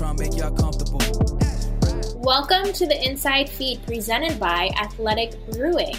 trying 0.00 0.16
to 0.16 0.22
make 0.22 0.34
y'all 0.34 0.50
comfortable. 0.56 0.98
Welcome 2.22 2.72
to 2.72 2.86
the 2.86 2.98
Inside 3.04 3.50
Feed 3.50 3.84
presented 3.84 4.40
by 4.40 4.70
Athletic 4.80 5.34
Brewing. 5.52 5.94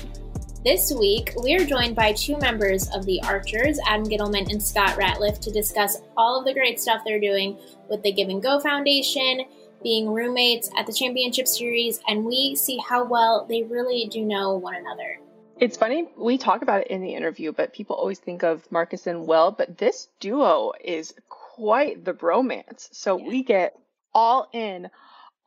This 0.65 0.91
week, 0.91 1.31
we 1.43 1.53
are 1.53 1.63
joined 1.63 1.95
by 1.95 2.13
two 2.13 2.35
members 2.39 2.89
of 2.95 3.05
the 3.05 3.21
Archers, 3.21 3.77
Adam 3.85 4.07
Ghitelman 4.07 4.49
and 4.49 4.59
Scott 4.59 4.97
Ratliff, 4.97 5.39
to 5.41 5.51
discuss 5.51 6.01
all 6.17 6.39
of 6.39 6.45
the 6.45 6.53
great 6.53 6.79
stuff 6.79 7.03
they're 7.05 7.19
doing 7.19 7.55
with 7.91 8.01
the 8.01 8.11
Give 8.11 8.29
and 8.29 8.41
Go 8.41 8.59
Foundation, 8.59 9.41
being 9.83 10.09
roommates 10.09 10.71
at 10.75 10.87
the 10.87 10.93
championship 10.93 11.47
series, 11.47 11.99
and 12.07 12.25
we 12.25 12.55
see 12.55 12.79
how 12.79 13.03
well 13.05 13.45
they 13.47 13.61
really 13.61 14.07
do 14.11 14.25
know 14.25 14.55
one 14.57 14.73
another. 14.73 15.19
It's 15.59 15.77
funny, 15.77 16.09
we 16.17 16.39
talk 16.39 16.63
about 16.63 16.81
it 16.81 16.87
in 16.87 17.03
the 17.03 17.13
interview, 17.13 17.51
but 17.51 17.71
people 17.71 17.95
always 17.95 18.17
think 18.17 18.41
of 18.41 18.63
Marcus 18.71 19.05
and 19.05 19.27
Will, 19.27 19.51
but 19.51 19.77
this 19.77 20.07
duo 20.19 20.71
is 20.83 21.13
quite 21.29 22.03
the 22.03 22.13
bromance. 22.13 22.89
So 22.91 23.19
Yeah. 23.19 23.27
we 23.27 23.43
get 23.43 23.77
all 24.13 24.47
in 24.53 24.89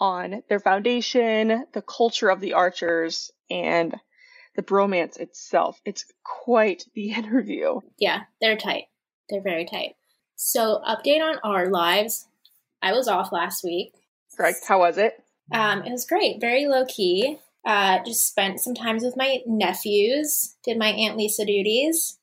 on 0.01 0.43
their 0.49 0.61
foundation, 0.61 1.65
the 1.73 1.83
culture 1.83 2.29
of 2.29 2.41
the 2.41 2.55
archers, 2.55 3.31
and 3.51 3.95
the 4.57 4.63
bromance 4.63 5.19
itself. 5.19 5.81
It's 5.85 6.05
quite 6.25 6.85
the 6.95 7.13
interview. 7.17 7.81
Yeah, 7.99 8.23
they're 8.41 8.57
tight. 8.57 8.85
They're 9.29 9.43
very 9.43 9.65
tight. 9.65 9.95
So, 10.37 10.83
update 10.87 11.23
on 11.23 11.39
our 11.45 11.71
lives. 11.71 12.27
I 12.83 12.93
was 12.93 13.09
off 13.09 13.33
last 13.33 13.65
week. 13.65 13.95
Correct? 14.37 14.59
How 14.67 14.81
was 14.81 14.99
it? 14.99 15.15
Um, 15.53 15.83
it 15.83 15.91
was 15.91 16.05
great, 16.05 16.41
very 16.41 16.67
low 16.67 16.85
key. 16.87 17.39
Uh, 17.65 18.01
just 18.05 18.27
spent 18.29 18.61
some 18.61 18.75
times 18.75 19.03
with 19.03 19.17
my 19.17 19.39
nephews, 19.47 20.57
did 20.63 20.79
my 20.79 20.89
Aunt 20.89 21.17
Lisa 21.17 21.47
duties. 21.47 22.19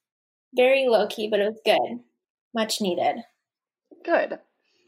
Very 0.54 0.88
low 0.88 1.08
key, 1.08 1.28
but 1.30 1.40
it 1.40 1.46
was 1.46 1.60
good. 1.66 2.00
Much 2.54 2.82
needed. 2.82 3.24
Good. 4.04 4.40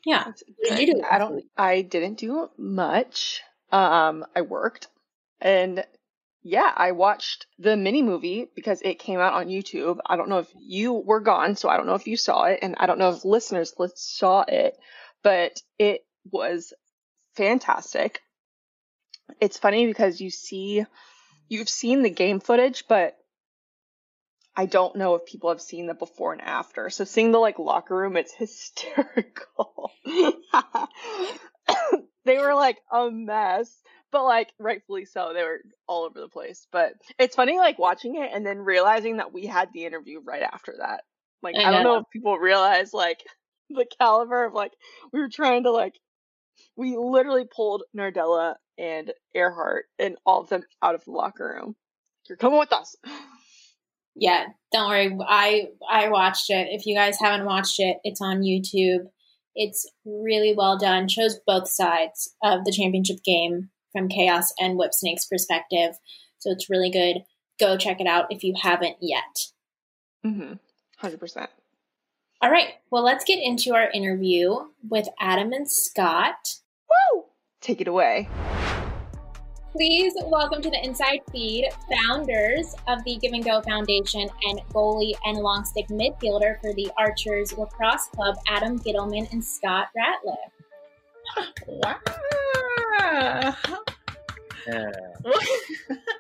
Yeah. 0.06 0.26
What 0.26 0.36
did 0.64 0.80
you 0.80 0.96
do? 0.96 1.02
I 1.10 1.18
don't 1.18 1.44
I 1.58 1.82
didn't 1.82 2.18
do 2.18 2.50
much. 2.58 3.42
Um 3.72 4.26
I 4.36 4.42
worked 4.42 4.88
and 5.42 5.86
yeah, 6.46 6.72
I 6.76 6.92
watched 6.92 7.48
the 7.58 7.78
mini 7.78 8.02
movie 8.02 8.50
because 8.54 8.82
it 8.82 9.00
came 9.00 9.20
out 9.20 9.34
on 9.34 9.48
YouTube. 9.48 10.00
I 10.06 10.18
don't 10.18 10.28
know 10.28 10.40
if 10.40 10.50
you 10.60 10.94
were 10.94 11.22
gone, 11.22 11.56
so 11.56 11.70
I 11.70 11.78
don't 11.78 11.86
know 11.86 11.96
if 11.96 12.06
you 12.06 12.18
saw 12.18 12.44
it 12.44 12.60
and 12.62 12.76
I 12.78 12.86
don't 12.86 13.00
know 13.00 13.12
if 13.12 13.24
listeners 13.24 13.74
saw 13.96 14.44
it, 14.46 14.78
but 15.24 15.62
it 15.80 16.06
was 16.30 16.74
fantastic. 17.36 18.22
It's 19.40 19.58
funny 19.58 19.86
because 19.86 20.20
you 20.20 20.30
see 20.30 20.86
you've 21.48 21.70
seen 21.70 22.02
the 22.02 22.10
game 22.10 22.42
footage, 22.42 22.86
but 22.90 23.16
I 24.56 24.66
don't 24.68 24.96
know 24.96 25.16
if 25.16 25.26
people 25.26 25.50
have 25.50 25.62
seen 25.62 25.88
the 25.88 25.94
before 25.94 26.32
and 26.34 26.42
after. 26.42 26.90
So 26.90 27.06
seeing 27.06 27.32
the 27.32 27.40
like 27.40 27.58
locker 27.60 27.96
room, 27.96 28.18
it's 28.18 28.34
hysterical. 28.38 29.92
they 32.26 32.38
were 32.38 32.54
like 32.54 32.78
a 32.92 33.10
mess, 33.10 33.82
but 34.12 34.24
like 34.24 34.52
rightfully 34.60 35.06
so. 35.06 35.32
They 35.34 35.44
were 35.44 35.62
all 35.88 36.04
over 36.06 36.20
the 36.20 36.28
place. 36.28 36.68
But 36.72 36.94
it's 37.18 37.36
funny 37.36 37.58
like 37.58 37.80
watching 37.80 38.16
it 38.16 38.30
and 38.34 38.46
then 38.46 38.60
realizing 38.60 39.18
that 39.18 39.34
we 39.34 39.46
had 39.46 39.70
the 39.74 39.86
interview 39.86 40.20
right 40.24 40.44
after 40.44 40.76
that. 40.80 41.04
Like 41.42 41.56
I 41.56 41.64
I, 41.64 41.72
don't 41.72 41.84
know. 41.84 41.96
know 41.96 42.00
if 42.02 42.06
people 42.12 42.38
realize 42.38 42.94
like 42.94 43.20
the 43.70 43.86
caliber 44.00 44.46
of 44.46 44.54
like 44.54 44.74
we 45.12 45.20
were 45.20 45.30
trying 45.30 45.64
to 45.64 45.72
like 45.72 45.94
we 46.76 46.96
literally 46.96 47.46
pulled 47.46 47.84
Nardella 47.96 48.56
and 48.78 49.12
Ehrhardt 49.36 49.84
and 50.00 50.16
all 50.26 50.42
of 50.42 50.50
them 50.50 50.64
out 50.82 50.96
of 50.96 51.04
the 51.06 51.12
locker 51.12 51.56
room. 51.60 51.76
You're 52.30 52.38
coming 52.38 52.60
with 52.60 52.72
us. 52.72 52.96
Yeah, 54.16 54.46
don't 54.72 54.90
worry. 54.90 55.18
I 55.28 55.70
I 55.90 56.10
watched 56.10 56.50
it. 56.50 56.68
If 56.72 56.86
you 56.86 56.96
guys 56.96 57.18
haven't 57.20 57.46
watched 57.46 57.80
it, 57.80 57.98
it's 58.04 58.22
on 58.22 58.42
YouTube. 58.42 59.08
It's 59.56 59.90
really 60.06 60.54
well 60.56 60.78
done. 60.78 61.08
Shows 61.08 61.40
both 61.46 61.68
sides 61.68 62.34
of 62.44 62.66
the 62.66 62.72
championship 62.72 63.24
game 63.24 63.70
from 63.92 64.10
Chaos 64.10 64.54
and 64.60 64.78
Whipsnakes' 64.78 65.26
perspective. 65.26 65.96
So 66.40 66.52
it's 66.52 66.70
really 66.70 66.90
good. 66.90 67.24
Go 67.60 67.78
check 67.78 68.02
it 68.02 68.08
out 68.08 68.26
if 68.30 68.44
you 68.44 68.54
haven't 68.62 68.98
yet. 69.00 69.48
Mm-hmm. 70.26 70.54
Hundred 70.98 71.20
percent. 71.20 71.50
All 72.42 72.52
right. 72.52 72.74
Well, 72.92 73.04
let's 73.04 73.24
get 73.24 73.40
into 73.42 73.74
our 73.74 73.90
interview 73.92 74.56
with 74.90 75.08
Adam 75.20 75.54
and 75.54 75.70
Scott. 75.70 76.56
Woo! 76.90 77.24
Take 77.62 77.80
it 77.80 77.88
away. 77.88 78.28
Please 79.74 80.14
welcome 80.28 80.62
to 80.62 80.70
the 80.70 80.80
Inside 80.86 81.22
Feed 81.32 81.68
founders 81.92 82.76
of 82.88 83.04
the 83.06 83.18
Give 83.18 83.34
and 83.34 83.44
Go 83.44 83.60
Foundation 83.64 84.30
and 84.44 84.62
goalie 84.72 85.16
and 85.26 85.40
long 85.40 85.66
stick 85.66 85.88
midfielder 85.88 86.62
for 86.62 86.76
the 86.76 86.92
Archers 86.96 87.58
Lacrosse 87.58 88.06
Club, 88.10 88.36
Adam 88.48 88.78
Ghitelman 88.78 89.32
and 89.32 89.44
Scott 89.44 89.88
Ratliff. 89.98 90.36
Wow. 91.66 93.56
Yeah. 94.68 94.92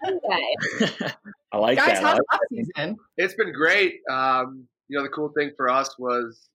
Hey, 0.03 0.19
guys. 0.27 1.13
I 1.51 1.57
like 1.57 1.77
Guys, 1.77 1.87
that. 1.87 2.03
I 2.03 2.07
how's 2.07 2.17
like 2.17 2.33
off 2.33 2.39
season? 2.49 2.97
It's 3.17 3.35
been 3.35 3.53
great. 3.53 3.99
Um, 4.09 4.67
you 4.87 4.97
know, 4.97 5.03
the 5.03 5.09
cool 5.09 5.31
thing 5.37 5.51
for 5.55 5.69
us 5.69 5.99
was 5.99 6.49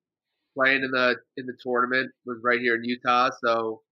playing 0.56 0.82
in 0.82 0.90
the 0.90 1.14
in 1.36 1.46
the 1.46 1.56
tournament 1.62 2.10
was 2.26 2.38
right 2.42 2.60
here 2.60 2.74
in 2.74 2.82
Utah. 2.82 3.30
So 3.44 3.82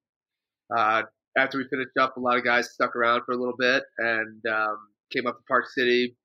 uh, 0.77 1.05
after 1.37 1.59
we 1.59 1.65
finished 1.69 1.97
up, 2.01 2.17
a 2.17 2.21
lot 2.21 2.37
of 2.37 2.45
guys 2.45 2.71
stuck 2.73 2.97
around 2.97 3.23
for 3.25 3.33
a 3.33 3.37
little 3.37 3.57
bit 3.59 3.83
and 3.99 4.43
um, 4.47 4.79
came 5.13 5.27
up 5.27 5.37
to 5.37 5.43
Park 5.49 5.67
City, 5.69 6.17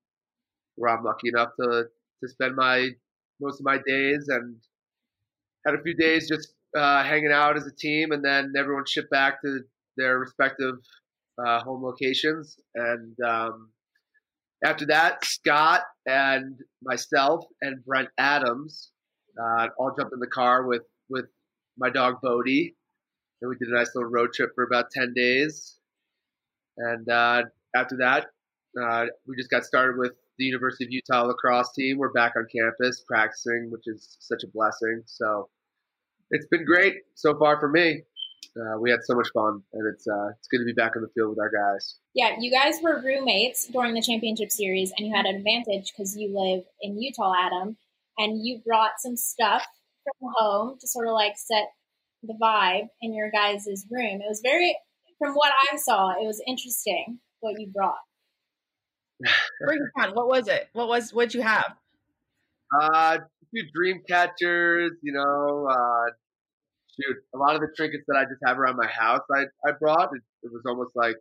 where 0.76 0.96
I'm 0.96 1.04
lucky 1.04 1.28
enough 1.28 1.50
to 1.60 1.84
to 2.22 2.28
spend 2.28 2.54
my 2.54 2.90
most 3.40 3.60
of 3.60 3.64
my 3.64 3.78
days 3.86 4.26
and 4.28 4.56
had 5.66 5.74
a 5.74 5.82
few 5.82 5.94
days 5.94 6.28
just 6.28 6.54
uh, 6.76 7.02
hanging 7.02 7.32
out 7.32 7.56
as 7.56 7.66
a 7.66 7.74
team, 7.74 8.12
and 8.12 8.24
then 8.24 8.52
everyone 8.56 8.84
shipped 8.86 9.10
back 9.10 9.42
to 9.42 9.60
their 9.96 10.18
respective 10.18 10.76
uh, 11.44 11.60
home 11.60 11.82
locations 11.84 12.58
and. 12.74 13.16
Um, 13.20 13.70
after 14.64 14.86
that, 14.86 15.24
Scott 15.24 15.82
and 16.06 16.56
myself 16.82 17.44
and 17.62 17.84
Brent 17.84 18.10
Adams 18.16 18.92
uh, 19.40 19.68
all 19.76 19.92
jumped 19.98 20.12
in 20.12 20.20
the 20.20 20.28
car 20.28 20.66
with, 20.66 20.82
with 21.10 21.24
my 21.76 21.90
dog 21.90 22.16
Bodie, 22.22 22.76
and 23.42 23.50
we 23.50 23.56
did 23.56 23.68
a 23.68 23.76
nice 23.76 23.90
little 23.94 24.10
road 24.10 24.32
trip 24.32 24.52
for 24.54 24.64
about 24.64 24.90
ten 24.90 25.12
days. 25.14 25.76
And 26.78 27.06
uh, 27.08 27.42
after 27.76 27.96
that, 27.98 28.26
uh, 28.80 29.06
we 29.26 29.36
just 29.36 29.50
got 29.50 29.64
started 29.64 29.98
with 29.98 30.12
the 30.38 30.44
University 30.44 30.84
of 30.84 30.90
Utah 30.90 31.24
lacrosse 31.24 31.72
team. 31.74 31.98
We're 31.98 32.12
back 32.12 32.32
on 32.36 32.46
campus 32.54 33.04
practicing, 33.06 33.68
which 33.70 33.82
is 33.86 34.16
such 34.20 34.42
a 34.44 34.46
blessing. 34.46 35.02
So 35.06 35.50
it's 36.30 36.46
been 36.46 36.64
great 36.64 36.94
so 37.14 37.38
far 37.38 37.60
for 37.60 37.68
me. 37.68 38.02
Uh, 38.56 38.78
we 38.80 38.90
had 38.90 39.00
so 39.02 39.14
much 39.14 39.28
fun, 39.32 39.62
and 39.72 39.94
it's 39.94 40.06
uh, 40.06 40.28
it's 40.38 40.48
good 40.48 40.58
to 40.58 40.64
be 40.64 40.72
back 40.72 40.92
on 40.94 41.02
the 41.02 41.08
field 41.14 41.30
with 41.30 41.38
our 41.38 41.50
guys. 41.50 41.96
Yeah, 42.14 42.36
you 42.38 42.50
guys 42.50 42.74
were 42.82 43.00
roommates 43.02 43.66
during 43.66 43.94
the 43.94 44.02
championship 44.02 44.50
series, 44.50 44.92
and 44.96 45.06
you 45.06 45.14
had 45.14 45.26
an 45.26 45.36
advantage 45.36 45.92
because 45.92 46.16
you 46.16 46.28
live 46.34 46.64
in 46.82 47.00
Utah, 47.00 47.32
Adam, 47.34 47.76
and 48.18 48.44
you 48.44 48.60
brought 48.64 48.92
some 48.98 49.16
stuff 49.16 49.64
from 50.04 50.30
home 50.36 50.76
to 50.80 50.86
sort 50.86 51.06
of 51.06 51.14
like 51.14 51.34
set 51.36 51.68
the 52.22 52.36
vibe 52.40 52.88
in 53.00 53.14
your 53.14 53.30
guys' 53.30 53.66
room. 53.90 54.20
It 54.20 54.28
was 54.28 54.40
very, 54.42 54.76
from 55.18 55.34
what 55.34 55.52
I 55.70 55.76
saw, 55.76 56.10
it 56.10 56.26
was 56.26 56.42
interesting 56.46 57.18
what 57.40 57.58
you 57.58 57.70
brought. 57.74 57.96
Bring 59.64 59.78
it 59.78 60.02
on. 60.02 60.14
What 60.14 60.28
was 60.28 60.48
it? 60.48 60.68
What 60.72 60.88
was? 60.88 61.12
What'd 61.12 61.34
you 61.34 61.42
have? 61.42 61.74
Uh, 62.74 63.18
a 63.18 63.46
few 63.50 63.64
dream 63.74 64.00
catchers, 64.08 64.92
you 65.02 65.12
know, 65.12 65.68
uh, 65.70 66.10
shoot, 66.96 67.16
a 67.34 67.38
lot 67.38 67.54
of 67.54 67.60
the 67.60 67.68
trinkets 67.76 68.04
that 68.08 68.16
I 68.16 68.24
just 68.24 68.40
have 68.46 68.58
around 68.58 68.76
my 68.76 68.88
house, 68.88 69.20
I, 69.30 69.44
I 69.66 69.72
brought. 69.78 70.10
It, 70.14 70.22
it 70.42 70.52
was 70.52 70.62
almost 70.66 70.92
like, 70.94 71.16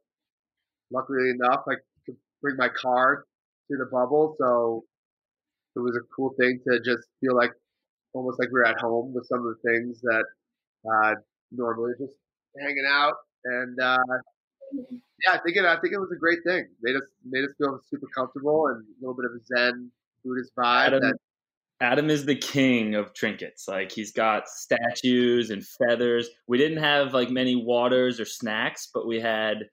luckily 0.92 1.30
enough, 1.30 1.62
I 1.68 1.76
could 2.06 2.16
bring 2.42 2.56
my 2.58 2.70
car 2.70 3.26
to 3.70 3.78
the 3.78 3.86
bubble. 3.92 4.36
So 4.40 4.84
it 5.76 5.80
was 5.80 5.96
a 5.96 6.06
cool 6.16 6.34
thing 6.40 6.60
to 6.68 6.80
just 6.80 7.08
feel 7.20 7.36
like 7.36 7.52
almost 8.14 8.40
like 8.40 8.50
we 8.50 8.60
were 8.60 8.66
at 8.66 8.80
home 8.80 9.14
with 9.14 9.26
some 9.28 9.40
of 9.40 9.56
the 9.56 9.70
things 9.70 10.02
that, 10.02 10.24
uh, 10.86 11.16
normally 11.52 11.94
just 12.00 12.14
hanging 12.60 12.86
out. 12.90 13.16
And, 13.46 13.80
uh, 13.80 13.98
yeah, 14.74 15.34
I 15.34 15.40
think 15.40 15.58
it, 15.58 15.66
I 15.66 15.80
think 15.80 15.94
it 15.94 16.00
was 16.00 16.12
a 16.12 16.20
great 16.20 16.40
thing. 16.46 16.68
Made 16.82 16.96
us, 16.96 17.04
made 17.26 17.44
us 17.44 17.52
feel 17.58 17.80
super 17.90 18.08
comfortable 18.16 18.68
and 18.68 18.84
a 18.84 19.02
little 19.02 19.16
bit 19.16 19.26
of 19.26 19.32
a 19.32 19.44
Zen 19.46 19.92
Buddhist 20.24 20.52
vibe 20.58 20.88
Adam, 20.88 21.02
that 21.02 21.18
Adam 21.82 22.10
is 22.10 22.26
the 22.26 22.36
king 22.36 22.96
of 22.96 23.14
trinkets. 23.14 23.68
Like 23.68 23.92
he's 23.92 24.12
got 24.12 24.48
statues 24.48 25.50
and 25.50 25.66
feathers. 25.66 26.30
We 26.48 26.58
didn't 26.58 26.78
have 26.78 27.14
like 27.14 27.30
many 27.32 27.56
waters 27.56 28.20
or 28.20 28.26
snacks, 28.26 28.90
but 28.94 29.08
we 29.08 29.20
had 29.20 29.68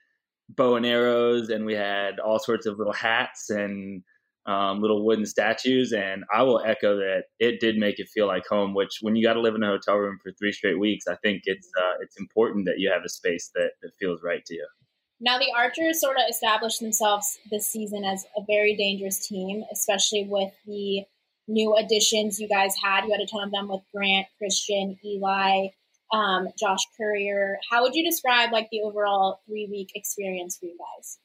bow 0.49 0.76
and 0.76 0.87
arrows, 0.87 1.50
and 1.50 1.66
we 1.66 1.75
had 1.75 2.19
all 2.19 2.38
sorts 2.38 2.64
of 2.64 2.78
little 2.78 2.94
hats 2.94 3.50
and 3.50 4.02
um, 4.49 4.81
little 4.81 5.05
wooden 5.05 5.27
statues. 5.27 5.93
And 5.93 6.25
I 6.35 6.43
will 6.43 6.61
echo 6.65 6.97
that 6.97 7.25
it 7.39 7.61
did 7.61 7.77
make 7.77 7.99
it 7.99 8.09
feel 8.09 8.27
like 8.27 8.45
home. 8.49 8.75
Which, 8.75 8.99
when 9.03 9.15
you 9.15 9.25
got 9.25 9.35
to 9.35 9.41
live 9.41 9.55
in 9.55 9.62
a 9.62 9.67
hotel 9.67 9.97
room 9.97 10.19
for 10.23 10.33
three 10.33 10.53
straight 10.53 10.79
weeks, 10.79 11.06
I 11.06 11.17
think 11.23 11.43
it's 11.45 11.69
uh, 11.79 11.95
it's 12.00 12.19
important 12.19 12.67
that 12.67 12.79
you 12.79 12.91
have 12.91 13.03
a 13.05 13.09
space 13.09 13.50
that, 13.55 13.73
that 13.83 13.91
feels 14.00 14.21
right 14.25 14.45
to 14.45 14.55
you. 14.55 14.67
Now, 15.21 15.39
the 15.39 15.53
Archers 15.56 16.00
sort 16.00 16.17
of 16.17 16.23
established 16.31 16.81
themselves 16.81 17.39
this 17.50 17.67
season 17.67 18.05
as 18.05 18.25
a 18.37 18.43
very 18.47 18.77
dangerous 18.77 19.27
team, 19.27 19.65
especially 19.73 20.27
with 20.29 20.53
the 20.65 21.03
new 21.49 21.75
additions 21.75 22.39
you 22.39 22.49
guys 22.49 22.75
had. 22.83 23.05
You 23.05 23.12
had 23.12 23.21
a 23.21 23.27
ton 23.27 23.43
of 23.43 23.51
them 23.51 23.69
with 23.69 23.83
Grant, 23.93 24.29
Christian, 24.39 24.97
Eli, 25.05 25.69
um, 26.12 26.49
Josh 26.59 26.81
Courier. 26.97 27.59
How 27.71 27.83
would 27.83 27.94
you 27.94 28.09
describe 28.09 28.53
like 28.53 28.69
the 28.71 28.83
overall 28.83 29.41
three 29.47 29.67
week 29.71 29.91
experience 29.94 30.56
for 30.56 30.67
you 30.67 30.79
guys? 30.79 31.19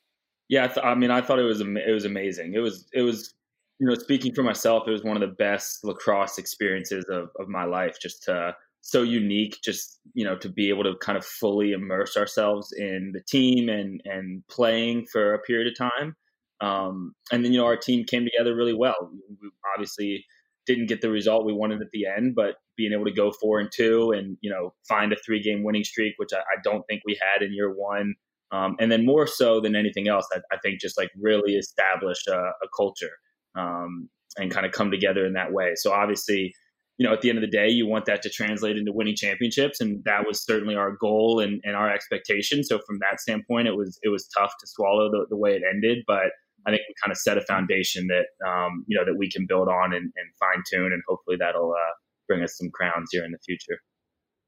Yeah, 0.54 0.66
I, 0.66 0.68
th- 0.68 0.86
I 0.86 0.94
mean, 0.94 1.10
I 1.10 1.20
thought 1.20 1.40
it 1.40 1.44
was 1.44 1.62
it 1.62 1.92
was 1.92 2.06
amazing. 2.06 2.54
It 2.54 2.60
was 2.60 2.88
it 2.94 3.02
was 3.02 3.34
you 3.80 3.88
know 3.88 3.96
speaking 3.96 4.36
for 4.36 4.44
myself, 4.44 4.84
it 4.88 4.92
was 4.92 5.04
one 5.04 5.18
of 5.18 5.22
the 5.22 5.36
best 5.36 5.84
lacrosse 5.84 6.38
experiences 6.38 7.06
of 7.10 7.30
of 7.40 7.48
my 7.48 7.64
life. 7.64 7.98
Just 8.00 8.22
to 8.26 8.56
so 8.84 9.02
unique 9.02 9.58
just 9.64 10.00
you 10.14 10.24
know 10.24 10.38
to 10.38 10.50
be 10.50 10.70
able 10.70 10.84
to 10.84 10.94
kind 11.02 11.18
of 11.18 11.26
fully 11.26 11.72
immerse 11.72 12.16
ourselves 12.16 12.72
in 12.78 13.12
the 13.14 13.22
team 13.22 13.70
and 13.70 14.02
and 14.06 14.46
playing 14.48 15.08
for 15.12 15.34
a 15.34 15.40
period 15.40 15.68
of 15.68 15.92
time 15.92 16.16
um, 16.62 17.16
and 17.32 17.44
then 17.44 17.54
you 17.54 17.60
know 17.60 17.66
our 17.66 17.78
team 17.78 18.04
came 18.04 18.26
together 18.26 18.54
really 18.54 18.74
well 18.74 19.10
we 19.42 19.50
obviously 19.74 20.24
didn't 20.68 20.88
get 20.88 21.02
the 21.02 21.10
result 21.10 21.46
we 21.46 21.54
wanted 21.54 21.82
at 21.82 21.88
the 21.94 22.06
end 22.06 22.36
but 22.36 22.56
being 22.76 22.92
able 22.92 23.06
to 23.06 23.14
go 23.14 23.32
four 23.32 23.60
and 23.62 23.72
two 23.72 24.12
and 24.12 24.38
you 24.42 24.52
know 24.52 24.74
find 24.86 25.14
a 25.14 25.18
three 25.26 25.42
game 25.42 25.64
winning 25.64 25.86
streak 25.86 26.14
which 26.18 26.34
I, 26.34 26.40
I, 26.40 26.60
don't 26.62 26.84
think 26.90 27.04
we 27.06 27.18
had 27.22 27.42
in 27.42 27.54
year 27.54 27.74
one 27.74 28.16
um, 28.54 28.76
and 28.80 28.92
then 28.92 29.06
more 29.06 29.28
so 29.28 29.60
than 29.60 29.76
anything 29.76 30.08
else 30.08 30.28
I, 30.34 30.40
I 30.52 30.58
think 30.64 30.80
just 30.80 30.98
like 30.98 31.10
really 31.20 31.54
establish 31.56 32.20
a, 32.28 32.38
a 32.38 32.68
culture 32.76 33.12
um, 33.56 34.10
and 34.38 34.52
kind 34.52 34.66
of 34.66 34.72
come 34.72 34.92
together 34.92 35.26
in 35.26 35.34
that 35.34 35.52
way 35.52 35.74
so 35.76 35.92
obviously 35.92 36.54
you 36.98 37.08
know, 37.08 37.14
at 37.14 37.22
the 37.22 37.30
end 37.30 37.40
of 37.40 37.42
the 37.42 37.48
day, 37.48 37.70
you 37.70 37.88
want 37.88 38.06
that 38.06 38.22
to 38.22 38.30
translate 38.30 38.78
into 38.78 38.92
winning 38.94 39.16
championships, 39.16 39.82
and 39.82 40.04
that 40.06 40.28
was 40.28 40.46
certainly 40.46 40.76
our 40.76 40.92
goal 40.92 41.40
and, 41.40 41.60
and 41.64 41.76
our 41.76 41.92
expectation. 41.92 42.64
So 42.64 42.80
from 42.86 43.00
that 43.00 43.20
standpoint, 43.20 43.68
it 43.68 43.76
was 43.76 43.98
it 44.04 44.10
was 44.10 44.28
tough 44.28 44.54
to 44.60 44.68
swallow 44.68 45.10
the, 45.10 45.26
the 45.30 45.38
way 45.38 45.56
it 45.56 45.64
ended, 45.68 46.04
but 46.06 46.32
I 46.66 46.72
think 46.72 46.84
we 46.88 46.94
kind 47.04 47.12
of 47.12 47.18
set 47.18 47.38
a 47.38 47.42
foundation 47.42 48.08
that 48.08 48.48
um, 48.48 48.86
you 48.88 48.98
know 48.98 49.06
that 49.06 49.18
we 49.18 49.30
can 49.30 49.46
build 49.48 49.70
on 49.70 49.94
and, 49.94 50.04
and 50.04 50.36
fine 50.40 50.64
tune, 50.70 50.94
and 50.94 51.02
hopefully 51.08 51.38
that'll 51.40 51.72
uh, 51.72 51.94
bring 52.28 52.44
us 52.44 52.58
some 52.58 52.70
crowns 52.72 53.10
here 53.12 53.26
in 53.26 53.32
the 53.32 53.40
future. 53.40 53.80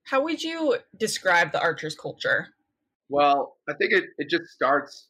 How 0.04 0.22
would 0.22 0.44
you 0.44 0.78
describe 0.96 1.52
the 1.52 1.60
Archers 1.60 1.96
culture? 1.96 2.50
Well, 3.10 3.58
I 3.70 3.74
think 3.74 3.94
it, 3.94 4.06
it 4.18 4.30
just 4.30 4.46
starts 4.46 5.08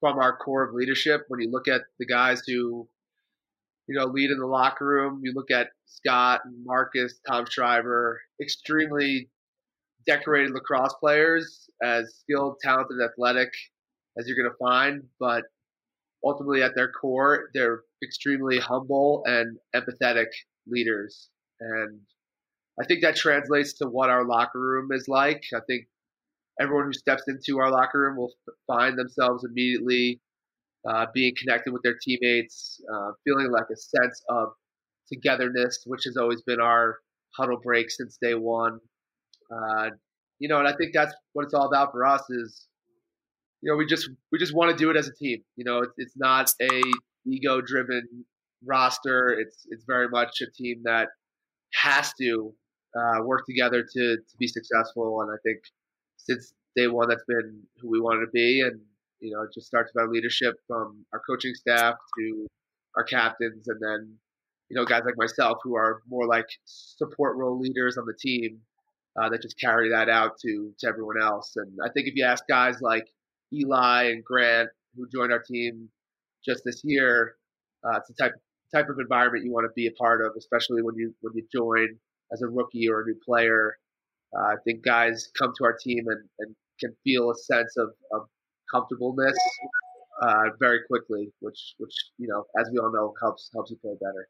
from 0.00 0.18
our 0.18 0.36
core 0.36 0.64
of 0.64 0.74
leadership. 0.74 1.22
When 1.28 1.40
you 1.40 1.50
look 1.50 1.68
at 1.68 1.82
the 1.98 2.06
guys 2.06 2.42
who 2.46 2.88
you 3.88 3.98
know, 3.98 4.06
lead 4.06 4.30
in 4.30 4.38
the 4.38 4.46
locker 4.46 4.86
room. 4.86 5.20
You 5.22 5.32
look 5.34 5.50
at 5.50 5.68
Scott 5.86 6.40
Marcus, 6.64 7.20
Tom 7.26 7.44
Schreiber, 7.48 8.20
extremely 8.40 9.28
decorated 10.06 10.52
lacrosse 10.52 10.94
players, 11.00 11.68
as 11.82 12.14
skilled, 12.20 12.56
talented, 12.62 12.98
athletic 13.04 13.50
as 14.18 14.26
you're 14.26 14.36
going 14.36 14.50
to 14.50 14.58
find, 14.58 15.02
but 15.18 15.44
ultimately 16.24 16.62
at 16.62 16.74
their 16.74 16.90
core, 16.90 17.50
they're 17.54 17.82
extremely 18.02 18.58
humble 18.58 19.22
and 19.26 19.58
empathetic 19.74 20.26
leaders. 20.66 21.28
And 21.60 22.00
I 22.80 22.86
think 22.86 23.02
that 23.02 23.16
translates 23.16 23.74
to 23.74 23.86
what 23.86 24.10
our 24.10 24.24
locker 24.24 24.60
room 24.60 24.90
is 24.92 25.08
like. 25.08 25.42
I 25.54 25.60
think 25.66 25.86
everyone 26.60 26.86
who 26.86 26.92
steps 26.92 27.24
into 27.28 27.58
our 27.58 27.70
locker 27.70 28.00
room 28.00 28.16
will 28.16 28.32
find 28.66 28.98
themselves 28.98 29.44
immediately 29.44 30.20
uh, 30.88 31.06
being 31.14 31.32
connected 31.38 31.72
with 31.72 31.82
their 31.82 31.96
teammates, 32.02 32.80
uh, 32.92 33.12
feeling 33.24 33.50
like 33.50 33.66
a 33.72 33.76
sense 33.76 34.22
of 34.28 34.48
togetherness, 35.12 35.82
which 35.86 36.04
has 36.04 36.16
always 36.16 36.42
been 36.42 36.60
our 36.60 36.98
huddle 37.36 37.58
break 37.62 37.90
since 37.90 38.18
day 38.20 38.34
one. 38.34 38.78
Uh, 39.50 39.90
you 40.38 40.48
know, 40.48 40.58
and 40.58 40.66
I 40.66 40.74
think 40.76 40.92
that's 40.92 41.14
what 41.34 41.44
it's 41.44 41.54
all 41.54 41.66
about 41.66 41.92
for 41.92 42.04
us 42.04 42.22
is, 42.30 42.66
you 43.62 43.70
know, 43.70 43.76
we 43.76 43.86
just 43.86 44.10
we 44.32 44.38
just 44.38 44.54
want 44.54 44.76
to 44.76 44.76
do 44.76 44.90
it 44.90 44.96
as 44.96 45.06
a 45.06 45.14
team. 45.14 45.38
You 45.56 45.64
know, 45.64 45.78
it's 45.78 45.94
it's 45.98 46.14
not 46.16 46.50
a 46.60 46.82
ego 47.26 47.60
driven 47.60 48.24
roster. 48.64 49.30
It's 49.38 49.66
it's 49.70 49.84
very 49.86 50.08
much 50.08 50.40
a 50.40 50.50
team 50.50 50.82
that 50.84 51.08
has 51.74 52.12
to 52.20 52.52
uh, 52.98 53.22
work 53.24 53.46
together 53.46 53.82
to 53.82 54.16
to 54.16 54.36
be 54.38 54.48
successful. 54.48 55.20
And 55.20 55.30
I 55.30 55.38
think 55.44 55.60
since 56.24 56.54
day 56.76 56.88
one, 56.88 57.08
that's 57.08 57.24
been 57.26 57.62
who 57.80 57.90
we 57.90 58.00
wanted 58.00 58.26
to 58.26 58.32
be, 58.32 58.60
and 58.60 58.80
you 59.20 59.32
know, 59.32 59.42
it 59.42 59.50
just 59.54 59.66
starts 59.66 59.92
with 59.94 60.02
our 60.02 60.10
leadership 60.10 60.54
from 60.66 61.04
our 61.12 61.20
coaching 61.28 61.54
staff 61.54 61.94
to 62.18 62.46
our 62.96 63.04
captains, 63.04 63.68
and 63.68 63.80
then 63.80 64.16
you 64.68 64.76
know 64.76 64.84
guys 64.84 65.02
like 65.04 65.16
myself 65.16 65.58
who 65.62 65.76
are 65.76 66.02
more 66.08 66.26
like 66.26 66.46
support 66.64 67.36
role 67.36 67.58
leaders 67.58 67.96
on 67.98 68.04
the 68.06 68.14
team 68.18 68.60
uh, 69.20 69.28
that 69.28 69.42
just 69.42 69.58
carry 69.60 69.90
that 69.90 70.08
out 70.08 70.38
to 70.42 70.72
to 70.78 70.88
everyone 70.88 71.20
else. 71.20 71.52
And 71.56 71.78
I 71.84 71.90
think 71.92 72.08
if 72.08 72.14
you 72.16 72.24
ask 72.24 72.44
guys 72.48 72.80
like 72.80 73.06
Eli 73.52 74.04
and 74.10 74.24
Grant 74.24 74.70
who 74.96 75.06
joined 75.08 75.32
our 75.32 75.42
team 75.42 75.88
just 76.44 76.62
this 76.64 76.82
year, 76.84 77.36
uh, 77.84 77.98
it's 77.98 78.08
the 78.08 78.14
type 78.14 78.32
type 78.74 78.88
of 78.88 78.98
environment 78.98 79.44
you 79.44 79.52
want 79.52 79.64
to 79.64 79.72
be 79.74 79.86
a 79.86 79.92
part 79.92 80.24
of, 80.24 80.32
especially 80.36 80.82
when 80.82 80.94
you 80.96 81.14
when 81.20 81.34
you 81.34 81.46
join 81.54 81.88
as 82.32 82.42
a 82.42 82.48
rookie 82.48 82.88
or 82.88 83.02
a 83.02 83.04
new 83.04 83.16
player. 83.24 83.76
Uh, 84.36 84.42
I 84.42 84.54
think 84.64 84.84
guys 84.84 85.28
come 85.38 85.52
to 85.58 85.64
our 85.64 85.76
team 85.76 86.04
and, 86.06 86.28
and 86.38 86.54
can 86.80 86.94
feel 87.04 87.30
a 87.30 87.34
sense 87.34 87.74
of, 87.76 87.90
of 88.12 88.26
comfortableness 88.72 89.36
uh, 90.22 90.50
very 90.60 90.80
quickly, 90.88 91.32
which 91.40 91.74
which 91.78 91.94
you 92.18 92.28
know, 92.28 92.44
as 92.60 92.68
we 92.72 92.78
all 92.78 92.92
know, 92.92 93.14
helps 93.20 93.50
helps 93.54 93.70
you 93.70 93.76
play 93.82 93.94
better. 94.00 94.28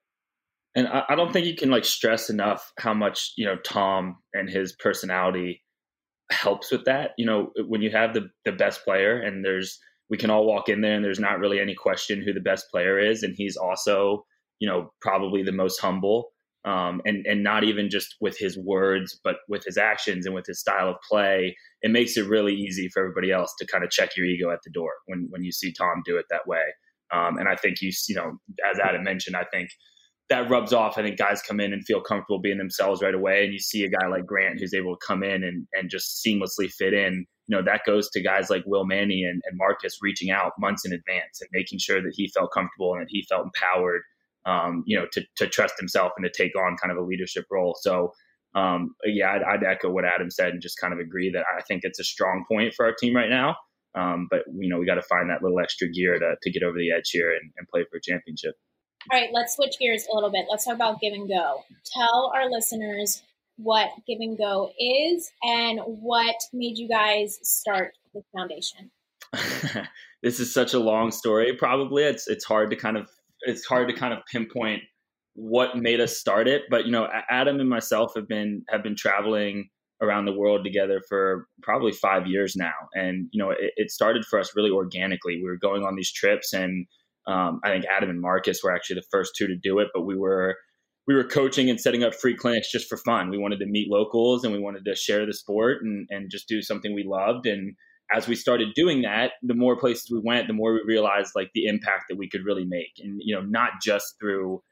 And 0.74 0.88
I, 0.88 1.04
I 1.10 1.14
don't 1.14 1.32
think 1.32 1.46
you 1.46 1.54
can 1.54 1.70
like 1.70 1.84
stress 1.84 2.30
enough 2.30 2.72
how 2.78 2.94
much 2.94 3.32
you 3.36 3.44
know 3.44 3.56
Tom 3.56 4.16
and 4.32 4.48
his 4.48 4.72
personality 4.72 5.62
helps 6.30 6.72
with 6.72 6.84
that. 6.86 7.10
You 7.18 7.26
know, 7.26 7.50
when 7.66 7.82
you 7.82 7.90
have 7.90 8.14
the 8.14 8.30
the 8.44 8.52
best 8.52 8.84
player, 8.84 9.20
and 9.20 9.44
there's 9.44 9.78
we 10.10 10.16
can 10.16 10.30
all 10.30 10.46
walk 10.46 10.68
in 10.68 10.80
there, 10.80 10.94
and 10.94 11.04
there's 11.04 11.20
not 11.20 11.38
really 11.38 11.60
any 11.60 11.74
question 11.74 12.22
who 12.22 12.32
the 12.32 12.40
best 12.40 12.70
player 12.70 12.98
is, 12.98 13.22
and 13.22 13.34
he's 13.36 13.56
also 13.56 14.24
you 14.58 14.68
know 14.68 14.92
probably 15.00 15.42
the 15.42 15.52
most 15.52 15.78
humble 15.80 16.30
um, 16.64 17.00
and 17.04 17.26
and 17.26 17.42
not 17.42 17.64
even 17.64 17.90
just 17.90 18.16
with 18.20 18.38
his 18.38 18.56
words, 18.56 19.18
but 19.24 19.36
with 19.48 19.64
his 19.64 19.76
actions 19.76 20.26
and 20.26 20.34
with 20.34 20.46
his 20.46 20.60
style 20.60 20.88
of 20.88 20.96
play. 21.08 21.56
It 21.82 21.90
makes 21.90 22.16
it 22.16 22.28
really 22.28 22.54
easy 22.54 22.88
for 22.88 23.00
everybody 23.00 23.32
else 23.32 23.52
to 23.58 23.66
kind 23.66 23.82
of 23.82 23.90
check 23.90 24.16
your 24.16 24.26
ego 24.26 24.50
at 24.50 24.60
the 24.64 24.70
door 24.70 24.92
when 25.06 25.26
when 25.30 25.42
you 25.42 25.52
see 25.52 25.72
Tom 25.72 26.02
do 26.04 26.16
it 26.16 26.26
that 26.30 26.46
way. 26.46 26.62
Um, 27.12 27.36
and 27.38 27.48
I 27.48 27.56
think 27.56 27.80
you 27.80 27.90
you 28.08 28.14
know, 28.14 28.38
as 28.70 28.78
Adam 28.78 29.02
mentioned, 29.02 29.36
I 29.36 29.44
think 29.52 29.70
that 30.28 30.48
rubs 30.48 30.72
off. 30.72 30.96
I 30.96 31.02
think 31.02 31.18
guys 31.18 31.42
come 31.42 31.60
in 31.60 31.72
and 31.72 31.84
feel 31.84 32.00
comfortable 32.00 32.40
being 32.40 32.58
themselves 32.58 33.02
right 33.02 33.14
away, 33.14 33.44
and 33.44 33.52
you 33.52 33.58
see 33.58 33.84
a 33.84 33.90
guy 33.90 34.06
like 34.06 34.24
Grant 34.24 34.60
who's 34.60 34.74
able 34.74 34.96
to 34.96 35.06
come 35.06 35.24
in 35.24 35.42
and 35.42 35.66
and 35.72 35.90
just 35.90 36.24
seamlessly 36.24 36.70
fit 36.70 36.94
in. 36.94 37.26
You 37.48 37.56
know 37.56 37.62
that 37.64 37.80
goes 37.84 38.08
to 38.10 38.22
guys 38.22 38.50
like 38.50 38.62
Will 38.66 38.86
Manny 38.86 39.24
and, 39.24 39.42
and 39.44 39.58
Marcus 39.58 39.98
reaching 40.00 40.30
out 40.30 40.52
months 40.60 40.84
in 40.84 40.92
advance 40.92 41.40
and 41.40 41.50
making 41.52 41.80
sure 41.80 42.00
that 42.00 42.12
he 42.14 42.28
felt 42.28 42.52
comfortable 42.54 42.92
and 42.92 43.02
that 43.02 43.08
he 43.10 43.26
felt 43.28 43.46
empowered 43.46 44.02
um, 44.46 44.82
you 44.86 44.98
know, 44.98 45.06
to, 45.12 45.22
to 45.36 45.48
trust 45.48 45.74
himself 45.78 46.12
and 46.16 46.24
to 46.24 46.30
take 46.30 46.56
on 46.56 46.76
kind 46.76 46.92
of 46.92 46.98
a 46.98 47.06
leadership 47.06 47.44
role. 47.50 47.76
So, 47.80 48.12
um, 48.54 48.94
yeah, 49.04 49.30
I'd, 49.32 49.42
I'd, 49.42 49.64
echo 49.64 49.90
what 49.90 50.04
Adam 50.04 50.30
said 50.30 50.50
and 50.50 50.60
just 50.60 50.78
kind 50.78 50.92
of 50.92 50.98
agree 50.98 51.30
that 51.30 51.44
I 51.56 51.62
think 51.62 51.82
it's 51.84 52.00
a 52.00 52.04
strong 52.04 52.44
point 52.50 52.74
for 52.74 52.84
our 52.84 52.92
team 52.92 53.16
right 53.16 53.30
now. 53.30 53.56
Um, 53.94 54.26
but 54.30 54.40
you 54.54 54.68
know, 54.68 54.78
we 54.78 54.86
got 54.86 54.96
to 54.96 55.02
find 55.02 55.30
that 55.30 55.42
little 55.42 55.60
extra 55.60 55.88
gear 55.88 56.18
to, 56.18 56.34
to 56.40 56.50
get 56.50 56.62
over 56.62 56.78
the 56.78 56.92
edge 56.92 57.10
here 57.10 57.30
and, 57.30 57.50
and 57.56 57.68
play 57.68 57.84
for 57.90 57.98
a 57.98 58.00
championship. 58.02 58.54
All 59.10 59.20
right, 59.20 59.30
let's 59.32 59.56
switch 59.56 59.78
gears 59.78 60.06
a 60.10 60.14
little 60.14 60.30
bit. 60.30 60.46
Let's 60.48 60.64
talk 60.64 60.74
about 60.74 61.00
Give 61.00 61.12
and 61.12 61.28
Go. 61.28 61.62
Tell 61.92 62.32
our 62.34 62.48
listeners 62.50 63.22
what 63.56 63.88
Give 64.06 64.18
and 64.20 64.38
Go 64.38 64.70
is 64.78 65.30
and 65.42 65.80
what 65.84 66.36
made 66.52 66.78
you 66.78 66.88
guys 66.88 67.38
start 67.42 67.94
the 68.14 68.22
foundation. 68.36 68.90
this 70.22 70.40
is 70.40 70.52
such 70.54 70.74
a 70.74 70.78
long 70.78 71.10
story. 71.10 71.54
Probably 71.54 72.04
it's 72.04 72.28
it's 72.28 72.44
hard 72.44 72.70
to 72.70 72.76
kind 72.76 72.96
of 72.96 73.08
it's 73.42 73.64
hard 73.64 73.88
to 73.88 73.94
kind 73.94 74.12
of 74.12 74.20
pinpoint 74.30 74.82
what 75.34 75.76
made 75.76 76.00
us 76.00 76.16
start 76.18 76.48
it. 76.48 76.62
But 76.70 76.86
you 76.86 76.92
know, 76.92 77.08
Adam 77.30 77.60
and 77.60 77.68
myself 77.68 78.12
have 78.16 78.28
been 78.28 78.64
have 78.68 78.82
been 78.82 78.96
traveling 78.96 79.68
around 80.00 80.24
the 80.24 80.32
world 80.32 80.64
together 80.64 81.00
for 81.08 81.46
probably 81.62 81.92
five 81.92 82.26
years 82.26 82.54
now, 82.56 82.72
and 82.94 83.28
you 83.32 83.42
know, 83.42 83.50
it, 83.50 83.72
it 83.76 83.90
started 83.90 84.24
for 84.24 84.38
us 84.38 84.52
really 84.56 84.70
organically. 84.70 85.36
We 85.36 85.48
were 85.48 85.58
going 85.58 85.84
on 85.84 85.96
these 85.96 86.12
trips, 86.12 86.52
and 86.52 86.86
um, 87.26 87.60
I 87.64 87.70
think 87.70 87.84
Adam 87.86 88.10
and 88.10 88.20
Marcus 88.20 88.62
were 88.62 88.74
actually 88.74 88.96
the 88.96 89.06
first 89.10 89.32
two 89.36 89.46
to 89.46 89.56
do 89.56 89.78
it, 89.78 89.88
but 89.94 90.02
we 90.02 90.16
were 90.16 90.56
we 91.06 91.14
were 91.14 91.24
coaching 91.24 91.68
and 91.68 91.80
setting 91.80 92.04
up 92.04 92.14
free 92.14 92.36
clinics 92.36 92.70
just 92.70 92.88
for 92.88 92.96
fun. 92.96 93.30
We 93.30 93.38
wanted 93.38 93.58
to 93.58 93.66
meet 93.66 93.90
locals 93.90 94.44
and 94.44 94.52
we 94.52 94.60
wanted 94.60 94.84
to 94.84 94.94
share 94.94 95.26
the 95.26 95.32
sport 95.32 95.82
and, 95.82 96.06
and 96.10 96.30
just 96.30 96.46
do 96.46 96.62
something 96.62 96.94
we 96.94 97.04
loved. 97.04 97.46
And 97.46 97.74
as 98.10 98.28
we 98.28 98.34
started 98.34 98.68
doing 98.74 99.02
that, 99.02 99.32
the 99.42 99.54
more 99.54 99.76
places 99.76 100.10
we 100.10 100.20
went, 100.22 100.46
the 100.46 100.52
more 100.52 100.72
we 100.74 100.82
realized 100.84 101.32
like 101.34 101.50
the 101.54 101.66
impact 101.66 102.04
that 102.08 102.16
we 102.18 102.28
could 102.28 102.44
really 102.44 102.64
make. 102.64 102.92
And, 102.98 103.20
you 103.22 103.34
know, 103.34 103.42
not 103.42 103.70
just 103.82 104.14
through 104.20 104.62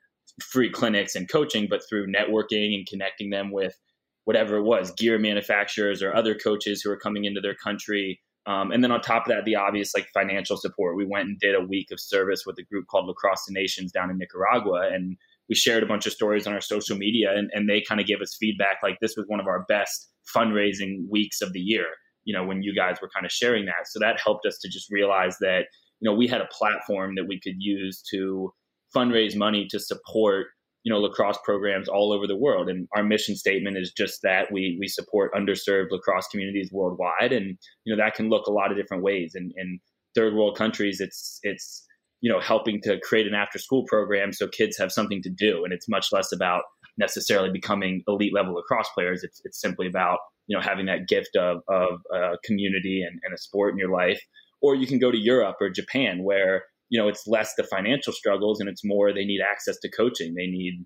free 0.42 0.70
clinics 0.70 1.14
and 1.14 1.28
coaching, 1.28 1.66
but 1.68 1.82
through 1.88 2.12
networking 2.12 2.74
and 2.74 2.86
connecting 2.86 3.30
them 3.30 3.50
with 3.50 3.76
whatever 4.24 4.56
it 4.56 4.62
was, 4.62 4.92
gear 4.92 5.18
manufacturers 5.18 6.02
or 6.02 6.14
other 6.14 6.34
coaches 6.34 6.82
who 6.82 6.90
are 6.90 6.98
coming 6.98 7.24
into 7.24 7.40
their 7.40 7.54
country. 7.54 8.20
Um, 8.46 8.70
and 8.72 8.82
then 8.82 8.90
on 8.90 9.00
top 9.00 9.26
of 9.26 9.28
that, 9.28 9.44
the 9.44 9.56
obvious 9.56 9.94
like 9.94 10.08
financial 10.12 10.56
support. 10.56 10.96
We 10.96 11.06
went 11.06 11.28
and 11.28 11.38
did 11.38 11.54
a 11.54 11.64
week 11.64 11.88
of 11.90 12.00
service 12.00 12.44
with 12.46 12.58
a 12.58 12.62
group 12.62 12.86
called 12.88 13.06
Lacrosse 13.06 13.44
the 13.46 13.54
Nations 13.54 13.92
down 13.92 14.10
in 14.10 14.18
Nicaragua. 14.18 14.90
And 14.92 15.16
we 15.48 15.54
shared 15.54 15.82
a 15.82 15.86
bunch 15.86 16.06
of 16.06 16.12
stories 16.12 16.46
on 16.46 16.52
our 16.52 16.60
social 16.60 16.96
media 16.96 17.32
and, 17.34 17.50
and 17.52 17.68
they 17.68 17.82
kind 17.86 18.00
of 18.00 18.06
gave 18.06 18.20
us 18.20 18.36
feedback 18.38 18.76
like 18.82 18.98
this 19.00 19.16
was 19.16 19.26
one 19.26 19.40
of 19.40 19.46
our 19.46 19.64
best 19.68 20.08
fundraising 20.34 21.08
weeks 21.10 21.40
of 21.40 21.52
the 21.52 21.60
year 21.60 21.86
you 22.24 22.34
know, 22.34 22.44
when 22.44 22.62
you 22.62 22.74
guys 22.74 22.96
were 23.00 23.10
kind 23.14 23.26
of 23.26 23.32
sharing 23.32 23.66
that. 23.66 23.86
So 23.86 23.98
that 24.00 24.20
helped 24.22 24.46
us 24.46 24.58
to 24.58 24.68
just 24.68 24.90
realize 24.90 25.36
that, 25.40 25.66
you 26.00 26.10
know, 26.10 26.16
we 26.16 26.26
had 26.26 26.40
a 26.40 26.48
platform 26.52 27.14
that 27.16 27.26
we 27.28 27.40
could 27.40 27.56
use 27.58 28.02
to 28.10 28.52
fundraise 28.94 29.36
money 29.36 29.66
to 29.70 29.78
support 29.78 30.46
you 30.82 30.92
know 30.92 30.98
lacrosse 30.98 31.38
programs 31.44 31.88
all 31.88 32.12
over 32.12 32.26
the 32.26 32.36
world. 32.36 32.68
And 32.68 32.88
our 32.96 33.02
mission 33.02 33.36
statement 33.36 33.76
is 33.76 33.92
just 33.92 34.22
that. 34.22 34.50
We 34.52 34.76
we 34.80 34.88
support 34.88 35.34
underserved 35.34 35.90
lacrosse 35.90 36.28
communities 36.28 36.70
worldwide. 36.72 37.32
And 37.32 37.58
you 37.84 37.94
know 37.94 38.02
that 38.02 38.14
can 38.14 38.28
look 38.28 38.46
a 38.46 38.52
lot 38.52 38.70
of 38.70 38.76
different 38.76 39.02
ways. 39.02 39.32
And 39.34 39.52
in 39.56 39.78
third 40.14 40.34
world 40.34 40.56
countries 40.56 41.00
it's 41.00 41.38
it's 41.42 41.84
you 42.20 42.30
know 42.30 42.40
helping 42.40 42.80
to 42.82 42.98
create 43.00 43.26
an 43.26 43.34
after 43.34 43.58
school 43.58 43.84
program 43.86 44.32
so 44.32 44.48
kids 44.48 44.76
have 44.78 44.92
something 44.92 45.22
to 45.22 45.30
do. 45.30 45.64
And 45.64 45.72
it's 45.72 45.88
much 45.88 46.08
less 46.12 46.32
about 46.32 46.62
necessarily 46.98 47.50
becoming 47.50 48.02
elite 48.08 48.34
level 48.34 48.54
lacrosse 48.54 48.88
players. 48.94 49.22
It's 49.22 49.40
it's 49.44 49.60
simply 49.60 49.86
about 49.86 50.18
you 50.50 50.56
know 50.56 50.62
having 50.62 50.86
that 50.86 51.06
gift 51.06 51.36
of 51.36 51.62
of 51.68 52.00
a 52.12 52.36
community 52.44 53.02
and, 53.06 53.20
and 53.22 53.32
a 53.32 53.38
sport 53.38 53.72
in 53.72 53.78
your 53.78 53.90
life. 53.90 54.20
Or 54.60 54.74
you 54.74 54.86
can 54.86 54.98
go 54.98 55.10
to 55.10 55.16
Europe 55.16 55.56
or 55.60 55.70
Japan 55.70 56.24
where 56.24 56.64
you 56.88 57.00
know 57.00 57.06
it's 57.06 57.26
less 57.28 57.54
the 57.56 57.62
financial 57.62 58.12
struggles 58.12 58.58
and 58.58 58.68
it's 58.68 58.84
more 58.84 59.12
they 59.12 59.24
need 59.24 59.40
access 59.40 59.78
to 59.78 59.88
coaching. 59.88 60.34
They 60.34 60.48
need 60.48 60.84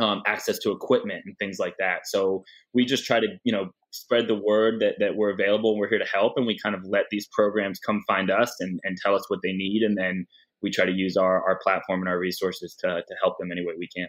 um, 0.00 0.22
access 0.26 0.58
to 0.60 0.72
equipment 0.72 1.22
and 1.26 1.36
things 1.38 1.58
like 1.60 1.74
that. 1.78 2.00
So 2.06 2.42
we 2.74 2.84
just 2.84 3.06
try 3.06 3.20
to 3.20 3.28
you 3.44 3.52
know 3.52 3.70
spread 3.92 4.26
the 4.26 4.34
word 4.34 4.80
that, 4.80 4.96
that 4.98 5.14
we're 5.14 5.30
available 5.30 5.70
and 5.70 5.78
we're 5.78 5.88
here 5.88 6.00
to 6.00 6.12
help. 6.12 6.32
And 6.36 6.44
we 6.44 6.58
kind 6.58 6.74
of 6.74 6.82
let 6.84 7.04
these 7.10 7.28
programs 7.32 7.78
come 7.78 8.02
find 8.06 8.30
us 8.30 8.52
and, 8.58 8.80
and 8.82 8.98
tell 9.02 9.14
us 9.14 9.24
what 9.28 9.40
they 9.42 9.52
need. 9.52 9.82
And 9.82 9.96
then 9.96 10.26
we 10.60 10.70
try 10.70 10.84
to 10.84 10.92
use 10.92 11.16
our, 11.16 11.42
our 11.48 11.58
platform 11.62 12.00
and 12.00 12.08
our 12.08 12.18
resources 12.18 12.76
to, 12.80 12.88
to 12.88 13.14
help 13.22 13.38
them 13.38 13.50
any 13.50 13.64
way 13.64 13.74
we 13.78 13.88
can 13.88 14.08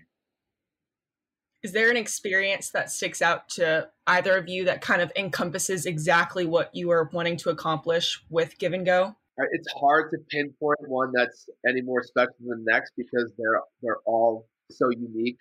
is 1.64 1.74
there 1.74 1.90
an 1.90 1.98
experience 1.98 2.72
that 2.72 2.90
sticks 2.90 3.22
out 3.22 3.50
to 3.50 3.88
either 4.08 4.38
of 4.38 4.48
you 4.48 4.66
that 4.66 4.82
kind 4.82 5.02
of 5.02 5.12
encompasses 5.16 5.86
exactly 5.86 6.46
what 6.46 6.74
you 6.74 6.90
are 6.92 7.10
wanting 7.12 7.38
to 7.38 7.50
accomplish 7.50 8.22
with 8.30 8.58
give 8.58 8.74
and 8.74 8.86
go 8.86 9.16
it's 9.52 9.72
hard 9.74 10.12
to 10.12 10.18
pinpoint 10.30 10.88
one 10.88 11.12
that's 11.14 11.50
any 11.68 11.82
more 11.82 12.04
special 12.04 12.34
than 12.40 12.64
the 12.64 12.72
next 12.72 12.92
because 12.98 13.32
they're 13.38 13.62
they're 13.82 14.02
all 14.06 14.48
so 14.72 14.90
unique. 14.90 15.38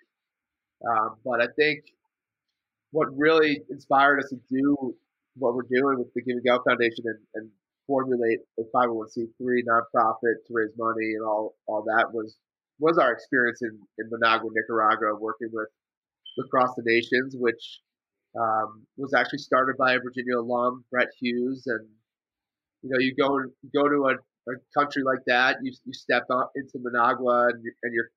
Um, 0.87 1.15
but 1.25 1.41
I 1.41 1.47
think 1.55 1.83
what 2.91 3.07
really 3.15 3.61
inspired 3.69 4.19
us 4.19 4.29
to 4.29 4.39
do 4.49 4.95
what 5.35 5.53
we're 5.53 5.63
doing 5.63 5.99
with 5.99 6.13
the 6.13 6.21
Give 6.21 6.37
and 6.37 6.45
Go 6.45 6.63
Foundation 6.67 7.05
and, 7.05 7.19
and 7.35 7.49
formulate 7.87 8.39
a 8.59 8.63
501c3 8.75 9.27
nonprofit 9.41 10.35
to 10.47 10.51
raise 10.51 10.71
money 10.77 11.13
and 11.15 11.23
all 11.25 11.55
all 11.67 11.83
that 11.83 12.07
was 12.13 12.37
was 12.79 12.97
our 12.97 13.11
experience 13.11 13.61
in, 13.61 13.77
in 13.97 14.09
Managua, 14.09 14.49
Nicaragua, 14.53 15.19
working 15.19 15.49
with 15.51 15.67
Lacrosse 16.39 16.75
the 16.75 16.83
Nations, 16.85 17.35
which 17.37 17.81
um, 18.39 18.85
was 18.97 19.13
actually 19.13 19.39
started 19.39 19.75
by 19.77 19.93
a 19.93 19.99
Virginia 19.99 20.39
alum, 20.39 20.85
Brett 20.91 21.09
Hughes, 21.19 21.63
and 21.67 21.87
you 22.81 22.89
know, 22.89 22.99
you 22.99 23.13
go 23.15 23.39
go 23.73 23.89
to 23.89 24.05
a, 24.07 24.51
a 24.51 24.55
country 24.77 25.03
like 25.03 25.19
that, 25.27 25.57
you 25.61 25.73
you 25.85 25.93
step 25.93 26.23
up 26.31 26.51
into 26.55 26.79
Managua 26.79 27.49
and, 27.49 27.63
you, 27.63 27.71
and 27.83 27.93
you're 27.93 28.09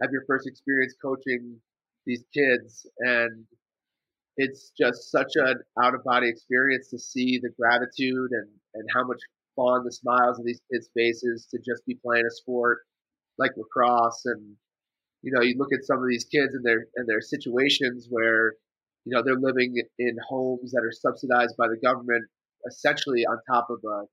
have 0.00 0.10
your 0.12 0.24
first 0.26 0.46
experience 0.46 0.94
coaching 1.02 1.56
these 2.04 2.22
kids, 2.32 2.86
and 3.00 3.44
it's 4.36 4.72
just 4.78 5.10
such 5.10 5.32
an 5.36 5.56
out 5.82 5.94
of 5.94 6.04
body 6.04 6.28
experience 6.28 6.88
to 6.90 6.98
see 6.98 7.38
the 7.42 7.50
gratitude 7.58 8.30
and 8.32 8.48
and 8.74 8.88
how 8.94 9.04
much 9.04 9.20
fun 9.56 9.82
the 9.84 9.92
smiles 9.92 10.38
of 10.38 10.44
these 10.44 10.60
kids' 10.70 10.90
faces 10.94 11.46
to 11.50 11.58
just 11.58 11.84
be 11.86 11.98
playing 12.04 12.26
a 12.26 12.30
sport 12.30 12.80
like 13.38 13.52
lacrosse 13.56 14.22
and 14.26 14.56
you 15.26 15.32
know 15.32 15.42
you 15.42 15.56
look 15.58 15.72
at 15.72 15.84
some 15.84 15.98
of 15.98 16.08
these 16.08 16.24
kids 16.24 16.54
and 16.54 16.64
their 16.64 16.86
and 16.94 17.08
their 17.08 17.20
situations 17.20 18.06
where 18.08 18.54
you 19.04 19.12
know 19.12 19.22
they're 19.24 19.34
living 19.38 19.74
in 19.98 20.16
homes 20.28 20.70
that 20.70 20.84
are 20.84 20.92
subsidized 20.92 21.56
by 21.58 21.66
the 21.66 21.76
government 21.76 22.24
essentially 22.66 23.26
on 23.26 23.38
top 23.50 23.68
of 23.68 23.80
a 23.84 24.04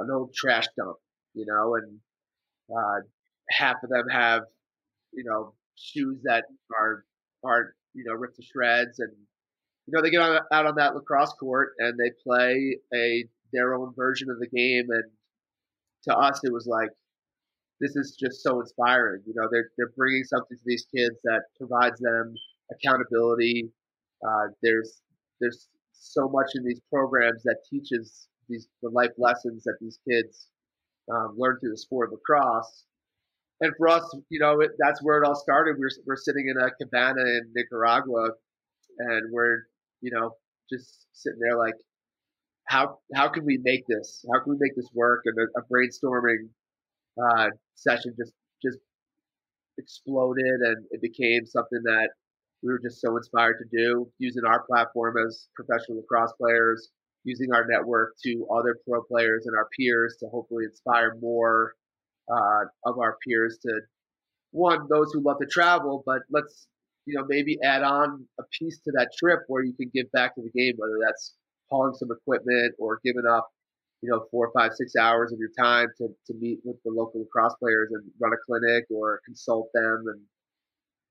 an 0.00 0.10
old 0.10 0.32
trash 0.34 0.66
dump, 0.76 0.96
you 1.34 1.44
know, 1.46 1.76
and 1.76 1.98
uh, 2.74 3.00
half 3.50 3.76
of 3.82 3.90
them 3.90 4.08
have, 4.10 4.42
you 5.12 5.24
know, 5.24 5.52
shoes 5.76 6.20
that 6.24 6.44
are 6.78 7.04
are 7.44 7.74
you 7.94 8.04
know 8.04 8.14
ripped 8.14 8.36
to 8.36 8.42
shreds, 8.42 8.98
and 8.98 9.12
you 9.86 9.92
know 9.92 10.02
they 10.02 10.10
get 10.10 10.22
out 10.22 10.66
on 10.66 10.74
that 10.76 10.94
lacrosse 10.94 11.32
court 11.34 11.72
and 11.78 11.98
they 11.98 12.10
play 12.22 12.78
a 12.94 13.24
their 13.52 13.74
own 13.74 13.92
version 13.94 14.30
of 14.30 14.38
the 14.38 14.48
game, 14.48 14.86
and 14.90 15.04
to 16.04 16.16
us 16.16 16.40
it 16.44 16.52
was 16.52 16.66
like 16.66 16.90
this 17.80 17.96
is 17.96 18.16
just 18.20 18.42
so 18.42 18.60
inspiring. 18.60 19.22
You 19.26 19.34
know, 19.36 19.48
they're 19.50 19.70
they're 19.76 19.92
bringing 19.96 20.24
something 20.24 20.56
to 20.56 20.64
these 20.66 20.86
kids 20.94 21.16
that 21.24 21.42
provides 21.58 21.98
them 22.00 22.34
accountability. 22.70 23.70
Uh, 24.26 24.48
there's 24.62 25.00
there's 25.40 25.68
so 25.92 26.28
much 26.28 26.50
in 26.54 26.64
these 26.64 26.80
programs 26.92 27.42
that 27.44 27.56
teaches 27.68 28.28
these 28.48 28.68
the 28.82 28.90
life 28.90 29.12
lessons 29.16 29.64
that 29.64 29.76
these 29.80 29.98
kids 30.08 30.48
um, 31.10 31.34
learn 31.38 31.58
through 31.60 31.70
the 31.70 31.78
sport 31.78 32.08
of 32.08 32.18
lacrosse. 32.18 32.84
And 33.62 33.72
for 33.76 33.88
us, 33.88 34.04
you 34.30 34.40
know, 34.40 34.60
it, 34.60 34.70
that's 34.78 35.02
where 35.02 35.22
it 35.22 35.26
all 35.26 35.34
started. 35.34 35.76
We're 35.78 35.90
we're 36.06 36.16
sitting 36.16 36.48
in 36.48 36.56
a 36.62 36.70
cabana 36.70 37.20
in 37.20 37.52
Nicaragua, 37.54 38.30
and 38.98 39.32
we're 39.32 39.64
you 40.00 40.10
know 40.10 40.32
just 40.70 41.06
sitting 41.12 41.38
there 41.40 41.58
like, 41.58 41.74
how 42.68 42.98
how 43.14 43.28
can 43.28 43.44
we 43.44 43.58
make 43.62 43.86
this? 43.86 44.24
How 44.32 44.42
can 44.42 44.52
we 44.52 44.58
make 44.60 44.76
this 44.76 44.88
work? 44.94 45.22
And 45.24 45.36
a, 45.38 45.60
a 45.60 45.62
brainstorming 45.64 46.48
uh, 47.18 47.48
session 47.74 48.14
just 48.18 48.32
just 48.62 48.78
exploded, 49.78 50.60
and 50.60 50.84
it 50.90 51.00
became 51.00 51.46
something 51.46 51.80
that 51.84 52.10
we 52.62 52.72
were 52.72 52.80
just 52.82 53.00
so 53.00 53.16
inspired 53.16 53.56
to 53.58 53.76
do 53.76 54.10
using 54.18 54.44
our 54.46 54.62
platform 54.64 55.14
as 55.26 55.48
professional 55.54 55.98
lacrosse 55.98 56.32
players, 56.38 56.90
using 57.24 57.52
our 57.52 57.66
network 57.66 58.14
to 58.24 58.46
other 58.54 58.76
pro 58.86 59.02
players 59.02 59.46
and 59.46 59.56
our 59.56 59.68
peers 59.78 60.16
to 60.20 60.26
hopefully 60.28 60.64
inspire 60.64 61.16
more 61.20 61.74
uh, 62.30 62.64
of 62.84 62.98
our 62.98 63.16
peers 63.26 63.58
to 63.62 63.80
one 64.52 64.86
those 64.90 65.12
who 65.12 65.22
love 65.22 65.38
to 65.40 65.46
travel, 65.46 66.02
but 66.06 66.22
let's 66.30 66.66
you 67.06 67.14
know 67.16 67.24
maybe 67.28 67.58
add 67.64 67.82
on 67.82 68.26
a 68.38 68.42
piece 68.58 68.78
to 68.80 68.92
that 68.92 69.10
trip 69.18 69.40
where 69.48 69.62
you 69.62 69.72
can 69.72 69.90
give 69.94 70.10
back 70.12 70.34
to 70.34 70.42
the 70.42 70.50
game, 70.50 70.74
whether 70.76 70.98
that's 71.04 71.34
hauling 71.70 71.94
some 71.94 72.08
equipment 72.10 72.74
or 72.78 73.00
giving 73.04 73.26
up 73.30 73.48
you 74.02 74.10
know 74.10 74.24
four, 74.30 74.50
five, 74.56 74.72
six 74.74 74.92
hours 74.96 75.32
of 75.32 75.38
your 75.38 75.50
time 75.58 75.88
to 75.98 76.08
to 76.26 76.34
meet 76.38 76.60
with 76.64 76.76
the 76.84 76.90
local 76.90 77.20
lacrosse 77.20 77.54
players 77.60 77.90
and 77.92 78.02
run 78.20 78.32
a 78.32 78.40
clinic 78.46 78.84
or 78.90 79.20
consult 79.26 79.68
them 79.74 80.04
and 80.06 80.20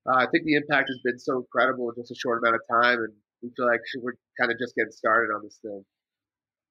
uh, 0.08 0.16
I 0.16 0.26
think 0.30 0.44
the 0.44 0.54
impact 0.54 0.88
has 0.88 0.98
been 1.04 1.18
so 1.18 1.38
incredible 1.38 1.90
in 1.90 2.00
just 2.00 2.10
a 2.10 2.14
short 2.14 2.38
amount 2.42 2.56
of 2.56 2.62
time, 2.82 2.98
and 2.98 3.12
we 3.42 3.50
feel 3.56 3.66
like 3.66 3.80
we're 3.98 4.14
kind 4.38 4.50
of 4.50 4.58
just 4.58 4.74
getting 4.74 4.92
started 4.92 5.32
on 5.32 5.42
this 5.42 5.58
thing. 5.62 5.84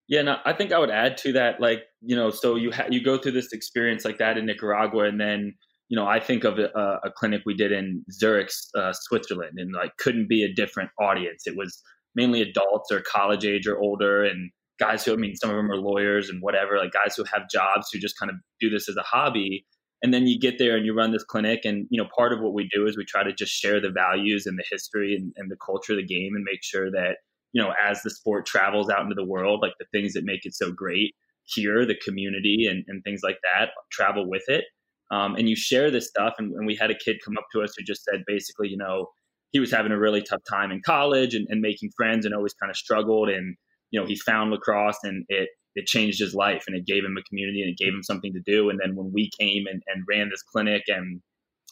Yeah, 0.07 0.23
no, 0.23 0.37
I 0.43 0.53
think 0.53 0.71
I 0.71 0.79
would 0.79 0.89
add 0.89 1.17
to 1.17 1.33
that, 1.33 1.61
like 1.61 1.83
you 2.01 2.15
know, 2.15 2.31
so 2.31 2.55
you 2.55 2.71
ha- 2.71 2.87
you 2.89 3.03
go 3.03 3.17
through 3.17 3.33
this 3.33 3.53
experience 3.53 4.05
like 4.05 4.17
that 4.17 4.37
in 4.37 4.45
Nicaragua, 4.45 5.03
and 5.03 5.21
then 5.21 5.53
you 5.89 5.95
know, 5.95 6.07
I 6.07 6.19
think 6.19 6.43
of 6.43 6.59
a, 6.59 6.99
a 7.03 7.11
clinic 7.15 7.41
we 7.45 7.55
did 7.55 7.71
in 7.71 8.03
Zurich, 8.11 8.49
uh, 8.75 8.93
Switzerland, 8.93 9.57
and 9.57 9.73
like 9.73 9.91
couldn't 9.97 10.27
be 10.27 10.43
a 10.43 10.53
different 10.53 10.89
audience. 10.99 11.43
It 11.45 11.55
was 11.55 11.81
mainly 12.15 12.41
adults 12.41 12.91
or 12.91 13.01
college 13.01 13.45
age 13.45 13.67
or 13.67 13.77
older, 13.79 14.23
and 14.23 14.51
guys 14.79 15.03
who 15.03 15.13
I 15.13 15.17
mean, 15.17 15.35
some 15.35 15.49
of 15.49 15.55
them 15.55 15.71
are 15.71 15.77
lawyers 15.77 16.29
and 16.29 16.41
whatever, 16.41 16.77
like 16.77 16.91
guys 16.91 17.15
who 17.15 17.23
have 17.25 17.49
jobs 17.49 17.89
who 17.91 17.99
just 17.99 18.17
kind 18.17 18.29
of 18.29 18.37
do 18.59 18.69
this 18.69 18.89
as 18.89 18.95
a 18.95 19.03
hobby. 19.03 19.65
And 20.01 20.13
then 20.13 20.27
you 20.27 20.39
get 20.39 20.57
there 20.57 20.77
and 20.77 20.85
you 20.85 20.95
run 20.95 21.11
this 21.11 21.25
clinic 21.25 21.65
and 21.65 21.85
you 21.89 22.01
know 22.01 22.09
part 22.15 22.31
of 22.31 22.39
what 22.39 22.53
we 22.53 22.69
do 22.73 22.87
is 22.87 22.97
we 22.97 23.05
try 23.05 23.23
to 23.23 23.33
just 23.33 23.51
share 23.51 23.81
the 23.81 23.91
values 23.91 24.45
and 24.45 24.57
the 24.57 24.63
history 24.71 25.13
and, 25.13 25.33
and, 25.35 25.51
the 25.51 25.57
culture 25.57 25.93
of 25.93 25.97
the 25.97 26.05
game 26.05 26.35
and 26.35 26.45
make 26.45 26.63
sure 26.63 26.89
that 26.89 27.17
you 27.51 27.61
know 27.61 27.73
as 27.83 28.01
the 28.01 28.09
sport 28.09 28.45
travels 28.45 28.89
out 28.89 29.01
into 29.01 29.15
the 29.15 29.25
world 29.25 29.59
like 29.61 29.73
the 29.77 29.85
things 29.91 30.13
that 30.13 30.23
make 30.23 30.45
it 30.45 30.55
so 30.55 30.71
great 30.71 31.15
here 31.43 31.85
the 31.85 31.95
community 31.95 32.65
and, 32.69 32.85
and 32.87 33.03
things 33.03 33.21
like 33.23 33.39
that 33.51 33.71
travel 33.91 34.29
with 34.29 34.43
it. 34.47 34.63
Um, 35.11 35.35
and 35.35 35.49
you 35.49 35.55
share 35.55 35.91
this 35.91 36.07
stuff 36.07 36.35
and, 36.37 36.53
and, 36.53 36.65
we 36.67 36.75
had 36.75 36.91
a 36.91 36.95
kid 36.95 37.17
come 37.25 37.35
up 37.37 37.47
to 37.51 37.61
us 37.61 37.73
who 37.75 37.83
just 37.83 38.05
said 38.05 38.23
basically 38.25 38.69
you 38.69 38.77
know 38.77 39.07
he 39.51 39.59
was 39.59 39.71
having 39.71 39.91
a 39.91 39.99
really 39.99 40.21
tough 40.21 40.41
time 40.49 40.71
in 40.71 40.81
college 40.85 41.33
and, 41.35 41.47
and 41.49 41.59
making 41.61 41.89
friends 41.97 42.25
and 42.25 42.33
always 42.33 42.53
kind 42.53 42.69
of 42.69 42.77
struggled 42.77 43.27
and 43.27 43.57
you 43.91 43.99
know 43.99 44.05
he 44.05 44.15
found 44.15 44.51
lacrosse 44.51 44.99
and 45.03 45.25
it 45.29 45.49
it 45.75 45.85
changed 45.85 46.19
his 46.19 46.33
life 46.33 46.63
and 46.67 46.75
it 46.75 46.85
gave 46.85 47.03
him 47.03 47.15
a 47.17 47.23
community 47.23 47.61
and 47.61 47.71
it 47.71 47.77
gave 47.77 47.93
him 47.93 48.03
something 48.03 48.33
to 48.33 48.41
do. 48.45 48.69
And 48.69 48.79
then 48.81 48.95
when 48.95 49.11
we 49.13 49.29
came 49.39 49.65
and, 49.67 49.81
and 49.87 50.03
ran 50.09 50.29
this 50.29 50.41
clinic 50.41 50.83
and 50.87 51.21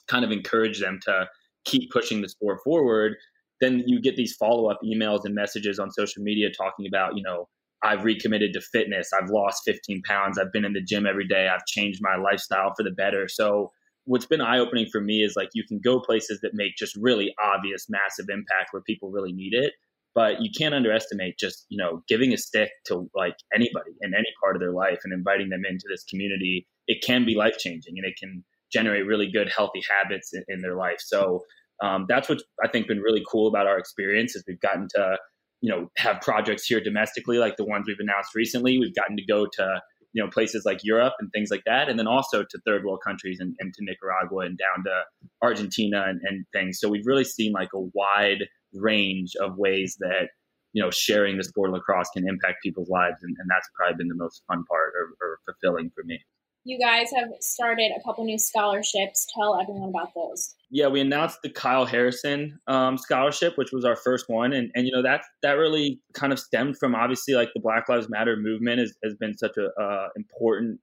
kind 0.08 0.24
of 0.24 0.32
encouraged 0.32 0.82
them 0.82 1.00
to 1.04 1.28
keep 1.66 1.92
pushing 1.92 2.22
the 2.22 2.30
sport 2.30 2.60
forward, 2.64 3.16
then 3.60 3.84
you 3.86 4.02
get 4.02 4.16
these 4.16 4.36
follow 4.36 4.70
up 4.70 4.80
emails 4.86 5.22
and 5.26 5.34
messages 5.34 5.80
on 5.80 5.92
social 5.92 6.24
media 6.24 6.50
talking 6.56 6.88
about, 6.88 7.18
you 7.18 7.24
know, 7.24 7.48
I've 7.84 8.06
recommitted 8.06 8.54
to 8.54 8.62
fitness. 8.62 9.10
I've 9.14 9.30
lost 9.30 9.64
15 9.66 10.02
pounds. 10.04 10.38
I've 10.38 10.52
been 10.52 10.66
in 10.66 10.74
the 10.74 10.82
gym 10.82 11.06
every 11.06 11.28
day. 11.28 11.48
I've 11.48 11.66
changed 11.66 12.00
my 12.02 12.16
lifestyle 12.16 12.74
for 12.76 12.84
the 12.84 12.92
better. 12.92 13.28
So, 13.28 13.72
what's 14.06 14.26
been 14.26 14.42
eye 14.42 14.58
opening 14.58 14.88
for 14.90 15.02
me 15.02 15.22
is 15.22 15.36
like 15.36 15.50
you 15.54 15.66
can 15.68 15.80
go 15.84 16.00
places 16.00 16.40
that 16.42 16.52
make 16.54 16.78
just 16.78 16.96
really 16.96 17.34
obvious, 17.44 17.88
massive 17.90 18.28
impact 18.30 18.70
where 18.72 18.82
people 18.82 19.12
really 19.12 19.34
need 19.34 19.54
it 19.54 19.74
but 20.18 20.42
you 20.42 20.50
can't 20.50 20.74
underestimate 20.74 21.38
just 21.38 21.68
you 21.70 21.78
know 21.78 22.02
giving 22.08 22.34
a 22.34 22.38
stick 22.38 22.72
to 22.86 23.08
like 23.16 23.36
anybody 23.54 23.92
in 24.02 24.16
any 24.16 24.34
part 24.42 24.56
of 24.56 24.60
their 24.60 24.72
life 24.72 25.00
and 25.04 25.14
inviting 25.14 25.50
them 25.50 25.62
into 25.70 25.86
this 25.88 26.04
community 26.06 26.68
it 26.88 27.04
can 27.06 27.24
be 27.24 27.36
life 27.36 27.58
changing 27.60 27.94
and 27.98 28.06
it 28.06 28.16
can 28.20 28.44
generate 28.74 29.06
really 29.06 29.32
good 29.32 29.48
healthy 29.56 29.82
habits 29.88 30.32
in, 30.34 30.44
in 30.48 30.62
their 30.62 30.76
life 30.76 30.98
so 31.00 31.42
um, 31.84 32.06
that's 32.10 32.28
what 32.28 32.42
i 32.66 32.68
think 32.68 32.88
been 32.88 33.00
really 33.00 33.24
cool 33.32 33.48
about 33.48 33.68
our 33.68 33.78
experience 33.78 34.36
is 34.36 34.44
we've 34.48 34.60
gotten 34.60 34.88
to 34.90 35.18
you 35.62 35.72
know 35.72 35.88
have 35.98 36.20
projects 36.22 36.66
here 36.66 36.82
domestically 36.82 37.38
like 37.38 37.56
the 37.56 37.66
ones 37.66 37.86
we've 37.88 38.00
announced 38.00 38.34
recently 38.34 38.80
we've 38.80 38.96
gotten 38.96 39.16
to 39.16 39.26
go 39.26 39.46
to 39.46 39.82
you 40.14 40.24
know 40.24 40.30
places 40.32 40.64
like 40.66 40.80
Europe 40.84 41.14
and 41.20 41.30
things 41.32 41.50
like 41.52 41.64
that, 41.66 41.90
and 41.90 42.00
then 42.00 42.08
also 42.08 42.42
to 42.42 42.60
third 42.66 42.84
world 42.84 43.02
countries 43.06 43.38
and, 43.40 43.56
and 43.60 43.72
to 43.74 43.84
Nicaragua 43.84 44.46
and 44.46 44.58
down 44.58 44.84
to 44.86 45.04
Argentina 45.44 46.06
and, 46.08 46.22
and 46.24 46.46
things. 46.54 46.80
So 46.80 46.90
we've 46.90 47.06
really 47.06 47.24
seen 47.24 47.52
like 47.52 47.70
a 47.76 47.82
wide 47.94 48.48
range 48.74 49.34
of 49.40 49.58
ways 49.58 49.98
that 50.00 50.30
you 50.74 50.82
know 50.82 50.92
sharing 50.92 51.38
the 51.38 51.44
sport 51.44 51.70
of 51.70 51.76
lacrosse 51.76 52.10
can 52.10 52.28
impact 52.28 52.64
people's 52.64 52.90
lives, 52.90 53.18
and, 53.22 53.36
and 53.40 53.50
that's 53.50 53.68
probably 53.76 53.98
been 53.98 54.08
the 54.08 54.16
most 54.16 54.44
fun 54.48 54.64
part 54.66 54.94
or, 54.96 55.14
or 55.22 55.40
fulfilling 55.46 55.92
for 55.96 56.04
me 56.04 56.20
you 56.68 56.78
guys 56.78 57.10
have 57.16 57.30
started 57.40 57.92
a 57.98 58.04
couple 58.04 58.26
new 58.26 58.38
scholarships. 58.38 59.26
Tell 59.34 59.60
everyone 59.60 59.90
about 59.90 60.14
those. 60.14 60.54
Yeah, 60.70 60.88
we 60.88 61.00
announced 61.00 61.40
the 61.42 61.50
Kyle 61.50 61.86
Harrison 61.86 62.60
um, 62.68 62.98
scholarship, 62.98 63.58
which 63.58 63.72
was 63.72 63.86
our 63.86 63.96
first 63.96 64.26
one, 64.28 64.52
and 64.52 64.70
and 64.76 64.86
you 64.86 64.92
know 64.92 65.02
that 65.02 65.22
that 65.44 65.54
really 65.54 66.02
kind 66.14 66.34
of 66.34 66.40
stemmed 66.40 66.78
from 66.78 66.94
obviously 66.94 67.36
like 67.36 67.50
the 67.56 67.62
Black 67.62 67.88
Lives 67.88 68.10
Matter 68.10 68.36
movement 68.36 68.80
has, 68.80 68.94
has 69.02 69.16
been 69.16 69.38
such 69.38 69.56
a 69.58 69.82
uh, 69.82 70.10
important 70.18 70.82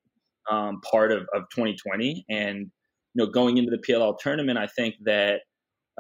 um, 0.50 0.80
part 0.90 1.12
of, 1.12 1.28
of 1.34 1.42
2020, 1.54 2.24
and 2.30 2.60
you 2.60 2.66
know 3.14 3.26
going 3.26 3.58
into 3.58 3.70
the 3.70 3.78
PLL 3.78 4.18
tournament, 4.18 4.58
I 4.58 4.68
think 4.68 4.94
that 5.04 5.40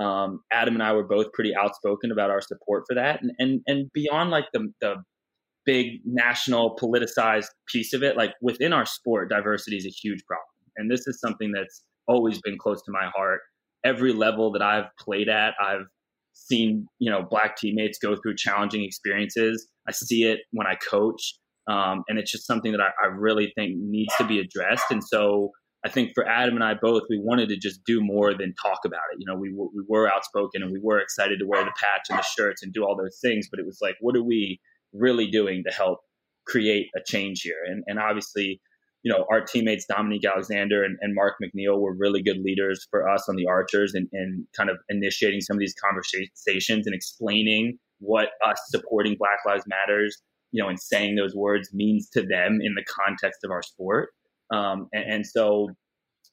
um, 0.00 0.40
Adam 0.52 0.74
and 0.74 0.82
I 0.82 0.92
were 0.92 1.06
both 1.06 1.32
pretty 1.32 1.54
outspoken 1.54 2.10
about 2.10 2.30
our 2.30 2.40
support 2.40 2.84
for 2.88 2.94
that, 2.94 3.22
and 3.22 3.32
and 3.38 3.60
and 3.66 3.90
beyond 3.92 4.30
like 4.30 4.46
the 4.52 4.72
the 4.80 4.96
big 5.64 6.00
national 6.04 6.76
politicized 6.76 7.48
piece 7.72 7.92
of 7.92 8.02
it. 8.02 8.16
Like 8.16 8.32
within 8.42 8.72
our 8.72 8.86
sport, 8.86 9.30
diversity 9.30 9.76
is 9.76 9.86
a 9.86 9.90
huge 9.90 10.24
problem. 10.26 10.44
And 10.76 10.90
this 10.90 11.06
is 11.06 11.18
something 11.20 11.52
that's 11.52 11.82
always 12.06 12.40
been 12.42 12.58
close 12.58 12.82
to 12.82 12.92
my 12.92 13.10
heart. 13.14 13.40
Every 13.84 14.12
level 14.12 14.52
that 14.52 14.62
I've 14.62 14.86
played 14.98 15.28
at, 15.28 15.54
I've 15.60 15.86
seen, 16.32 16.86
you 16.98 17.10
know, 17.10 17.22
black 17.22 17.56
teammates 17.56 17.98
go 17.98 18.16
through 18.16 18.36
challenging 18.36 18.84
experiences. 18.84 19.68
I 19.88 19.92
see 19.92 20.24
it 20.24 20.40
when 20.52 20.66
I 20.66 20.74
coach. 20.74 21.34
Um, 21.66 22.02
and 22.08 22.18
it's 22.18 22.30
just 22.30 22.46
something 22.46 22.72
that 22.72 22.80
I, 22.80 22.90
I 23.02 23.06
really 23.06 23.52
think 23.56 23.76
needs 23.76 24.12
to 24.18 24.24
be 24.26 24.38
addressed. 24.38 24.84
And 24.90 25.02
so 25.02 25.50
I 25.84 25.90
think 25.90 26.12
for 26.14 26.26
Adam 26.26 26.54
and 26.54 26.64
I 26.64 26.74
both, 26.74 27.02
we 27.10 27.20
wanted 27.20 27.50
to 27.50 27.56
just 27.56 27.84
do 27.84 28.00
more 28.00 28.32
than 28.32 28.54
talk 28.62 28.80
about 28.86 29.02
it. 29.12 29.18
You 29.18 29.26
know, 29.26 29.38
we, 29.38 29.52
we 29.52 29.84
were 29.86 30.10
outspoken 30.10 30.62
and 30.62 30.72
we 30.72 30.80
were 30.82 30.98
excited 30.98 31.38
to 31.40 31.46
wear 31.46 31.62
the 31.62 31.72
patch 31.78 32.06
and 32.08 32.18
the 32.18 32.24
shirts 32.36 32.62
and 32.62 32.72
do 32.72 32.84
all 32.84 32.96
those 32.96 33.18
things, 33.20 33.48
but 33.50 33.60
it 33.60 33.66
was 33.66 33.78
like, 33.82 33.96
what 34.00 34.16
are 34.16 34.24
we 34.24 34.60
really 34.94 35.30
doing 35.30 35.62
to 35.68 35.74
help 35.74 35.98
create 36.46 36.88
a 36.96 37.00
change 37.04 37.40
here. 37.42 37.62
And, 37.66 37.82
and 37.86 37.98
obviously, 37.98 38.60
you 39.02 39.12
know, 39.12 39.26
our 39.30 39.42
teammates 39.42 39.86
Dominique 39.86 40.24
Alexander 40.24 40.82
and, 40.82 40.96
and 41.00 41.14
Mark 41.14 41.34
McNeil 41.42 41.80
were 41.80 41.94
really 41.94 42.22
good 42.22 42.38
leaders 42.38 42.86
for 42.90 43.08
us 43.08 43.28
on 43.28 43.36
the 43.36 43.46
Archers 43.46 43.92
and, 43.94 44.08
and 44.12 44.46
kind 44.56 44.70
of 44.70 44.76
initiating 44.88 45.40
some 45.40 45.56
of 45.56 45.60
these 45.60 45.74
conversations 45.74 46.86
and 46.86 46.94
explaining 46.94 47.78
what 47.98 48.28
us 48.46 48.58
supporting 48.68 49.16
Black 49.18 49.38
Lives 49.46 49.64
Matters, 49.66 50.22
you 50.52 50.62
know, 50.62 50.68
and 50.68 50.80
saying 50.80 51.16
those 51.16 51.34
words 51.34 51.68
means 51.72 52.08
to 52.10 52.20
them 52.20 52.58
in 52.62 52.74
the 52.74 52.84
context 52.84 53.40
of 53.44 53.50
our 53.50 53.62
sport. 53.62 54.10
Um, 54.52 54.88
and, 54.92 55.12
and, 55.12 55.26
so 55.26 55.68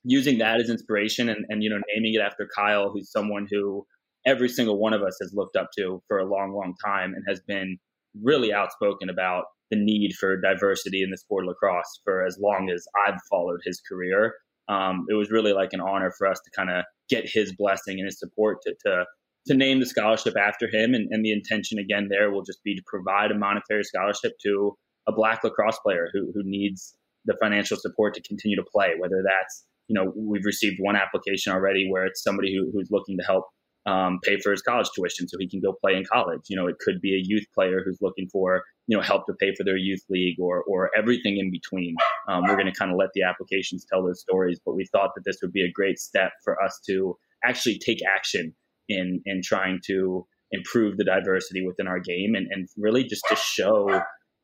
using 0.03 0.39
that 0.39 0.59
as 0.59 0.69
inspiration 0.69 1.29
and, 1.29 1.45
and, 1.49 1.63
you 1.63 1.69
know, 1.69 1.79
naming 1.93 2.13
it 2.13 2.21
after 2.21 2.47
Kyle, 2.55 2.91
who's 2.91 3.11
someone 3.11 3.47
who 3.49 3.85
every 4.25 4.49
single 4.49 4.79
one 4.79 4.93
of 4.93 5.01
us 5.01 5.17
has 5.21 5.33
looked 5.33 5.55
up 5.55 5.69
to 5.77 6.01
for 6.07 6.19
a 6.19 6.29
long, 6.29 6.53
long 6.53 6.73
time 6.83 7.13
and 7.13 7.23
has 7.27 7.41
been 7.47 7.77
really 8.21 8.53
outspoken 8.53 9.09
about 9.09 9.45
the 9.69 9.77
need 9.77 10.13
for 10.19 10.39
diversity 10.39 11.01
in 11.01 11.09
the 11.09 11.17
sport 11.17 11.45
of 11.45 11.49
lacrosse 11.49 12.01
for 12.03 12.25
as 12.25 12.37
long 12.39 12.69
as 12.69 12.85
I've 13.07 13.19
followed 13.29 13.61
his 13.63 13.81
career. 13.89 14.35
Um, 14.67 15.05
it 15.09 15.13
was 15.13 15.31
really 15.31 15.53
like 15.53 15.73
an 15.73 15.81
honor 15.81 16.11
for 16.17 16.27
us 16.27 16.39
to 16.43 16.51
kind 16.55 16.69
of 16.69 16.83
get 17.09 17.27
his 17.27 17.53
blessing 17.55 17.99
and 17.99 18.05
his 18.05 18.19
support 18.19 18.59
to, 18.63 18.75
to, 18.85 19.05
to 19.47 19.53
name 19.53 19.79
the 19.79 19.85
scholarship 19.85 20.35
after 20.37 20.67
him. 20.71 20.93
And, 20.93 21.07
and, 21.11 21.25
the 21.25 21.31
intention 21.31 21.79
again 21.79 22.07
there 22.09 22.31
will 22.31 22.43
just 22.43 22.63
be 22.63 22.75
to 22.75 22.83
provide 22.85 23.31
a 23.31 23.37
monetary 23.37 23.83
scholarship 23.83 24.33
to 24.45 24.77
a 25.07 25.11
black 25.11 25.43
lacrosse 25.43 25.79
player 25.83 26.09
who, 26.13 26.31
who 26.33 26.41
needs 26.43 26.95
the 27.25 27.35
financial 27.41 27.77
support 27.77 28.13
to 28.15 28.21
continue 28.21 28.57
to 28.57 28.63
play, 28.71 28.93
whether 28.97 29.23
that's, 29.23 29.65
you 29.87 29.93
know, 29.93 30.13
we've 30.15 30.45
received 30.45 30.77
one 30.79 30.95
application 30.95 31.53
already 31.53 31.87
where 31.89 32.05
it's 32.05 32.23
somebody 32.23 32.55
who, 32.55 32.71
who's 32.73 32.89
looking 32.91 33.17
to 33.17 33.23
help 33.23 33.45
um, 33.85 34.19
pay 34.23 34.39
for 34.39 34.51
his 34.51 34.61
college 34.61 34.87
tuition 34.95 35.27
so 35.27 35.37
he 35.39 35.49
can 35.49 35.59
go 35.59 35.73
play 35.73 35.95
in 35.95 36.03
college. 36.11 36.41
You 36.49 36.55
know, 36.55 36.67
it 36.67 36.77
could 36.79 37.01
be 37.01 37.15
a 37.15 37.21
youth 37.21 37.45
player 37.53 37.81
who's 37.83 37.97
looking 38.01 38.27
for 38.31 38.63
you 38.87 38.98
know 38.98 39.03
help 39.03 39.25
to 39.25 39.33
pay 39.39 39.53
for 39.55 39.63
their 39.63 39.77
youth 39.77 40.03
league 40.09 40.37
or 40.39 40.63
or 40.63 40.91
everything 40.96 41.37
in 41.37 41.51
between. 41.51 41.96
Um, 42.27 42.43
we're 42.48 42.55
going 42.55 42.72
to 42.72 42.77
kind 42.77 42.91
of 42.91 42.98
let 42.98 43.09
the 43.15 43.24
applications 43.24 43.85
tell 43.91 44.03
those 44.03 44.22
stories, 44.22 44.59
but 44.65 44.75
we 44.75 44.85
thought 44.91 45.11
that 45.15 45.24
this 45.25 45.37
would 45.41 45.51
be 45.51 45.63
a 45.63 45.72
great 45.72 45.98
step 45.98 46.31
for 46.43 46.61
us 46.61 46.79
to 46.87 47.17
actually 47.43 47.79
take 47.79 48.00
action 48.05 48.53
in 48.87 49.22
in 49.25 49.41
trying 49.43 49.79
to 49.87 50.27
improve 50.51 50.98
the 50.98 51.05
diversity 51.05 51.65
within 51.65 51.87
our 51.87 52.00
game 52.00 52.35
and, 52.35 52.48
and 52.51 52.67
really 52.77 53.05
just 53.05 53.24
to 53.29 53.35
show 53.35 54.01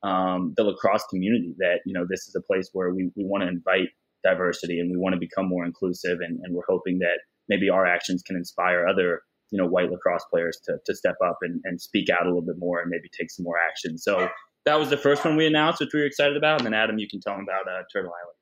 um, 0.08 0.54
the 0.56 0.63
lacrosse 0.63 1.04
community 1.10 1.54
that 1.58 1.80
you 1.86 1.93
know 1.93 2.06
this 2.10 2.28
is 2.28 2.36
a 2.36 2.41
place 2.41 2.70
where 2.72 2.93
we, 2.93 3.12
we 3.15 3.26
want 3.26 3.43
to 3.43 3.48
invite 3.48 3.89
diversity 4.24 4.80
and 4.80 4.89
we 4.89 4.98
want 4.98 5.13
to 5.13 5.20
become 5.20 5.48
more 5.48 5.65
inclusive 5.65 6.20
and, 6.22 6.39
and 6.43 6.56
we're 6.56 6.67
hoping 6.67 7.00
that 7.00 7.20
maybe 7.50 7.70
our 7.70 7.86
actions 7.86 8.24
can 8.24 8.36
inspire 8.36 8.88
other 8.88 9.22
you 9.52 9.62
know 9.62 9.67
white 9.67 9.91
lacrosse 9.91 10.24
players 10.32 10.58
to, 10.63 10.78
to 10.86 10.96
step 10.96 11.15
up 11.24 11.38
and, 11.41 11.60
and 11.65 11.82
speak 11.82 12.10
out 12.10 12.26
a 12.26 12.30
little 12.30 12.46
bit 12.46 12.56
more 12.58 12.80
and 12.80 12.89
maybe 12.89 13.10
take 13.20 13.30
some 13.30 13.43
more 13.43 13.58
action. 13.70 13.98
So 13.98 14.30
that 14.65 14.80
was 14.80 14.89
the 14.89 14.98
first 14.98 15.26
one 15.26 15.36
we 15.36 15.46
announced 15.46 15.80
which 15.82 15.93
we 15.93 16.00
were 16.00 16.06
excited 16.06 16.38
about. 16.38 16.60
And 16.60 16.65
then 16.65 16.74
adam 16.74 16.98
you 16.98 17.08
can 17.10 17.20
tell 17.20 17.36
them 17.36 17.43
about 17.43 17.67
uh, 17.67 17.84
turtle 17.91 18.12
island. 18.12 18.39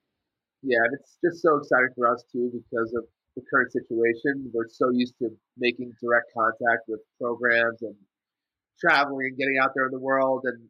Yeah 0.61 0.85
it's 0.93 1.17
just 1.25 1.41
so 1.41 1.57
exciting 1.57 1.89
for 1.95 2.13
us 2.13 2.23
too 2.31 2.51
because 2.53 2.93
of 2.93 3.05
the 3.35 3.41
current 3.51 3.71
situation. 3.73 4.49
We're 4.53 4.69
so 4.69 4.91
used 4.93 5.15
to 5.19 5.29
making 5.57 5.91
direct 5.99 6.31
contact 6.31 6.87
with 6.87 7.01
programs 7.19 7.81
and 7.81 7.95
traveling 8.79 9.33
and 9.33 9.37
getting 9.37 9.57
out 9.61 9.71
there 9.75 9.87
in 9.87 9.91
the 9.91 9.99
world 9.99 10.45
and 10.45 10.69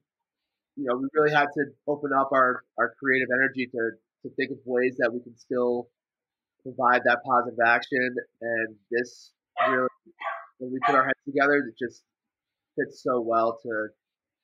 you 0.76 0.86
know 0.86 0.96
we 0.98 1.08
really 1.14 1.34
had 1.34 1.48
to 1.54 1.66
open 1.88 2.12
up 2.18 2.30
our 2.34 2.64
our 2.78 2.94
creative 3.00 3.30
energy 3.34 3.68
to 3.68 3.92
to 4.24 4.36
think 4.36 4.52
of 4.52 4.58
ways 4.66 4.96
that 5.00 5.14
we 5.14 5.20
can 5.22 5.38
still 5.38 5.88
provide 6.66 7.02
that 7.06 7.20
positive 7.26 7.60
action. 7.66 8.16
And 8.42 8.76
this 8.92 9.32
really, 9.68 9.88
when 10.58 10.72
we 10.74 10.80
put 10.86 10.96
our 10.96 11.06
heads 11.06 11.20
together, 11.26 11.58
it 11.58 11.76
just 11.78 12.04
fits 12.78 13.04
so 13.04 13.22
well 13.22 13.58
to 13.62 13.88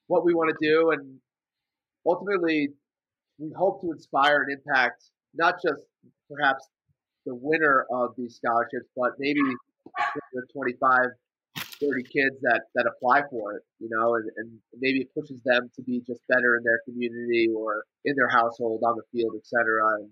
what 0.08 0.24
we 0.24 0.34
want 0.34 0.52
to 0.52 0.67
do. 0.67 0.91
And 0.91 1.17
ultimately, 2.08 2.70
we 3.39 3.52
hope 3.58 3.82
to 3.82 3.91
inspire 3.91 4.44
and 4.44 4.58
impact 4.60 5.04
not 5.34 5.56
just 5.65 5.84
perhaps 6.30 6.67
the 7.26 7.36
winner 7.36 7.86
of 7.91 8.12
these 8.17 8.36
scholarships, 8.36 8.89
but 8.96 9.12
maybe 9.20 9.41
the 10.34 10.44
25, 10.54 11.00
30 11.82 12.04
kids 12.04 12.38
that, 12.41 12.62
that 12.76 12.86
apply 12.86 13.24
for 13.30 13.54
it, 13.54 13.63
you 13.80 13.89
know, 13.89 14.15
and, 14.15 14.30
and 14.38 14.60
maybe 14.80 15.02
it 15.02 15.13
pushes 15.13 15.41
them 15.44 15.70
to 15.76 15.82
be 15.82 16.02
just 16.06 16.22
better 16.30 16.58
in 16.58 16.63
their 16.63 16.80
community 16.86 17.50
or 17.56 17.84
in 18.06 18.15
their 18.15 18.30
household, 18.30 18.82
on 18.86 18.96
the 18.96 19.04
field, 19.12 19.34
etc. 19.36 19.65
And 20.00 20.10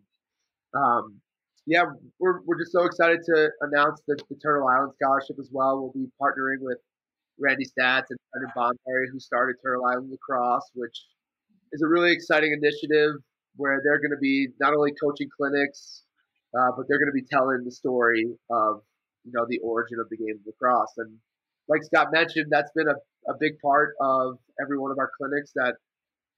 um, 0.73 1.21
yeah, 1.65 1.83
we're, 2.19 2.41
we're 2.45 2.57
just 2.59 2.71
so 2.71 2.85
excited 2.85 3.19
to 3.25 3.49
announce 3.61 4.01
the, 4.07 4.17
the 4.29 4.35
Turtle 4.41 4.67
Island 4.67 4.93
Scholarship 5.01 5.37
as 5.39 5.49
well. 5.51 5.79
We'll 5.79 5.93
be 5.93 6.09
partnering 6.21 6.61
with 6.61 6.77
Randy 7.39 7.65
Staats 7.65 8.09
and 8.09 8.19
Brendan 8.33 8.51
Bomberry, 8.55 9.07
who 9.11 9.19
started 9.19 9.55
Turtle 9.63 9.85
Island 9.85 10.09
Lacrosse, 10.11 10.69
which 10.73 10.97
is 11.71 11.81
a 11.81 11.87
really 11.87 12.11
exciting 12.11 12.51
initiative 12.51 13.15
where 13.55 13.81
they're 13.83 13.99
going 13.99 14.11
to 14.11 14.21
be 14.21 14.47
not 14.59 14.73
only 14.73 14.91
coaching 15.01 15.27
clinics, 15.35 16.03
uh, 16.57 16.71
but 16.75 16.85
they're 16.87 16.99
going 16.99 17.11
to 17.11 17.19
be 17.19 17.27
telling 17.29 17.63
the 17.63 17.71
story 17.71 18.25
of 18.49 18.81
you 19.23 19.31
know 19.33 19.45
the 19.49 19.59
origin 19.59 19.99
of 19.99 20.09
the 20.09 20.17
game 20.17 20.35
of 20.35 20.41
lacrosse. 20.45 20.93
And 20.97 21.17
like 21.69 21.83
Scott 21.83 22.07
mentioned, 22.11 22.47
that's 22.49 22.71
been 22.75 22.87
a, 22.87 22.97
a 23.31 23.35
big 23.39 23.53
part 23.63 23.93
of 24.01 24.37
every 24.61 24.77
one 24.77 24.91
of 24.91 24.97
our 24.97 25.11
clinics 25.17 25.51
that 25.55 25.75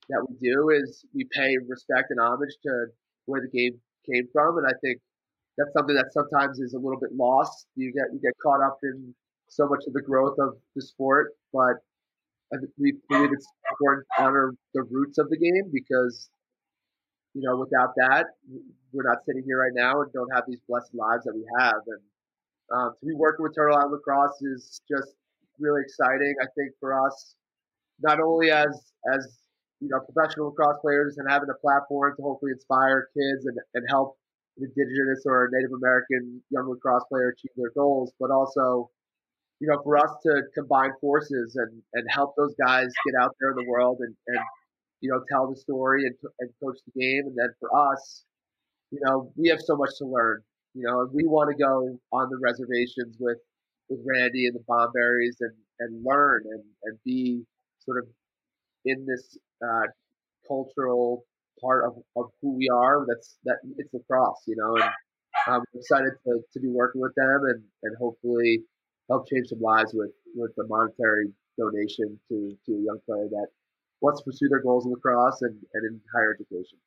that 0.10 0.26
we 0.28 0.36
do 0.42 0.70
is 0.70 1.06
we 1.14 1.26
pay 1.32 1.56
respect 1.68 2.12
and 2.12 2.20
homage 2.20 2.52
to 2.64 2.88
where 3.26 3.42
the 3.42 3.48
game 3.48 3.80
came 4.06 4.28
from. 4.34 4.58
And 4.58 4.68
I 4.68 4.74
think 4.84 5.00
that's 5.58 5.72
something 5.74 5.96
that 5.96 6.12
sometimes 6.12 6.60
is 6.60 6.74
a 6.74 6.80
little 6.80 7.00
bit 7.00 7.12
lost. 7.16 7.68
You 7.76 7.94
get 7.94 8.14
you 8.14 8.20
get 8.20 8.34
caught 8.44 8.62
up 8.62 8.78
in 8.84 9.16
so 9.48 9.68
much 9.68 9.84
of 9.88 9.94
the 9.94 10.02
growth 10.02 10.38
of 10.40 10.56
the 10.76 10.82
sport, 10.82 11.32
but 11.54 11.80
we 12.78 12.94
believe 13.10 13.30
it's 13.32 13.48
important 13.72 14.06
to 14.18 14.24
honor 14.24 14.54
the 14.74 14.84
roots 14.84 15.18
of 15.18 15.30
the 15.30 15.38
game 15.38 15.72
because 15.72 16.30
you 17.34 17.42
know 17.42 17.56
without 17.56 17.94
that 17.96 18.26
we're 18.92 19.08
not 19.08 19.24
sitting 19.26 19.44
here 19.46 19.60
right 19.60 19.72
now 19.74 20.02
and 20.02 20.12
don't 20.12 20.30
have 20.34 20.44
these 20.48 20.60
blessed 20.68 20.94
lives 20.94 21.24
that 21.24 21.34
we 21.34 21.46
have. 21.60 21.80
And 21.88 22.02
um, 22.76 22.94
to 23.00 23.06
be 23.06 23.14
working 23.14 23.44
with 23.44 23.56
Turtle 23.56 23.78
Island 23.78 23.94
Lacrosse 23.94 24.42
is 24.42 24.82
just 24.90 25.16
really 25.62 25.82
exciting. 25.86 26.36
I 26.42 26.48
think 26.58 26.74
for 26.80 26.94
us, 27.06 27.36
not 28.02 28.20
only 28.20 28.52
as 28.52 28.92
as 29.14 29.38
you 29.80 29.90
know 29.90 30.00
professional 30.00 30.50
lacrosse 30.50 30.80
players 30.82 31.18
and 31.18 31.30
having 31.30 31.50
a 31.50 31.60
platform 31.62 32.14
to 32.18 32.22
hopefully 32.22 32.52
inspire 32.52 33.08
kids 33.16 33.46
and, 33.46 33.58
and 33.76 33.86
help 33.90 34.18
indigenous 34.58 35.24
or 35.26 35.50
Native 35.52 35.72
American 35.72 36.42
young 36.50 36.70
lacrosse 36.70 37.04
player 37.10 37.30
achieve 37.30 37.52
their 37.56 37.72
goals, 37.76 38.12
but 38.20 38.32
also, 38.32 38.90
you 39.60 39.68
know, 39.68 39.82
for 39.84 39.98
us 39.98 40.12
to 40.24 40.42
combine 40.54 40.92
forces 41.00 41.56
and, 41.56 41.82
and 41.94 42.06
help 42.10 42.34
those 42.38 42.54
guys 42.64 42.88
get 43.06 43.16
out 43.22 43.36
there 43.40 43.52
in 43.52 43.58
the 43.64 43.70
world 43.70 43.98
and, 44.02 44.16
and 44.28 44.40
you 45.02 45.10
know, 45.10 45.22
tell 45.32 45.50
the 45.50 45.56
story 45.56 46.06
and, 46.06 46.16
and 46.40 46.50
coach 46.64 46.78
the 46.86 47.00
game. 47.00 47.24
And 47.28 47.36
then 47.36 47.50
for 47.60 47.70
us, 47.92 48.24
you 48.92 49.00
know, 49.04 49.32
we 49.36 49.50
have 49.50 49.60
so 49.62 49.76
much 49.76 49.92
to 50.00 50.06
learn, 50.06 50.42
you 50.74 50.84
know, 50.84 51.02
and 51.02 51.10
we 51.14 51.24
want 51.26 51.50
to 51.50 51.64
go 51.64 51.98
on 52.12 52.30
the 52.30 52.38
reservations 52.42 53.16
with, 53.20 53.38
with 53.92 54.00
Randy 54.08 54.48
and 54.48 54.56
the 54.56 54.64
Bomberries 54.68 55.36
and, 55.42 55.54
and 55.80 56.04
learn 56.04 56.44
and, 56.46 56.64
and 56.84 56.98
be 57.04 57.44
sort 57.80 57.98
of 57.98 58.06
in 58.86 59.06
this 59.06 59.38
uh, 59.62 59.88
cultural 60.48 61.26
part 61.62 61.86
of, 61.86 62.02
of 62.16 62.32
who 62.42 62.56
we 62.56 62.70
are. 62.70 63.06
That's 63.08 63.38
that 63.44 63.58
it's 63.78 63.94
lacrosse, 63.94 64.44
you 64.48 64.56
know, 64.56 64.76
and 64.76 64.90
I'm 65.46 65.64
excited 65.76 66.14
to, 66.26 66.40
to 66.54 66.60
be 66.60 66.70
working 66.70 67.02
with 67.02 67.14
them 67.16 67.42
and, 67.50 67.64
and 67.84 67.96
hopefully 68.00 68.64
help 69.10 69.28
change 69.28 69.48
some 69.50 69.60
lives 69.60 69.92
with 69.94 70.12
with 70.36 70.52
the 70.56 70.66
monetary 70.68 71.28
donation 71.60 72.18
to 72.30 72.58
to 72.66 72.72
a 72.72 72.82
young 72.82 73.00
player 73.06 73.28
that 73.30 73.48
wants 74.00 74.22
to 74.22 74.26
pursue 74.26 74.48
their 74.50 74.64
goals 74.64 74.86
in 74.86 74.92
lacrosse 74.92 75.42
and, 75.42 75.56
and 75.74 75.86
in 75.86 76.02
higher 76.16 76.34
education. 76.34 76.80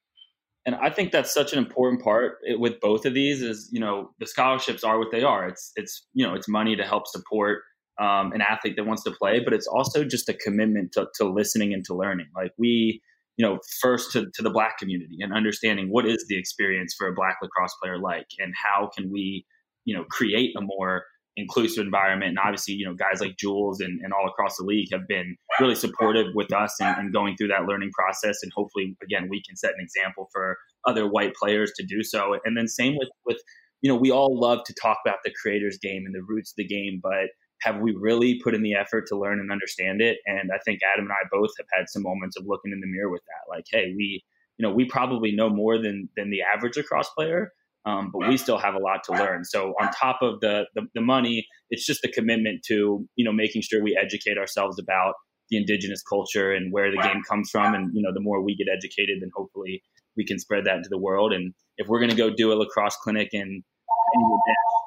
And 0.67 0.75
I 0.77 0.89
think 0.89 1.13
that's 1.13 1.33
such 1.33 1.53
an 1.53 1.59
important 1.59 2.03
part 2.03 2.39
with 2.59 2.81
both 2.81 3.05
of 3.05 3.13
these 3.13 3.43
is, 3.43 3.69
you 3.71 3.81
know, 3.81 4.11
the 4.19 4.27
scholarships 4.27 4.83
are 4.83 4.99
what 4.99 5.11
they 5.13 5.23
are. 5.23 5.47
It's, 5.47 5.73
it's, 5.77 6.07
you 6.15 6.27
know, 6.27 6.35
it's 6.35 6.49
money 6.49 6.75
to 6.75 6.85
help 6.85 7.07
support 7.07 7.63
um, 8.01 8.33
an 8.33 8.41
athlete 8.41 8.75
that 8.77 8.87
wants 8.87 9.05
to 9.05 9.11
play, 9.11 9.41
but 9.41 9.53
it's 9.53 9.67
also 9.67 10.05
just 10.05 10.29
a 10.29 10.35
commitment 10.35 10.93
to, 10.93 11.07
to 11.17 11.25
listening 11.29 11.75
and 11.75 11.85
to 11.85 11.95
learning. 11.95 12.27
Like 12.35 12.53
we, 12.57 13.03
you 13.37 13.45
know, 13.45 13.59
first 13.81 14.13
to, 14.13 14.27
to 14.35 14.43
the 14.43 14.51
black 14.51 14.79
community 14.79 15.19
and 15.21 15.33
understanding 15.35 15.89
what 15.91 16.07
is 16.07 16.25
the 16.29 16.39
experience 16.39 16.95
for 16.97 17.09
a 17.09 17.15
black 17.15 17.37
lacrosse 17.43 17.75
player 17.83 17.99
like, 17.99 18.27
and 18.39 18.55
how 18.55 18.91
can 18.97 19.11
we, 19.13 19.45
you 19.85 19.95
know, 19.95 20.05
create 20.05 20.55
a 20.57 20.61
more 20.63 21.05
inclusive 21.37 21.85
environment. 21.85 22.31
And 22.31 22.39
obviously, 22.39 22.75
you 22.75 22.87
know, 22.87 22.95
guys 22.95 23.21
like 23.21 23.37
Jules 23.37 23.81
and, 23.81 24.01
and 24.03 24.13
all 24.13 24.29
across 24.29 24.57
the 24.57 24.65
league 24.65 24.89
have 24.93 25.09
been 25.09 25.37
really 25.61 25.75
supportive 25.75 26.27
with 26.35 26.53
us 26.53 26.81
and, 26.81 26.97
and, 26.97 27.13
going 27.13 27.37
through 27.37 27.49
that 27.49 27.67
learning 27.67 27.91
process. 27.93 28.39
And 28.43 28.53
hopefully, 28.55 28.97
again, 29.03 29.29
we 29.29 29.43
can 29.43 29.57
set 29.57 29.71
an 29.71 29.81
example 29.81 30.29
for 30.33 30.57
other 30.87 31.09
white 31.09 31.35
players 31.35 31.73
to 31.77 31.85
do 31.85 32.03
so. 32.03 32.37
And 32.45 32.57
then 32.57 32.69
same 32.69 32.97
with, 32.97 33.09
with, 33.27 33.39
you 33.83 33.91
know, 33.91 33.97
we 33.97 34.11
all 34.11 34.39
love 34.39 34.61
to 34.67 34.75
talk 34.81 34.99
about 35.05 35.19
the 35.25 35.33
creator's 35.41 35.79
game 35.79 36.05
and 36.07 36.15
the 36.15 36.23
roots 36.23 36.53
of 36.53 36.57
the 36.57 36.67
game, 36.67 37.01
but 37.03 37.31
have 37.63 37.81
we 37.81 37.95
really 37.99 38.41
put 38.43 38.55
in 38.55 38.63
the 38.63 38.75
effort 38.75 39.07
to 39.09 39.19
learn 39.19 39.41
and 39.41 39.51
understand 39.51 40.01
it? 40.01 40.19
And 40.27 40.51
I 40.55 40.59
think 40.65 40.81
Adam 40.93 41.07
and 41.07 41.13
I 41.13 41.27
both 41.31 41.51
have 41.59 41.67
had 41.73 41.89
some 41.89 42.03
moments 42.03 42.37
of 42.37 42.45
looking 42.47 42.73
in 42.73 42.81
the 42.81 42.87
mirror 42.87 43.11
with 43.11 43.23
that. 43.27 43.51
Like, 43.51 43.65
hey, 43.71 43.93
we, 43.97 44.23
you 44.59 44.67
know, 44.67 44.73
we 44.73 44.85
probably 44.85 45.33
know 45.33 45.49
more 45.49 45.79
than 45.79 46.09
than 46.17 46.31
the 46.31 46.43
average 46.43 46.77
lacrosse 46.77 47.11
player, 47.11 47.53
um, 47.87 48.11
but 48.13 48.29
we 48.29 48.37
still 48.37 48.59
have 48.59 48.75
a 48.75 48.79
lot 48.79 49.05
to 49.05 49.13
learn. 49.13 49.45
So 49.45 49.75
on 49.81 49.93
top 49.93 50.21
of 50.23 50.41
the, 50.41 50.67
the, 50.75 50.83
the 50.95 51.01
money, 51.01 51.47
it's 51.71 51.87
just 51.87 52.03
the 52.03 52.11
commitment 52.11 52.63
to 52.69 53.07
you 53.17 53.25
know 53.25 53.33
making 53.33 53.63
sure 53.63 53.83
we 53.83 53.99
educate 54.01 54.39
ourselves 54.39 54.79
about 54.79 55.15
the 55.51 55.59
indigenous 55.59 56.03
culture 56.03 56.53
and 56.53 56.73
where 56.73 56.91
the 56.91 56.97
game 56.97 57.23
comes 57.29 57.51
from. 57.51 57.75
And 57.75 57.91
you 57.95 58.03
know, 58.03 58.13
the 58.13 58.21
more 58.21 58.43
we 58.43 58.57
get 58.57 58.67
educated, 58.75 59.19
then 59.21 59.31
hopefully 59.35 59.83
we 60.17 60.25
can 60.25 60.39
spread 60.39 60.65
that 60.65 60.77
into 60.77 60.89
the 60.89 60.99
world. 60.99 61.33
And 61.33 61.53
if 61.77 61.89
we're 61.89 61.99
going 61.99 62.11
to 62.11 62.17
go 62.17 62.31
do 62.31 62.53
a 62.53 62.55
lacrosse 62.55 62.97
clinic 62.97 63.31
and 63.33 63.63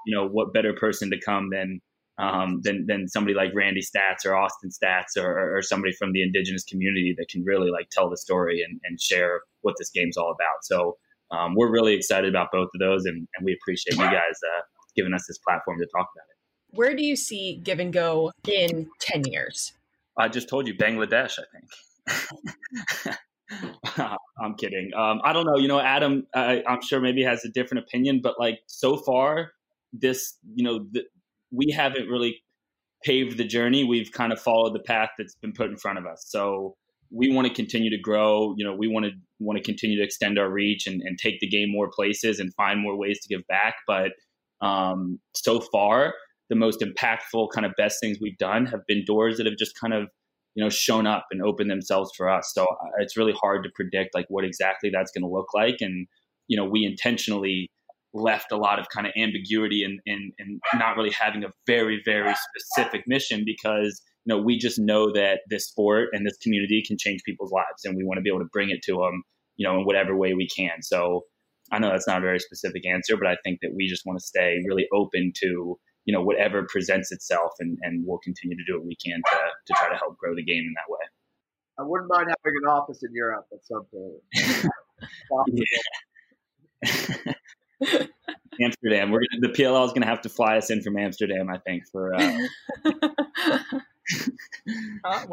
you 0.05 0.15
know, 0.15 0.27
what 0.27 0.53
better 0.53 0.73
person 0.73 1.09
to 1.11 1.19
come 1.19 1.49
than 1.51 1.81
um, 2.19 2.61
than 2.63 2.85
than 2.87 3.07
somebody 3.07 3.35
like 3.35 3.51
Randy 3.53 3.81
Staats 3.81 4.25
or 4.25 4.35
Austin 4.35 4.71
Staats 4.71 5.21
or, 5.21 5.57
or, 5.57 5.61
somebody 5.61 5.93
from 5.93 6.13
the 6.13 6.23
indigenous 6.23 6.63
community 6.63 7.13
that 7.15 7.29
can 7.29 7.43
really 7.43 7.69
like 7.69 7.89
tell 7.91 8.09
the 8.09 8.17
story 8.17 8.63
and, 8.67 8.79
and 8.85 8.99
share 8.99 9.41
what 9.61 9.75
this 9.77 9.91
game's 9.91 10.17
all 10.17 10.31
about. 10.31 10.63
So 10.63 10.97
um, 11.31 11.55
we're 11.55 11.71
really 11.71 11.93
excited 11.93 12.29
about 12.29 12.49
both 12.51 12.69
of 12.73 12.79
those, 12.79 13.05
and, 13.05 13.27
and 13.35 13.45
we 13.45 13.53
appreciate 13.61 13.97
you 13.97 14.05
guys 14.05 14.37
uh, 14.55 14.61
giving 14.95 15.13
us 15.13 15.25
this 15.27 15.37
platform 15.39 15.77
to 15.79 15.85
talk 15.85 16.07
about 16.15 16.25
it. 16.29 16.77
Where 16.77 16.95
do 16.95 17.03
you 17.03 17.15
see 17.15 17.59
Give 17.63 17.79
and 17.79 17.93
Go 17.93 18.31
in 18.47 18.89
ten 18.99 19.23
years? 19.25 19.73
I 20.17 20.29
just 20.29 20.49
told 20.49 20.67
you 20.67 20.73
Bangladesh. 20.73 21.39
I 21.39 21.43
think. 21.51 23.17
I'm 24.39 24.55
kidding. 24.55 24.91
Um, 24.95 25.21
I 25.23 25.33
don't 25.33 25.45
know. 25.45 25.57
You 25.57 25.67
know, 25.67 25.79
Adam, 25.79 26.27
I, 26.33 26.63
am 26.67 26.81
sure 26.81 26.99
maybe 26.99 27.23
has 27.23 27.45
a 27.45 27.49
different 27.49 27.83
opinion, 27.85 28.19
but 28.21 28.39
like 28.39 28.59
so 28.67 28.97
far, 28.97 29.51
this, 29.93 30.37
you 30.53 30.63
know, 30.63 30.85
the, 30.91 31.03
we 31.51 31.71
haven't 31.71 32.07
really 32.07 32.41
paved 33.03 33.37
the 33.37 33.45
journey. 33.45 33.83
We've 33.83 34.11
kind 34.11 34.33
of 34.33 34.41
followed 34.41 34.73
the 34.73 34.79
path 34.79 35.11
that's 35.17 35.35
been 35.35 35.53
put 35.53 35.69
in 35.69 35.77
front 35.77 35.97
of 35.97 36.05
us. 36.05 36.25
So 36.27 36.75
we 37.11 37.33
want 37.33 37.47
to 37.47 37.53
continue 37.53 37.89
to 37.89 37.97
grow. 37.97 38.53
You 38.57 38.65
know, 38.65 38.75
we 38.75 38.87
want 38.87 39.05
to 39.05 39.11
want 39.39 39.57
to 39.57 39.63
continue 39.63 39.97
to 39.97 40.03
extend 40.03 40.39
our 40.39 40.49
reach 40.49 40.87
and, 40.87 41.01
and 41.01 41.17
take 41.17 41.39
the 41.39 41.47
game 41.47 41.71
more 41.71 41.89
places 41.93 42.39
and 42.39 42.53
find 42.55 42.81
more 42.81 42.97
ways 42.97 43.19
to 43.21 43.27
give 43.27 43.45
back. 43.47 43.75
But 43.85 44.11
um, 44.61 45.19
so 45.35 45.59
far, 45.59 46.13
the 46.49 46.55
most 46.55 46.81
impactful 46.81 47.49
kind 47.53 47.65
of 47.65 47.73
best 47.77 47.99
things 48.01 48.17
we've 48.19 48.37
done 48.37 48.65
have 48.67 48.85
been 48.87 49.05
doors 49.05 49.37
that 49.37 49.45
have 49.45 49.57
just 49.57 49.79
kind 49.79 49.93
of 49.93 50.09
you 50.55 50.63
know 50.63 50.69
shown 50.69 51.05
up 51.05 51.25
and 51.31 51.41
opened 51.41 51.69
themselves 51.69 52.11
for 52.15 52.29
us. 52.29 52.51
So 52.53 52.63
uh, 52.63 52.89
it's 52.99 53.17
really 53.17 53.33
hard 53.33 53.63
to 53.63 53.69
predict 53.75 54.15
like 54.15 54.25
what 54.29 54.43
exactly 54.43 54.89
that's 54.89 55.11
going 55.11 55.23
to 55.23 55.33
look 55.33 55.53
like. 55.53 55.77
And 55.81 56.07
you 56.47 56.57
know, 56.57 56.65
we 56.65 56.85
intentionally 56.85 57.69
left 58.13 58.51
a 58.51 58.57
lot 58.57 58.79
of 58.79 58.89
kind 58.89 59.05
of 59.05 59.13
ambiguity 59.17 59.83
and, 59.83 59.99
and, 60.05 60.33
and 60.39 60.61
not 60.75 60.97
really 60.97 61.11
having 61.11 61.43
a 61.43 61.49
very, 61.65 62.01
very 62.03 62.33
specific 62.35 63.03
mission 63.07 63.43
because, 63.45 64.01
you 64.27 64.35
know, 64.35 64.41
we 64.41 64.57
just 64.57 64.77
know 64.77 65.09
that 65.13 65.39
this 65.49 65.67
sport 65.67 66.09
and 66.11 66.25
this 66.25 66.35
community 66.39 66.83
can 66.85 66.97
change 66.97 67.23
people's 67.23 67.53
lives 67.53 67.85
and 67.85 67.95
we 67.95 68.03
want 68.03 68.17
to 68.17 68.21
be 68.21 68.29
able 68.29 68.41
to 68.41 68.49
bring 68.51 68.69
it 68.69 68.81
to 68.83 68.97
them, 68.97 69.23
you 69.55 69.65
know, 69.65 69.79
in 69.79 69.85
whatever 69.85 70.17
way 70.17 70.33
we 70.33 70.49
can. 70.49 70.81
So 70.81 71.23
I 71.71 71.79
know 71.79 71.91
that's 71.91 72.07
not 72.07 72.17
a 72.17 72.21
very 72.21 72.39
specific 72.39 72.85
answer, 72.85 73.15
but 73.15 73.27
I 73.27 73.37
think 73.45 73.59
that 73.61 73.71
we 73.73 73.87
just 73.87 74.05
want 74.05 74.19
to 74.19 74.25
stay 74.25 74.61
really 74.67 74.85
open 74.93 75.31
to, 75.37 75.79
you 76.03 76.13
know, 76.13 76.21
whatever 76.21 76.67
presents 76.69 77.09
itself 77.13 77.53
and, 77.59 77.77
and 77.83 78.03
we'll 78.05 78.17
continue 78.17 78.57
to 78.57 78.63
do 78.67 78.77
what 78.77 78.85
we 78.85 78.97
can 78.97 79.21
to, 79.31 79.37
to 79.67 79.73
try 79.77 79.87
to 79.87 79.95
help 79.95 80.17
grow 80.17 80.35
the 80.35 80.43
game 80.43 80.65
in 80.67 80.73
that 80.75 80.89
way. 80.89 80.99
I 81.79 81.83
wouldn't 81.83 82.09
mind 82.09 82.27
having 82.27 82.57
an 82.63 82.69
office 82.69 83.01
in 83.03 83.13
Europe 83.13 83.47
at 83.53 83.65
some 83.65 83.85
point. 83.85 84.23
Amsterdam. 88.61 89.11
We're 89.11 89.21
gonna, 89.21 89.47
the 89.47 89.53
PLL 89.53 89.85
is 89.85 89.91
going 89.91 90.01
to 90.01 90.07
have 90.07 90.21
to 90.21 90.29
fly 90.29 90.57
us 90.57 90.69
in 90.69 90.81
from 90.81 90.97
Amsterdam, 90.97 91.49
I 91.49 91.59
think. 91.59 91.83
For 91.89 92.13
uh... 92.13 92.39
um, 95.03 95.27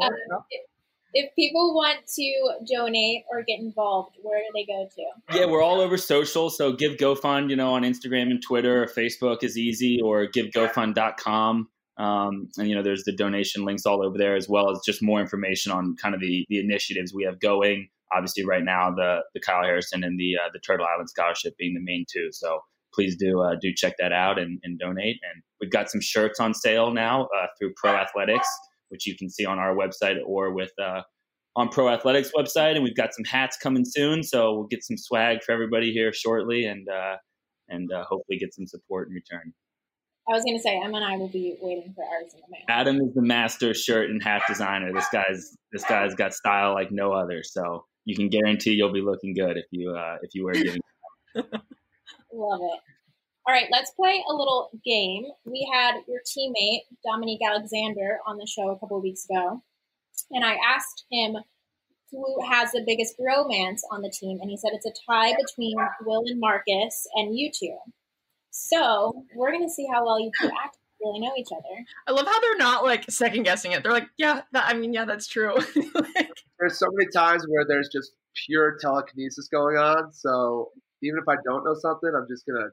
if 1.13 1.33
people 1.35 1.73
want 1.73 1.99
to 2.15 2.51
donate 2.73 3.23
or 3.31 3.43
get 3.43 3.59
involved, 3.59 4.17
where 4.21 4.39
do 4.39 4.45
they 4.53 4.65
go 4.65 4.87
to? 4.95 5.37
Yeah, 5.37 5.45
we're 5.45 5.63
all 5.63 5.79
over 5.79 5.97
social. 5.97 6.49
So 6.49 6.73
give 6.73 6.97
GoFund, 6.97 7.49
you 7.49 7.55
know, 7.55 7.73
on 7.73 7.83
Instagram 7.83 8.31
and 8.31 8.41
Twitter 8.41 8.83
or 8.83 8.87
Facebook 8.87 9.43
is 9.43 9.57
easy, 9.57 10.01
or 10.01 10.27
givegofund.com. 10.27 11.69
Um, 11.97 12.49
and 12.57 12.67
you 12.67 12.75
know, 12.75 12.83
there's 12.83 13.05
the 13.05 13.15
donation 13.15 13.63
links 13.63 13.85
all 13.85 14.05
over 14.05 14.17
there, 14.17 14.35
as 14.35 14.49
well 14.49 14.69
as 14.69 14.81
just 14.85 15.01
more 15.01 15.21
information 15.21 15.71
on 15.71 15.95
kind 15.95 16.13
of 16.13 16.21
the 16.21 16.45
the 16.49 16.59
initiatives 16.59 17.13
we 17.13 17.23
have 17.23 17.39
going 17.39 17.87
obviously 18.11 18.45
right 18.45 18.63
now 18.63 18.91
the 18.91 19.19
the 19.33 19.39
Kyle 19.39 19.63
Harrison 19.63 20.03
and 20.03 20.19
the 20.19 20.33
uh, 20.37 20.49
the 20.53 20.59
Turtle 20.59 20.85
Island 20.85 21.09
Scholarship 21.09 21.57
being 21.57 21.73
the 21.73 21.81
main 21.81 22.05
two. 22.11 22.29
So 22.31 22.59
please 22.93 23.15
do 23.15 23.41
uh, 23.41 23.55
do 23.61 23.73
check 23.73 23.95
that 23.99 24.11
out 24.11 24.39
and, 24.39 24.59
and, 24.63 24.79
donate. 24.79 25.19
And 25.33 25.43
we've 25.65 25.71
got 25.71 25.89
some 25.89 26.01
shirts 26.01 26.39
on 26.39 26.53
sale 26.53 26.93
now 26.93 27.23
uh, 27.23 27.47
through 27.57 27.73
Pro 27.75 27.95
Athletics, 27.95 28.47
which 28.89 29.07
you 29.07 29.17
can 29.17 29.29
see 29.29 29.45
on 29.45 29.57
our 29.57 29.75
website 29.75 30.17
or 30.25 30.53
with 30.53 30.71
uh, 30.81 31.01
on 31.55 31.69
Pro 31.69 31.89
Athletics 31.89 32.31
website. 32.37 32.75
And 32.75 32.83
we've 32.83 32.95
got 32.95 33.13
some 33.13 33.25
hats 33.25 33.57
coming 33.57 33.83
soon, 33.83 34.21
so 34.21 34.53
we'll 34.53 34.67
get 34.67 34.83
some 34.83 34.97
swag 34.97 35.41
for 35.43 35.51
everybody 35.51 35.91
here 35.91 36.13
shortly, 36.13 36.65
and 36.65 36.87
uh, 36.87 37.17
and 37.67 37.91
uh, 37.91 38.03
hopefully 38.03 38.37
get 38.37 38.53
some 38.53 38.67
support 38.67 39.07
in 39.07 39.15
return. 39.15 39.53
I 40.29 40.33
was 40.33 40.43
going 40.43 40.57
to 40.57 40.61
say, 40.61 40.79
Emma 40.83 40.97
and 40.97 41.05
I 41.05 41.17
will 41.17 41.29
be 41.29 41.55
waiting 41.61 41.93
for 41.95 42.03
ours 42.03 42.33
in 42.33 42.39
the 42.41 42.47
mail. 42.49 42.61
Adam 42.67 42.95
is 42.97 43.13
the 43.13 43.21
master 43.21 43.75
shirt 43.75 44.09
and 44.09 44.23
hat 44.23 44.41
designer. 44.47 44.91
This 44.93 45.07
guy's 45.11 45.55
this 45.71 45.83
guy's 45.83 46.13
got 46.13 46.33
style 46.33 46.73
like 46.73 46.91
no 46.91 47.11
other. 47.11 47.41
So 47.43 47.85
you 48.05 48.15
can 48.15 48.29
guarantee 48.29 48.71
you'll 48.71 48.93
be 48.93 49.01
looking 49.01 49.33
good 49.33 49.57
if 49.57 49.65
you 49.71 49.95
uh, 49.95 50.17
if 50.21 50.29
you 50.33 50.45
wear 50.45 50.53
giving. 50.53 50.81
Love 51.35 52.59
it. 52.61 52.79
All 53.47 53.53
right, 53.53 53.67
let's 53.71 53.91
play 53.91 54.23
a 54.27 54.33
little 54.33 54.71
game. 54.83 55.25
We 55.45 55.69
had 55.71 56.01
your 56.07 56.21
teammate 56.25 56.81
Dominique 57.05 57.41
Alexander 57.47 58.19
on 58.25 58.37
the 58.37 58.47
show 58.47 58.71
a 58.71 58.79
couple 58.79 58.97
of 58.97 59.03
weeks 59.03 59.25
ago, 59.29 59.61
and 60.31 60.43
I 60.43 60.55
asked 60.55 61.05
him 61.11 61.35
who 62.11 62.49
has 62.49 62.71
the 62.71 62.83
biggest 62.85 63.15
romance 63.19 63.83
on 63.91 64.01
the 64.01 64.09
team, 64.09 64.39
and 64.41 64.49
he 64.49 64.57
said 64.57 64.71
it's 64.73 64.87
a 64.87 64.93
tie 65.07 65.35
between 65.35 65.75
Will 66.05 66.23
and 66.25 66.39
Marcus 66.39 67.05
and 67.15 67.37
you 67.37 67.51
two. 67.51 67.77
So 68.49 69.25
we're 69.35 69.51
gonna 69.51 69.69
see 69.69 69.85
how 69.91 70.05
well 70.05 70.19
you 70.19 70.31
two 70.41 70.47
act 70.47 70.77
really 71.01 71.19
know 71.19 71.33
each 71.37 71.49
other. 71.51 71.85
I 72.07 72.11
love 72.11 72.25
how 72.25 72.39
they're 72.39 72.57
not 72.57 72.83
like 72.83 73.09
second 73.11 73.43
guessing 73.43 73.73
it. 73.73 73.83
They're 73.83 73.91
like, 73.91 74.07
yeah, 74.17 74.41
that, 74.53 74.65
I 74.67 74.73
mean, 74.73 74.93
yeah, 74.93 75.05
that's 75.05 75.27
true. 75.27 75.53
like, 75.93 76.31
there's 76.59 76.79
so 76.79 76.87
many 76.93 77.11
times 77.11 77.45
where 77.47 77.65
there's 77.67 77.89
just 77.91 78.13
pure 78.47 78.77
telekinesis 78.81 79.47
going 79.49 79.77
on. 79.77 80.13
So 80.13 80.71
even 81.03 81.19
if 81.19 81.27
I 81.27 81.35
don't 81.45 81.63
know 81.63 81.75
something, 81.75 82.09
I'm 82.15 82.27
just 82.27 82.45
gonna 82.47 82.69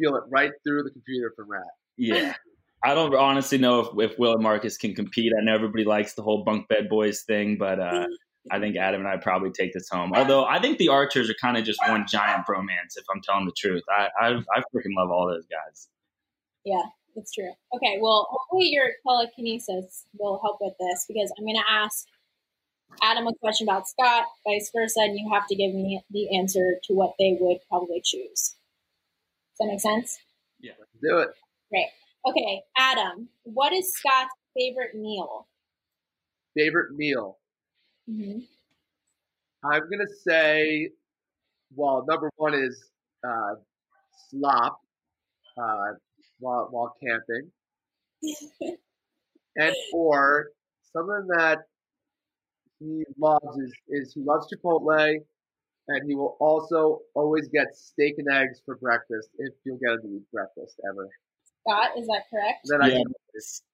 feel 0.00 0.16
it 0.16 0.24
right 0.30 0.50
through 0.64 0.82
the 0.82 0.90
computer 0.90 1.32
from 1.36 1.50
Rat. 1.50 1.62
Yeah. 1.96 2.34
I 2.82 2.94
don't 2.94 3.14
honestly 3.14 3.58
know 3.58 3.80
if, 3.80 4.10
if 4.12 4.18
Will 4.18 4.34
and 4.34 4.42
Marcus 4.42 4.78
can 4.78 4.94
compete. 4.94 5.32
I 5.38 5.44
know 5.44 5.54
everybody 5.54 5.84
likes 5.84 6.14
the 6.14 6.22
whole 6.22 6.44
bunk 6.44 6.66
bed 6.68 6.88
boys 6.88 7.22
thing, 7.22 7.58
but 7.58 7.78
uh, 7.78 8.06
I 8.50 8.58
think 8.58 8.76
Adam 8.76 9.02
and 9.02 9.08
I 9.08 9.18
probably 9.18 9.50
take 9.50 9.74
this 9.74 9.88
home. 9.90 10.12
Although 10.14 10.46
I 10.46 10.60
think 10.60 10.78
the 10.78 10.88
Archers 10.88 11.28
are 11.28 11.34
kind 11.40 11.58
of 11.58 11.64
just 11.64 11.78
one 11.86 12.06
giant 12.08 12.46
bromance, 12.46 12.96
if 12.96 13.04
I'm 13.14 13.20
telling 13.20 13.44
the 13.44 13.52
truth. 13.56 13.82
I 13.90 14.08
I, 14.18 14.28
I 14.28 14.60
freaking 14.74 14.96
love 14.96 15.10
all 15.10 15.28
those 15.28 15.46
guys. 15.46 15.88
Yeah, 16.64 16.82
it's 17.16 17.32
true. 17.32 17.52
Okay, 17.74 17.98
well, 18.00 18.28
hopefully 18.30 18.70
your 18.70 18.92
telekinesis 19.06 20.06
will 20.18 20.40
help 20.42 20.58
with 20.60 20.74
this 20.80 21.04
because 21.06 21.32
I'm 21.38 21.44
going 21.44 21.56
to 21.56 21.70
ask 21.70 22.06
Adam 23.02 23.26
a 23.26 23.34
question 23.34 23.68
about 23.68 23.88
Scott, 23.88 24.24
vice 24.46 24.70
versa, 24.74 25.00
and 25.00 25.18
you 25.18 25.30
have 25.32 25.46
to 25.48 25.54
give 25.54 25.74
me 25.74 26.02
the 26.10 26.36
answer 26.36 26.76
to 26.84 26.94
what 26.94 27.14
they 27.18 27.36
would 27.40 27.58
probably 27.68 28.00
choose. 28.04 28.56
Does 29.60 29.66
that 29.66 29.72
make 29.72 29.80
sense? 29.80 30.18
Yeah, 30.60 30.72
do 31.02 31.18
it. 31.18 31.28
Great. 31.70 31.88
Okay, 32.26 32.62
Adam, 32.78 33.28
what 33.42 33.72
is 33.74 33.92
Scott's 33.94 34.30
favorite 34.56 34.94
meal? 34.94 35.48
Favorite 36.56 36.94
meal? 36.96 37.38
Mm-hmm. 38.08 38.40
I'm 39.64 39.82
gonna 39.82 40.04
say, 40.26 40.88
well, 41.74 42.04
number 42.08 42.30
one 42.36 42.54
is 42.54 42.90
uh, 43.26 43.56
slop 44.30 44.78
uh, 45.58 45.92
while 46.38 46.68
while 46.70 46.94
camping, 47.02 47.50
and 49.56 49.74
or 49.92 50.48
something 50.90 51.26
that 51.36 51.58
he 52.78 53.04
loves 53.18 53.58
is 53.58 53.72
is 53.88 54.14
he 54.14 54.22
loves 54.22 54.46
Chipotle, 54.50 55.18
and 55.90 56.08
he 56.08 56.14
will 56.14 56.36
also 56.40 57.00
always 57.14 57.48
get 57.48 57.74
steak 57.74 58.14
and 58.18 58.28
eggs 58.32 58.62
for 58.64 58.76
breakfast 58.76 59.30
if 59.38 59.52
you'll 59.64 59.78
get 59.78 59.90
him 59.94 60.00
to 60.02 60.16
eat 60.16 60.30
breakfast 60.32 60.80
ever. 60.90 61.08
Scott, 61.66 61.90
is 61.98 62.06
that 62.06 62.22
correct? 62.30 62.60
Then 62.64 62.82
I 62.82 62.88
Yeah. 62.88 62.94
can- 63.02 63.14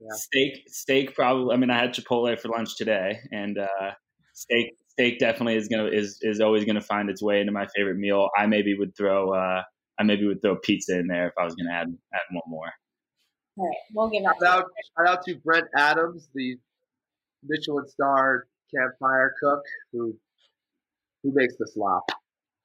Yeah. 0.00 0.08
Steak, 0.12 0.64
steak 0.68 1.14
probably. 1.14 1.54
I 1.54 1.56
mean, 1.56 1.70
I 1.70 1.78
had 1.78 1.92
Chipotle 1.94 2.38
for 2.38 2.48
lunch 2.48 2.76
today, 2.76 3.18
and 3.32 3.58
uh, 3.58 3.92
steak, 4.34 4.76
steak 4.88 5.18
definitely 5.18 5.56
is 5.56 5.68
gonna 5.68 5.86
is 5.88 6.18
is 6.22 6.40
always 6.40 6.64
gonna 6.64 6.80
find 6.80 7.08
its 7.10 7.22
way 7.22 7.40
into 7.40 7.52
my 7.52 7.66
favorite 7.74 7.96
meal. 7.96 8.28
I 8.36 8.46
maybe 8.46 8.74
would 8.76 8.96
throw, 8.96 9.32
uh, 9.32 9.62
I 9.98 10.02
maybe 10.02 10.26
would 10.26 10.42
throw 10.42 10.56
pizza 10.56 10.98
in 10.98 11.06
there 11.06 11.28
if 11.28 11.34
I 11.38 11.44
was 11.44 11.54
gonna 11.54 11.72
add 11.72 11.88
add 12.12 12.20
one 12.30 12.42
more. 12.46 12.70
All 13.58 13.66
right, 13.66 13.76
we'll 13.94 14.10
give 14.10 14.22
it. 14.22 14.26
Shout 14.42 14.58
out, 14.58 14.64
shout 14.98 15.08
out 15.08 15.24
to 15.24 15.36
Brent 15.36 15.66
Adams, 15.74 16.28
the 16.34 16.58
Michelin 17.42 17.88
star 17.88 18.46
campfire 18.74 19.34
cook 19.42 19.62
who 19.92 20.18
who 21.26 21.32
makes 21.34 21.54
the 21.58 21.66
slop. 21.66 22.04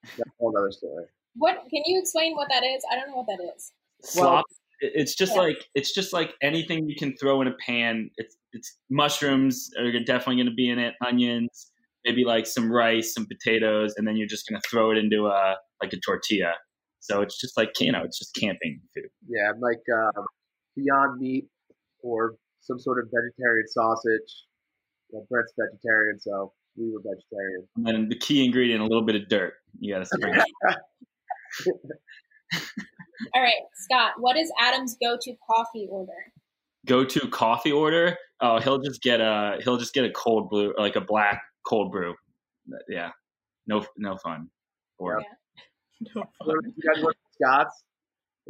That's 0.03 0.19
a 0.19 0.31
whole 0.39 0.55
other 0.57 0.71
story. 0.71 1.05
What 1.35 1.55
can 1.69 1.81
you 1.85 1.99
explain 1.99 2.35
what 2.35 2.47
that 2.49 2.63
is? 2.63 2.83
I 2.91 2.95
don't 2.95 3.09
know 3.09 3.17
what 3.17 3.27
that 3.27 3.39
is. 3.55 3.71
Slop. 4.03 4.45
it- 4.81 4.91
it's 4.95 5.15
just 5.15 5.33
Yeah. 5.35 5.41
like 5.41 5.69
it's 5.75 5.93
just 5.93 6.11
like 6.11 6.33
anything 6.41 6.89
you 6.89 6.95
can 6.95 7.15
throw 7.15 7.41
in 7.41 7.47
a 7.47 7.53
pan. 7.65 8.09
It's 8.17 8.35
it's 8.53 8.77
mushrooms 8.89 9.69
are 9.77 9.91
definitely 10.03 10.37
going 10.37 10.47
to 10.47 10.55
be 10.55 10.69
in 10.69 10.79
it. 10.79 10.95
Onions, 11.05 11.71
maybe 12.03 12.23
like 12.25 12.45
some 12.47 12.71
rice, 12.71 13.13
some 13.13 13.27
potatoes, 13.27 13.93
and 13.97 14.07
then 14.07 14.15
you're 14.17 14.27
just 14.27 14.47
going 14.49 14.59
to 14.59 14.67
throw 14.67 14.91
it 14.91 14.97
into 14.97 15.27
a 15.27 15.55
like 15.81 15.93
a 15.93 15.97
tortilla. 15.99 16.53
So 16.99 17.21
it's 17.21 17.39
just 17.39 17.57
like 17.57 17.79
you 17.79 17.91
know, 17.91 18.01
it's 18.03 18.17
just 18.19 18.33
camping 18.35 18.81
food. 18.95 19.09
Yeah, 19.27 19.51
like 19.59 19.81
um, 19.95 20.25
Beyond 20.75 21.19
Meat 21.19 21.47
or 22.01 22.35
some 22.61 22.79
sort 22.79 22.99
of 22.99 23.05
vegetarian 23.05 23.67
sausage. 23.67 24.45
Well, 25.11 25.25
Brent's 25.29 25.53
vegetarian, 25.59 26.19
so 26.19 26.53
we 26.77 26.91
were 26.91 26.99
vegetarian. 26.99 27.67
And 27.75 27.85
then 27.85 28.09
the 28.09 28.17
key 28.17 28.43
ingredient, 28.45 28.81
a 28.81 28.85
little 28.85 29.05
bit 29.05 29.15
of 29.15 29.27
dirt. 29.27 29.53
You 29.79 29.93
got 29.93 29.99
to 29.99 30.05
sprinkle. 30.05 30.43
All 33.35 33.41
right, 33.41 33.53
Scott, 33.75 34.13
what 34.17 34.37
is 34.37 34.51
Adam's 34.59 34.97
go-to 35.01 35.35
coffee 35.49 35.87
order? 35.89 36.11
Go 36.85 37.05
to 37.05 37.27
coffee 37.29 37.71
order. 37.71 38.17
Oh, 38.41 38.59
he'll 38.59 38.79
just 38.79 39.01
get 39.03 39.21
a 39.21 39.59
he'll 39.63 39.77
just 39.77 39.93
get 39.93 40.03
a 40.03 40.11
cold 40.11 40.49
brew, 40.49 40.73
like 40.77 40.95
a 40.95 41.01
black 41.01 41.43
cold 41.67 41.91
brew. 41.91 42.15
Yeah, 42.89 43.11
no 43.67 43.85
no 43.97 44.17
fun. 44.17 44.49
Or 44.97 45.21
No 46.15 46.23
fun. 46.39 46.73
You 46.75 46.93
guys 46.93 47.03
want 47.03 47.15
Scott's? 47.33 47.83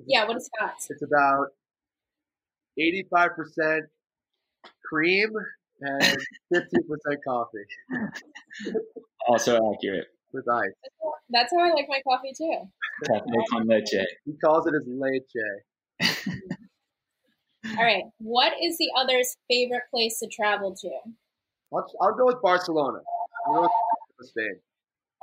Yeah, 0.07 0.25
what 0.25 0.37
is 0.37 0.49
Scott's? 0.55 0.87
It's 0.89 1.01
about 1.01 1.47
85% 2.79 3.81
cream 4.85 5.29
and 5.81 6.17
15% 6.53 6.63
coffee 7.27 7.57
oh, 7.95 8.77
also 9.27 9.55
accurate. 9.73 10.07
with 10.33 10.47
ice. 10.47 10.71
That's 11.29 11.51
how 11.53 11.59
I 11.59 11.69
like 11.71 11.85
my 11.89 12.01
coffee 12.07 12.33
too. 12.37 12.57
Cafe 13.07 13.25
con 13.49 13.67
leche. 13.67 14.05
He 14.25 14.33
calls 14.43 14.67
it 14.67 14.73
his 14.73 14.87
leche. 14.87 15.43
All 17.77 17.83
right, 17.83 18.03
what 18.17 18.53
is 18.61 18.77
the 18.77 18.89
other's 18.97 19.37
favorite 19.49 19.83
place 19.93 20.19
to 20.19 20.27
travel 20.27 20.75
to? 20.81 20.89
I'll, 21.73 21.85
I'll 22.01 22.15
go 22.15 22.25
with 22.25 22.41
Barcelona. 22.41 22.99
I'll 23.47 23.61
go 23.61 23.69
with 24.19 24.29
Spain. 24.29 24.55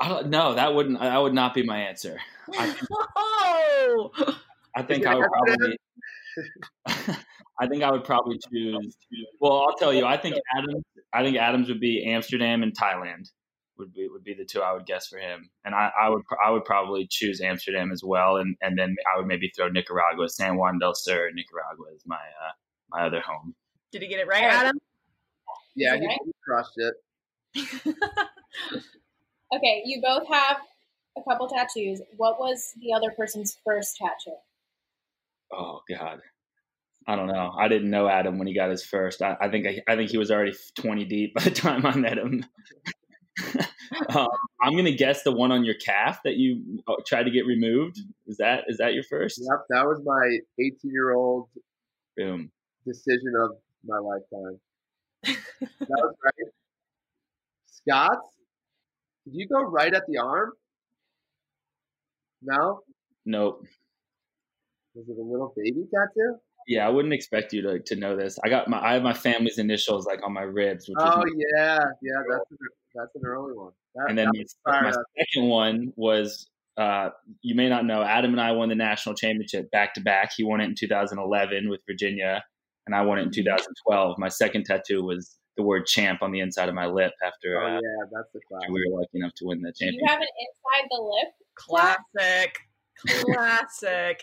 I 0.01 0.09
don't 0.09 0.31
know. 0.31 0.55
That 0.55 0.75
wouldn't. 0.75 1.01
That 1.01 1.19
would 1.21 1.35
not 1.35 1.55
be 1.55 1.63
my 1.65 1.79
answer. 1.79 2.19
I, 2.55 2.75
Oh, 3.17 4.11
I 4.77 4.83
think 4.83 5.07
I 5.07 5.15
would 5.17 5.27
probably. 5.27 5.77
I 7.61 7.67
think 7.67 7.83
I 7.83 7.91
would 7.91 8.05
probably 8.05 8.39
choose. 8.53 8.97
Well, 9.41 9.61
I'll 9.67 9.75
tell 9.77 9.93
you. 9.93 10.05
I 10.05 10.17
think 10.17 10.37
Adams. 10.57 10.85
I 11.13 11.23
think 11.25 11.37
Adams 11.37 11.69
would 11.69 11.81
be 11.81 12.05
Amsterdam 12.07 12.63
and 12.63 12.77
Thailand. 12.77 13.31
Would 13.79 13.93
be 13.95 14.09
would 14.09 14.25
be 14.25 14.35
the 14.35 14.45
two 14.45 14.61
I 14.61 14.73
would 14.73 14.87
guess 14.87 15.07
for 15.07 15.19
him, 15.19 15.51
and 15.65 15.75
I, 15.75 15.91
I 16.01 16.09
would 16.09 16.23
I 16.45 16.51
would 16.51 16.65
probably 16.65 17.07
choose 17.09 17.41
Amsterdam 17.41 17.93
as 17.93 18.03
well, 18.05 18.37
and, 18.37 18.57
and 18.61 18.77
then 18.77 18.97
I 19.15 19.19
would 19.19 19.27
maybe 19.27 19.53
throw 19.57 19.69
Nicaragua, 19.69 20.29
San 20.29 20.57
Juan 20.57 20.79
del 20.81 20.95
Sur, 20.95 21.31
Nicaragua 21.33 21.87
is 21.95 22.03
my 22.05 22.17
uh, 22.17 22.53
my 22.91 23.07
other 23.07 23.21
home. 23.21 23.55
did 23.93 24.03
he 24.03 24.09
get 24.09 24.19
it 24.19 24.27
right, 24.27 24.43
Adam? 24.43 24.77
Yeah, 25.77 25.95
Is 25.95 26.01
it 26.01 26.03
he, 26.03 26.07
right? 26.09 26.19
he 26.25 26.33
crushed 26.45 26.73
it. 26.77 27.95
Okay, 29.55 29.83
you 29.87 30.03
both 30.03 30.29
have 30.29 30.59
a 31.17 31.23
couple 31.29 31.49
tattoos. 31.49 32.03
What 32.17 32.39
was 32.39 32.73
the 32.81 32.93
other 32.93 33.11
person's 33.17 33.57
first 33.65 33.97
tattoo? 33.97 34.37
Oh 35.53 35.81
God, 35.89 36.21
I 37.09 37.17
don't 37.17 37.27
know. 37.27 37.55
I 37.59 37.69
didn't 37.69 37.89
know 37.89 38.07
Adam 38.07 38.39
when 38.39 38.47
he 38.47 38.55
got 38.55 38.69
his 38.69 38.85
first. 38.85 39.23
I, 39.23 39.35
I 39.41 39.49
think 39.49 39.67
I, 39.67 39.81
I 39.91 39.97
think 39.97 40.11
he 40.11 40.19
was 40.19 40.31
already 40.31 40.53
twenty 40.75 41.07
deep 41.07 41.35
by 41.35 41.43
the 41.43 41.51
time 41.51 41.87
I 41.87 41.97
met 41.97 42.19
him. 42.19 42.45
um, 44.15 44.29
I'm 44.61 44.77
gonna 44.77 44.93
guess 44.93 45.23
the 45.23 45.33
one 45.33 45.51
on 45.51 45.65
your 45.65 45.77
calf 45.77 46.21
that 46.25 46.37
you 46.37 46.83
uh, 46.87 46.97
tried 47.07 47.23
to 47.23 47.31
get 47.31 47.47
removed. 47.47 47.99
Is 48.27 48.37
that 48.37 48.65
is 48.69 48.77
that 48.77 48.93
your 48.93 49.05
first? 49.05 49.41
Yep, 49.41 49.65
that 49.71 49.87
was 49.87 50.03
my 50.05 50.39
18 50.63 50.77
year 50.85 51.15
old 51.15 51.49
Boom. 52.15 52.51
decision 52.87 53.33
of 53.43 53.53
my 53.87 53.99
lifetime. 53.99 54.61
that 55.25 55.89
was 55.89 56.15
right. 56.23 56.53
Scott's? 57.67 58.29
Did 59.25 59.35
you 59.35 59.49
go 59.49 59.63
right 59.63 59.95
at 59.95 60.03
the 60.09 60.19
arm? 60.19 60.53
No? 62.43 62.81
Nope. 63.25 63.65
Was 64.95 65.09
it 65.09 65.19
a 65.19 65.23
little 65.23 65.55
baby 65.57 65.85
tattoo? 65.95 66.39
Yeah, 66.69 66.87
I 66.87 66.91
wouldn't 66.91 67.15
expect 67.15 67.55
you 67.55 67.63
to, 67.63 67.79
to 67.81 67.97
know 67.97 68.15
this. 68.15 68.39
I 68.45 68.51
got 68.51 68.69
my 68.69 68.79
I 68.79 68.93
have 68.93 69.03
my 69.03 69.15
family's 69.15 69.59
initials 69.59 70.07
like 70.07 70.21
on 70.23 70.35
my 70.35 70.43
ribs, 70.43 70.87
which 70.87 70.99
Oh 71.01 71.23
is 71.23 71.33
yeah, 71.57 71.79
yeah, 72.03 72.23
that's 72.31 72.51
an, 72.51 72.59
that's 72.95 73.15
an 73.15 73.23
early 73.25 73.55
one. 73.55 73.73
That, 73.95 74.11
and 74.11 74.19
then 74.19 74.29
my, 74.67 74.83
my 74.83 74.93
second 74.93 75.49
one 75.49 75.95
was 75.97 76.47
uh, 76.77 77.09
you 77.41 77.55
may 77.55 77.71
not 77.71 77.87
know 77.87 78.03
Adam 78.03 78.33
and 78.33 78.41
I 78.41 78.53
won 78.53 78.69
the 78.69 78.75
national 78.75 79.15
championship 79.15 79.71
back 79.71 79.95
to 79.95 80.03
back. 80.03 80.33
He 80.37 80.45
won 80.45 80.61
it 80.61 80.65
in 80.65 80.75
2011 80.75 81.71
with 81.71 81.81
Virginia, 81.89 82.45
and 82.87 82.95
I 82.95 83.01
won 83.01 83.19
it 83.19 83.23
in 83.23 83.31
2012. 83.31 84.19
My 84.19 84.29
second 84.29 84.65
tattoo 84.65 85.03
was 85.03 85.39
the 85.57 85.63
word 85.63 85.87
"champ" 85.87 86.21
on 86.21 86.33
the 86.33 86.41
inside 86.41 86.69
of 86.69 86.75
my 86.75 86.87
lip 86.87 87.13
after 87.25 87.63
Oh 87.63 87.67
uh, 87.67 87.75
yeah, 87.77 88.05
that's 88.13 88.31
the 88.35 88.41
class. 88.47 88.69
we 88.71 88.85
were 88.87 89.01
lucky 89.01 89.11
enough 89.15 89.33
to 89.37 89.47
win 89.47 89.63
the 89.63 89.73
Do 89.73 89.87
you 89.87 90.03
have 90.07 90.21
an 90.21 90.29
inside 90.39 90.87
the 90.91 91.01
lip? 91.01 91.33
Classic. 91.55 92.59
Classic. 93.25 94.21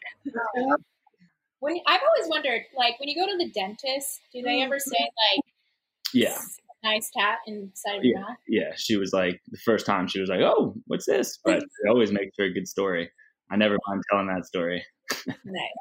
When 1.65 1.80
I've 1.88 2.01
always 2.01 2.30
wondered, 2.30 2.62
like 2.78 2.99
when 2.99 3.10
you 3.10 3.15
go 3.15 3.25
to 3.32 3.38
the 3.38 3.49
dentist, 3.49 4.21
do 4.32 4.41
they 4.43 4.62
ever 4.62 4.78
say 4.78 4.99
like 4.99 5.41
Yeah, 6.13 6.38
nice 6.84 7.10
tat 7.17 7.39
inside 7.47 7.97
of 7.97 8.04
your 8.04 8.19
mouth? 8.19 8.38
yeah. 8.47 8.71
She 8.75 8.97
was 8.97 9.12
like 9.13 9.41
the 9.49 9.58
first 9.65 9.86
time 9.88 10.08
she 10.08 10.19
was 10.21 10.30
like, 10.30 10.41
"Oh, 10.41 10.75
what's 10.86 11.08
this?" 11.08 11.39
But 11.43 11.58
it 11.63 11.89
always 11.89 12.12
makes 12.12 12.36
for 12.36 12.45
a 12.45 12.54
good 12.54 12.67
story. 12.67 13.10
I 13.51 13.56
never 13.56 13.78
mind 13.88 14.04
telling 14.12 14.28
that 14.28 14.45
story. 14.45 14.86
Nice. 15.28 15.80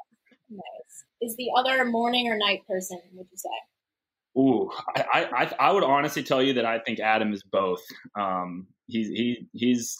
Nice. 0.49 0.95
Is 1.21 1.35
the 1.37 1.49
other 1.57 1.85
morning 1.85 2.27
or 2.29 2.37
night 2.37 2.61
person, 2.67 2.99
would 3.13 3.27
you 3.31 3.37
say? 3.37 4.39
Ooh, 4.41 4.69
I, 4.95 5.03
I, 5.13 5.43
I- 5.43 5.67
I 5.67 5.71
would 5.71 5.83
honestly 5.83 6.23
tell 6.23 6.41
you 6.41 6.53
that 6.53 6.65
I 6.65 6.79
think 6.79 6.99
Adam 6.99 7.31
is 7.31 7.43
both. 7.43 7.81
Um, 8.19 8.67
he's 8.87 9.07
he 9.07 9.47
he's 9.53 9.95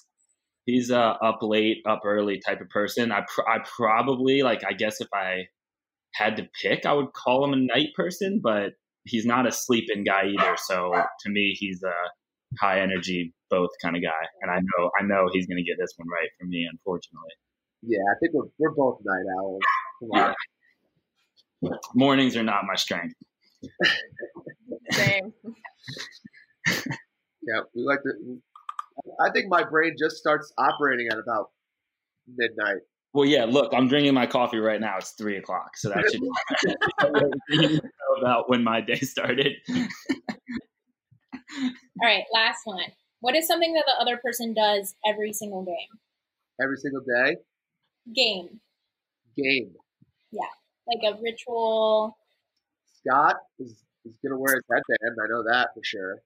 he's 0.65 0.89
a 0.89 0.99
up 0.99 1.39
late, 1.41 1.77
up 1.87 2.01
early 2.05 2.39
type 2.45 2.61
of 2.61 2.69
person. 2.69 3.11
I 3.11 3.21
pr- 3.21 3.47
I 3.47 3.59
probably 3.77 4.41
like 4.41 4.63
I 4.67 4.73
guess 4.73 4.99
if 4.99 5.07
I 5.13 5.45
had 6.15 6.37
to 6.37 6.47
pick, 6.61 6.85
I 6.85 6.93
would 6.93 7.13
call 7.13 7.43
him 7.43 7.53
a 7.53 7.57
night 7.57 7.89
person, 7.95 8.39
but 8.43 8.73
he's 9.03 9.25
not 9.25 9.47
a 9.47 9.51
sleeping 9.51 10.03
guy 10.03 10.23
either. 10.27 10.55
So 10.57 10.91
to 10.93 11.29
me, 11.29 11.55
he's 11.57 11.83
a 11.83 12.59
high 12.59 12.81
energy 12.81 13.33
both 13.49 13.69
kind 13.81 13.95
of 13.95 14.01
guy, 14.01 14.27
and 14.41 14.51
I 14.51 14.57
know 14.57 14.89
I 14.99 15.03
know 15.03 15.29
he's 15.31 15.45
going 15.45 15.57
to 15.57 15.63
get 15.63 15.77
this 15.79 15.93
one 15.97 16.07
right 16.09 16.29
for 16.39 16.45
me, 16.47 16.67
unfortunately. 16.69 17.31
Yeah, 17.83 17.99
I 17.99 18.15
think 18.19 18.33
we're 18.33 18.49
we're 18.57 18.75
both 18.75 18.99
night 19.03 19.25
owls. 19.39 19.61
Come 19.99 20.35
on. 21.61 21.79
Mornings 21.95 22.35
are 22.35 22.43
not 22.43 22.63
my 22.65 22.75
strength. 22.75 23.15
Same. 24.91 25.33
Yeah, 27.47 27.61
we 27.75 27.83
like 27.83 27.99
to. 28.03 28.41
I 29.19 29.31
think 29.31 29.47
my 29.49 29.63
brain 29.63 29.95
just 29.99 30.17
starts 30.17 30.51
operating 30.57 31.07
at 31.11 31.17
about 31.17 31.51
midnight. 32.27 32.81
Well, 33.15 33.25
yeah. 33.25 33.45
Look, 33.45 33.73
I'm 33.73 33.87
drinking 33.87 34.13
my 34.13 34.25
coffee 34.25 34.57
right 34.57 34.81
now. 34.81 34.97
It's 34.97 35.11
three 35.11 35.37
o'clock, 35.37 35.77
so 35.77 35.87
that 35.87 36.03
should 36.11 36.19
you 37.49 37.79
know 37.81 38.19
about 38.19 38.49
when 38.49 38.61
my 38.61 38.81
day 38.81 38.99
started. 38.99 39.53
All 39.69 39.87
right, 42.03 42.25
last 42.33 42.59
one. 42.65 42.83
What 43.21 43.33
is 43.37 43.47
something 43.47 43.73
that 43.73 43.85
the 43.87 44.01
other 44.01 44.17
person 44.17 44.53
does 44.53 44.95
every 45.07 45.31
single 45.31 45.63
game? 45.63 45.87
Every 46.61 46.75
single 46.75 46.99
day, 46.99 47.37
Game. 48.13 48.59
game. 49.37 49.71
Yeah, 50.31 50.41
like 50.85 50.99
a 51.15 51.17
ritual. 51.23 52.17
Scott 52.99 53.37
is, 53.59 53.71
is 54.03 54.17
gonna 54.21 54.37
wear 54.37 54.55
his 54.55 54.63
headband. 54.69 55.17
I 55.23 55.27
know 55.29 55.43
that 55.49 55.69
for 55.73 55.81
sure. 55.85 56.21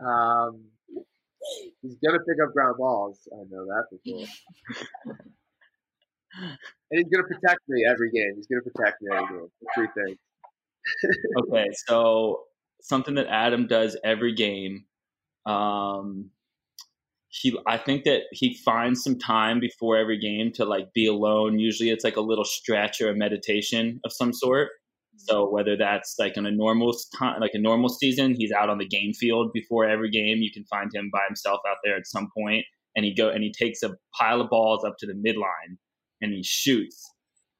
Um, 0.00 0.64
He's 1.82 1.96
gonna 2.04 2.20
pick 2.20 2.38
up 2.42 2.54
ground 2.54 2.76
balls. 2.78 3.28
I 3.32 3.44
know 3.50 3.66
that 3.66 3.84
for 3.90 3.98
sure. 4.06 5.24
and 6.38 6.58
he's 6.90 7.08
gonna 7.08 7.26
protect 7.26 7.60
me 7.68 7.84
every 7.88 8.10
game. 8.10 8.34
He's 8.36 8.46
gonna 8.46 8.62
protect 8.62 9.02
me 9.02 9.16
every 9.16 9.38
game. 9.38 9.48
Three 9.74 9.88
things. 9.96 10.18
okay, 11.42 11.66
so 11.86 12.44
something 12.80 13.14
that 13.16 13.26
Adam 13.28 13.66
does 13.66 13.96
every 14.04 14.34
game. 14.34 14.84
Um, 15.46 16.30
he, 17.28 17.56
I 17.66 17.76
think 17.76 18.04
that 18.04 18.22
he 18.32 18.54
finds 18.64 19.02
some 19.02 19.18
time 19.18 19.60
before 19.60 19.96
every 19.96 20.18
game 20.18 20.50
to 20.54 20.64
like 20.64 20.92
be 20.94 21.06
alone. 21.06 21.58
Usually, 21.58 21.90
it's 21.90 22.04
like 22.04 22.16
a 22.16 22.22
little 22.22 22.44
stretch 22.44 23.00
or 23.00 23.10
a 23.10 23.14
meditation 23.14 24.00
of 24.04 24.12
some 24.12 24.32
sort. 24.32 24.70
So 25.16 25.50
whether 25.50 25.76
that's 25.76 26.14
like 26.18 26.36
in 26.36 26.46
a 26.46 26.50
normal 26.50 26.94
time, 27.18 27.40
like 27.40 27.54
a 27.54 27.58
normal 27.58 27.88
season, 27.88 28.34
he's 28.38 28.52
out 28.52 28.70
on 28.70 28.78
the 28.78 28.86
game 28.86 29.12
field 29.12 29.52
before 29.52 29.84
every 29.84 30.10
game. 30.10 30.38
You 30.38 30.52
can 30.52 30.64
find 30.64 30.90
him 30.94 31.10
by 31.12 31.20
himself 31.26 31.60
out 31.68 31.78
there 31.84 31.96
at 31.96 32.06
some 32.06 32.28
point, 32.36 32.64
and 32.96 33.04
he 33.04 33.14
go 33.14 33.28
and 33.28 33.42
he 33.42 33.52
takes 33.52 33.82
a 33.82 33.96
pile 34.18 34.40
of 34.40 34.48
balls 34.48 34.84
up 34.84 34.94
to 35.00 35.06
the 35.06 35.14
midline 35.14 35.76
and 36.20 36.32
he 36.32 36.42
shoots 36.42 37.12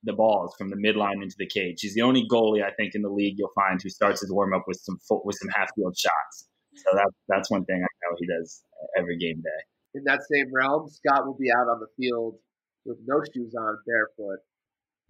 the 0.04 0.12
balls 0.12 0.54
from 0.56 0.70
the 0.70 0.76
midline 0.76 1.22
into 1.22 1.34
the 1.38 1.46
cage. 1.46 1.80
He's 1.80 1.94
the 1.94 2.02
only 2.02 2.26
goalie 2.30 2.62
I 2.62 2.70
think 2.74 2.94
in 2.94 3.02
the 3.02 3.10
league 3.10 3.34
you'll 3.36 3.50
find 3.54 3.80
who 3.82 3.88
starts 3.88 4.20
his 4.20 4.32
warm 4.32 4.54
up 4.54 4.64
with 4.66 4.78
some 4.82 4.98
with 5.24 5.36
some 5.36 5.48
half 5.54 5.68
field 5.74 5.96
shots. 5.98 6.48
So 6.76 6.90
that's 6.94 7.14
that's 7.28 7.50
one 7.50 7.64
thing 7.64 7.76
I 7.76 7.80
know 7.80 8.16
he 8.18 8.26
does 8.26 8.62
every 8.96 9.18
game 9.18 9.42
day. 9.42 9.62
In 9.94 10.04
that 10.04 10.20
same 10.30 10.46
realm, 10.52 10.88
Scott 10.88 11.26
will 11.26 11.36
be 11.38 11.50
out 11.50 11.66
on 11.68 11.80
the 11.80 11.88
field 11.96 12.36
with 12.84 12.98
no 13.06 13.20
shoes 13.34 13.54
on, 13.58 13.78
barefoot, 13.86 14.40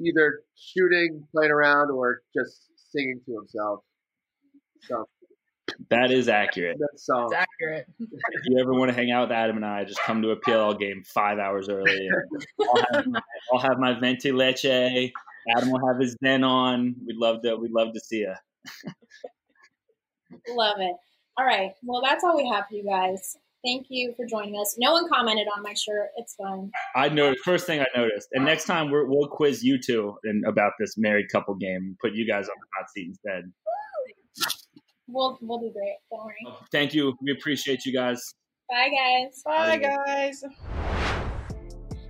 either 0.01 0.41
shooting, 0.57 1.25
playing 1.33 1.51
around, 1.51 1.91
or 1.91 2.21
just 2.35 2.67
singing 2.91 3.21
to 3.27 3.35
himself. 3.35 3.81
So 4.83 5.05
that 5.91 6.11
is 6.11 6.29
accurate. 6.29 6.79
That 6.79 6.99
song. 6.99 7.27
It's 7.27 7.35
accurate. 7.35 7.87
if 7.99 8.43
you 8.47 8.59
ever 8.59 8.73
want 8.75 8.91
to 8.91 8.95
hang 8.95 9.11
out 9.11 9.29
with 9.29 9.37
Adam 9.37 9.57
and 9.57 9.65
I, 9.65 9.85
just 9.85 10.01
come 10.01 10.23
to 10.23 10.31
a 10.31 10.37
PLL 10.37 10.79
game 10.79 11.03
five 11.05 11.39
hours 11.39 11.69
early. 11.69 12.09
I'll 12.61 12.83
have, 12.93 13.07
my, 13.07 13.21
I'll 13.53 13.61
have 13.61 13.79
my 13.79 13.99
venti 13.99 14.33
leche. 14.33 14.65
Adam 14.65 15.71
will 15.71 15.87
have 15.87 16.01
his 16.01 16.17
Zen 16.23 16.45
on. 16.45 16.95
We'd 17.07 17.17
love 17.17 17.43
to. 17.43 17.57
We'd 17.57 17.71
love 17.71 17.95
to 17.95 18.01
see 18.01 18.19
you. 18.19 18.35
love 20.49 20.77
it. 20.79 20.97
All 21.39 21.47
right. 21.47 21.71
Well, 21.85 22.03
that's 22.05 22.25
all 22.25 22.37
we 22.37 22.49
have 22.49 22.67
for 22.69 22.75
you 22.75 22.85
guys. 22.85 23.37
Thank 23.65 23.87
you 23.89 24.15
for 24.17 24.25
joining 24.25 24.55
us. 24.61 24.77
No 24.79 24.93
one 24.93 25.09
commented 25.09 25.47
on 25.57 25.63
my 25.63 25.75
shirt. 25.75 26.11
It's 26.17 26.35
fine. 26.35 26.71
I 26.95 27.09
noticed. 27.09 27.45
First 27.45 27.67
thing 27.67 27.81
I 27.81 27.87
noticed, 27.97 28.29
and 28.33 28.45
next 28.45 28.67
time 28.67 28.87
we 28.91 29.05
will 29.05 29.29
quiz 29.29 29.65
you 29.65 29.79
two 29.85 30.17
in, 30.25 30.43
about 30.47 30.73
this 30.79 30.97
married 30.97 31.27
couple 31.33 31.55
game. 31.55 31.97
Put 32.01 32.13
you 32.15 32.27
guys 32.27 32.49
on 32.49 32.55
the 32.61 32.67
hot 32.77 32.91
seat 32.91 33.09
instead. 33.09 33.53
We'll 35.09 35.39
we'll 35.41 35.59
do 35.59 35.73
great. 35.73 35.97
Don't 36.11 36.25
worry. 36.25 36.57
Thank 36.71 36.95
you. 36.95 37.17
We 37.23 37.33
appreciate 37.33 37.85
you 37.85 37.93
guys. 37.93 38.35
Bye 38.71 38.91
guys. 38.91 39.43
Bye, 39.45 39.79
guys. 39.79 40.45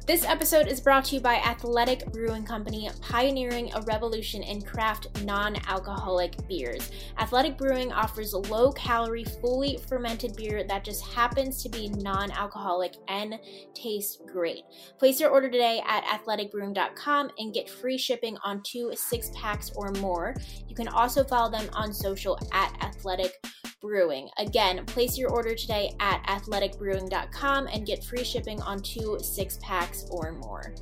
This 0.08 0.24
episode 0.24 0.68
is 0.68 0.80
brought 0.80 1.04
to 1.04 1.16
you 1.16 1.20
by 1.20 1.34
Athletic 1.34 2.10
Brewing 2.12 2.42
Company, 2.42 2.88
pioneering 3.02 3.70
a 3.74 3.82
revolution 3.82 4.42
in 4.42 4.62
craft 4.62 5.22
non 5.22 5.56
alcoholic 5.66 6.34
beers. 6.48 6.90
Athletic 7.18 7.58
Brewing 7.58 7.92
offers 7.92 8.32
low 8.32 8.72
calorie, 8.72 9.26
fully 9.42 9.78
fermented 9.86 10.34
beer 10.34 10.64
that 10.64 10.82
just 10.82 11.04
happens 11.04 11.62
to 11.62 11.68
be 11.68 11.90
non 11.90 12.30
alcoholic 12.30 12.94
and 13.08 13.38
tastes 13.74 14.18
great. 14.32 14.62
Place 14.98 15.20
your 15.20 15.28
order 15.28 15.50
today 15.50 15.82
at 15.86 16.04
athleticbrewing.com 16.04 17.30
and 17.36 17.52
get 17.52 17.68
free 17.68 17.98
shipping 17.98 18.38
on 18.42 18.62
two 18.62 18.90
six 18.94 19.30
packs 19.34 19.70
or 19.76 19.92
more. 20.00 20.34
You 20.66 20.74
can 20.74 20.88
also 20.88 21.22
follow 21.22 21.50
them 21.50 21.68
on 21.74 21.92
social 21.92 22.38
at 22.50 22.74
Athletic 22.80 23.34
Brewing. 23.80 24.28
Again, 24.38 24.84
place 24.86 25.16
your 25.16 25.30
order 25.30 25.54
today 25.54 25.94
at 26.00 26.22
athleticbrewing.com 26.24 27.66
and 27.68 27.86
get 27.86 28.02
free 28.04 28.24
shipping 28.24 28.60
on 28.62 28.80
two 28.82 29.18
six 29.22 29.58
packs 29.62 30.06
or 30.10 30.32
more. 30.32 30.74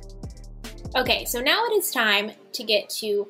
Okay, 0.95 1.25
so 1.25 1.39
now 1.39 1.63
it 1.65 1.73
is 1.73 1.91
time 1.91 2.31
to 2.53 2.63
get 2.63 2.89
to 2.89 3.27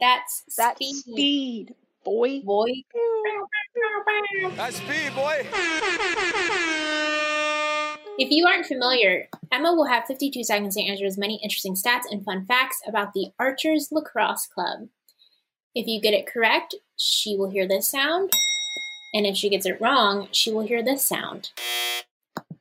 that's 0.00 0.42
That 0.58 0.76
speed, 0.76 0.96
speed, 0.96 1.74
boy. 2.04 2.40
boy. 2.42 2.66
That's 4.56 4.76
speed, 4.76 5.14
boy. 5.14 5.46
If 8.18 8.30
you 8.30 8.46
aren't 8.46 8.64
familiar, 8.66 9.28
Emma 9.52 9.74
will 9.74 9.84
have 9.86 10.06
52 10.06 10.42
seconds 10.44 10.74
to 10.74 10.82
answer 10.82 11.04
as 11.04 11.18
many 11.18 11.38
interesting 11.42 11.74
stats 11.74 12.04
and 12.10 12.24
fun 12.24 12.46
facts 12.46 12.80
about 12.86 13.12
the 13.12 13.28
Archers 13.38 13.88
Lacrosse 13.92 14.46
Club. 14.46 14.88
If 15.74 15.86
you 15.86 16.00
get 16.00 16.14
it 16.14 16.26
correct, 16.26 16.74
she 16.96 17.36
will 17.36 17.50
hear 17.50 17.68
this 17.68 17.90
sound, 17.90 18.30
and 19.14 19.26
if 19.26 19.36
she 19.36 19.48
gets 19.48 19.66
it 19.66 19.80
wrong, 19.80 20.28
she 20.32 20.52
will 20.52 20.66
hear 20.66 20.82
this 20.82 21.06
sound. 21.06 21.50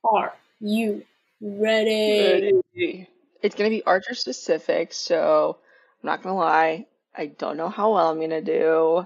Are 0.03 0.34
you 0.60 1.03
ready? 1.41 2.62
Ready. 2.73 3.10
It's 3.41 3.55
gonna 3.55 3.69
be 3.69 3.84
Archer 3.84 4.13
specific, 4.15 4.93
so 4.93 5.58
I'm 6.01 6.08
not 6.08 6.23
gonna 6.23 6.36
lie. 6.36 6.86
I 7.15 7.27
don't 7.27 7.58
know 7.58 7.69
how 7.69 7.93
well 7.93 8.10
I'm 8.10 8.19
gonna 8.19 8.41
do, 8.41 9.05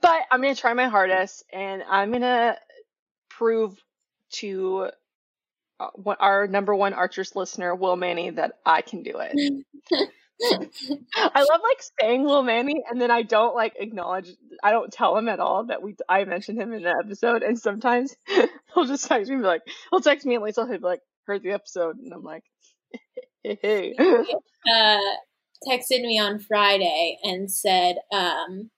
but 0.00 0.22
I'm 0.30 0.40
gonna 0.42 0.54
try 0.54 0.72
my 0.74 0.88
hardest, 0.88 1.44
and 1.52 1.82
I'm 1.88 2.12
gonna 2.12 2.56
prove 3.28 3.82
to 4.32 4.90
uh, 5.80 5.88
our 6.20 6.46
number 6.46 6.74
one 6.74 6.92
Archers 6.94 7.34
listener, 7.34 7.74
Will 7.74 7.96
Manny, 7.96 8.30
that 8.30 8.58
I 8.64 8.82
can 8.82 9.02
do 9.02 9.18
it. 9.18 9.64
I 10.42 11.40
love 11.40 11.60
like 11.62 11.82
saying 12.00 12.24
Will 12.24 12.42
Manny, 12.42 12.82
and 12.90 13.00
then 13.00 13.10
I 13.10 13.22
don't 13.22 13.54
like 13.54 13.74
acknowledge. 13.78 14.30
I 14.62 14.70
don't 14.70 14.92
tell 14.92 15.16
him 15.16 15.28
at 15.28 15.40
all 15.40 15.64
that 15.66 15.82
we 15.82 15.96
I 16.08 16.24
mentioned 16.24 16.60
him 16.60 16.72
in 16.72 16.82
the 16.82 16.94
episode, 17.04 17.42
and 17.42 17.58
sometimes 17.58 18.16
he'll 18.74 18.86
just 18.86 19.06
text 19.06 19.28
me 19.28 19.34
and 19.34 19.42
be 19.42 19.48
like, 19.48 19.62
he'll 19.90 20.00
text 20.00 20.26
me 20.26 20.34
and 20.34 20.44
Lisa 20.44 20.66
he'll 20.66 20.78
be 20.78 20.84
like, 20.84 21.02
heard 21.26 21.42
the 21.42 21.52
episode, 21.52 21.96
and 21.98 22.12
I'm 22.12 22.22
like, 22.22 22.44
hey. 23.42 23.94
uh, 23.98 24.98
texted 25.68 26.02
me 26.02 26.18
on 26.18 26.38
Friday 26.38 27.18
and 27.22 27.50
said 27.50 27.96
um, 28.12 28.70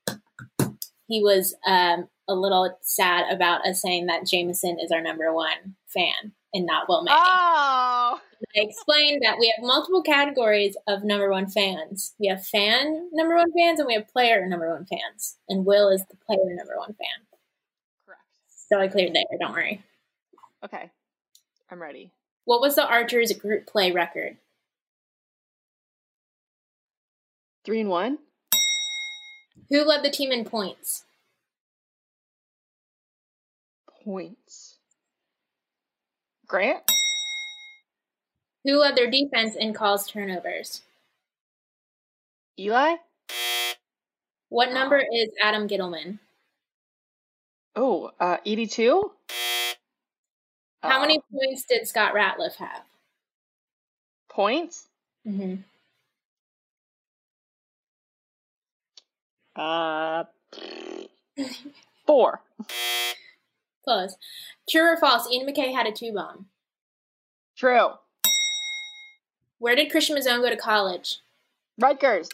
he 1.06 1.22
was 1.22 1.54
um, 1.66 2.08
a 2.28 2.34
little 2.34 2.76
sad 2.82 3.32
about 3.32 3.66
us 3.66 3.80
saying 3.80 4.06
that 4.06 4.26
Jameson 4.26 4.78
is 4.80 4.90
our 4.90 5.00
number 5.00 5.32
one 5.32 5.76
fan 5.88 6.32
and 6.52 6.66
not 6.66 6.88
Will 6.88 7.02
Manny. 7.02 7.16
Oh, 7.20 8.20
I 8.20 8.60
explained 8.60 9.22
that 9.24 9.38
we 9.38 9.52
have 9.56 9.64
multiple 9.66 10.02
categories 10.02 10.76
of 10.86 11.04
number 11.04 11.30
one 11.30 11.48
fans. 11.48 12.14
We 12.18 12.26
have 12.28 12.44
fan 12.46 13.08
number 13.12 13.36
one 13.36 13.52
fans 13.56 13.80
and 13.80 13.86
we 13.86 13.94
have 13.94 14.08
player 14.08 14.46
number 14.46 14.70
one 14.74 14.86
fans. 14.86 15.36
And 15.48 15.64
Will 15.64 15.88
is 15.88 16.04
the 16.10 16.16
player 16.26 16.54
number 16.54 16.76
one 16.76 16.94
fan. 16.94 17.26
correct. 18.06 18.20
So 18.48 18.78
I 18.80 18.88
cleared 18.88 19.14
there, 19.14 19.24
don't 19.40 19.52
worry. 19.52 19.82
Okay, 20.64 20.90
I'm 21.70 21.80
ready. 21.80 22.12
What 22.44 22.60
was 22.60 22.74
the 22.74 22.86
Archers 22.86 23.32
group 23.32 23.66
play 23.66 23.92
record? 23.92 24.36
Three 27.64 27.80
and 27.80 27.88
one. 27.88 28.18
Who 29.70 29.84
led 29.84 30.02
the 30.02 30.10
team 30.10 30.32
in 30.32 30.44
points? 30.44 31.04
Points. 34.04 34.61
Grant. 36.52 36.82
Who 38.64 38.78
led 38.78 38.94
their 38.94 39.10
defense 39.10 39.56
in 39.56 39.72
calls 39.72 40.06
turnovers? 40.06 40.82
Eli. 42.60 42.96
What 44.50 44.70
number 44.74 44.98
is 44.98 45.30
Adam 45.42 45.66
Ghitelman? 45.66 46.18
Oh, 47.74 48.10
uh, 48.20 48.36
82. 48.44 49.12
How 50.82 50.98
Uh, 50.98 51.00
many 51.00 51.20
points 51.32 51.64
did 51.64 51.88
Scott 51.88 52.12
Ratliff 52.14 52.56
have? 52.56 52.82
points? 54.28 54.88
Mm-hmm. 55.26 55.62
Uh, 59.56 60.24
four. 62.06 62.40
Close. 63.84 64.16
True 64.68 64.92
or 64.92 64.96
false? 64.96 65.30
Ian 65.30 65.46
MacKay 65.46 65.72
had 65.72 65.86
a 65.86 65.92
two 65.92 66.12
bomb. 66.12 66.46
True. 67.56 67.90
Where 69.58 69.76
did 69.76 69.90
Christian 69.90 70.16
Mazzone 70.16 70.40
go 70.42 70.50
to 70.50 70.56
college? 70.56 71.18
Rutgers. 71.80 72.28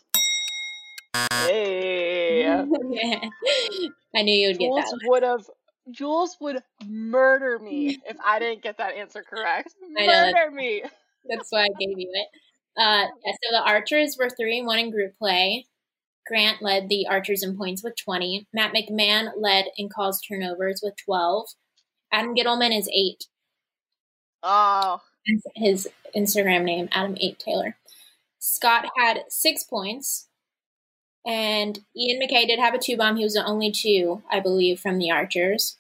Hey. 1.43 2.45
I 4.15 4.23
knew 4.23 4.33
you 4.33 4.49
would 4.49 4.59
get 4.59 4.67
Jules 4.67 4.85
that. 4.85 5.01
would 5.05 5.23
have. 5.23 5.51
Jules 5.91 6.37
would 6.41 6.63
murder 6.87 7.59
me 7.59 7.99
if 8.07 8.17
I 8.25 8.39
didn't 8.39 8.63
get 8.63 8.77
that 8.79 8.95
answer 8.95 9.23
correct. 9.23 9.75
I 9.99 10.07
know. 10.07 10.33
Murder 10.33 10.51
me. 10.51 10.83
That's 11.29 11.51
why 11.51 11.63
I 11.63 11.69
gave 11.79 11.99
you 11.99 12.11
it. 12.13 12.29
Uh, 12.77 13.07
yeah, 13.25 13.33
so 13.33 13.53
the 13.53 13.63
Archers 13.63 14.17
were 14.19 14.31
three 14.31 14.59
and 14.59 14.67
one 14.67 14.79
in 14.79 14.91
group 14.91 15.19
play. 15.19 15.67
Grant 16.29 16.63
led 16.63 16.89
the 16.89 17.07
Archers 17.09 17.43
in 17.43 17.57
points 17.57 17.83
with 17.83 17.97
20. 17.97 18.47
Matt 18.53 18.75
McMahon 18.75 19.31
led 19.37 19.67
in 19.77 19.89
calls 19.89 20.21
turnovers 20.21 20.81
with 20.83 20.95
12. 21.05 21.49
Adam 22.13 22.35
Ghitelman 22.35 22.77
is 22.79 22.89
eight. 22.93 23.25
Oh, 24.43 25.01
His 25.57 25.89
Instagram 26.17 26.65
name, 26.65 26.89
Adam 26.93 27.17
Eight 27.21 27.39
Taylor. 27.39 27.77
Scott 28.39 28.87
had 28.97 29.25
six 29.29 29.65
points. 29.65 30.29
And 31.27 31.81
Ian 31.97 32.21
MacKay 32.21 32.47
did 32.47 32.59
have 32.59 32.73
a 32.75 32.79
two 32.79 32.97
bomb. 32.97 33.17
He 33.17 33.25
was 33.25 33.35
the 33.35 33.45
only 33.45 33.71
two, 33.71 34.23
I 34.31 34.41
believe, 34.41 34.81
from 34.81 34.99
the 34.99 35.11
Archers. 35.11 35.77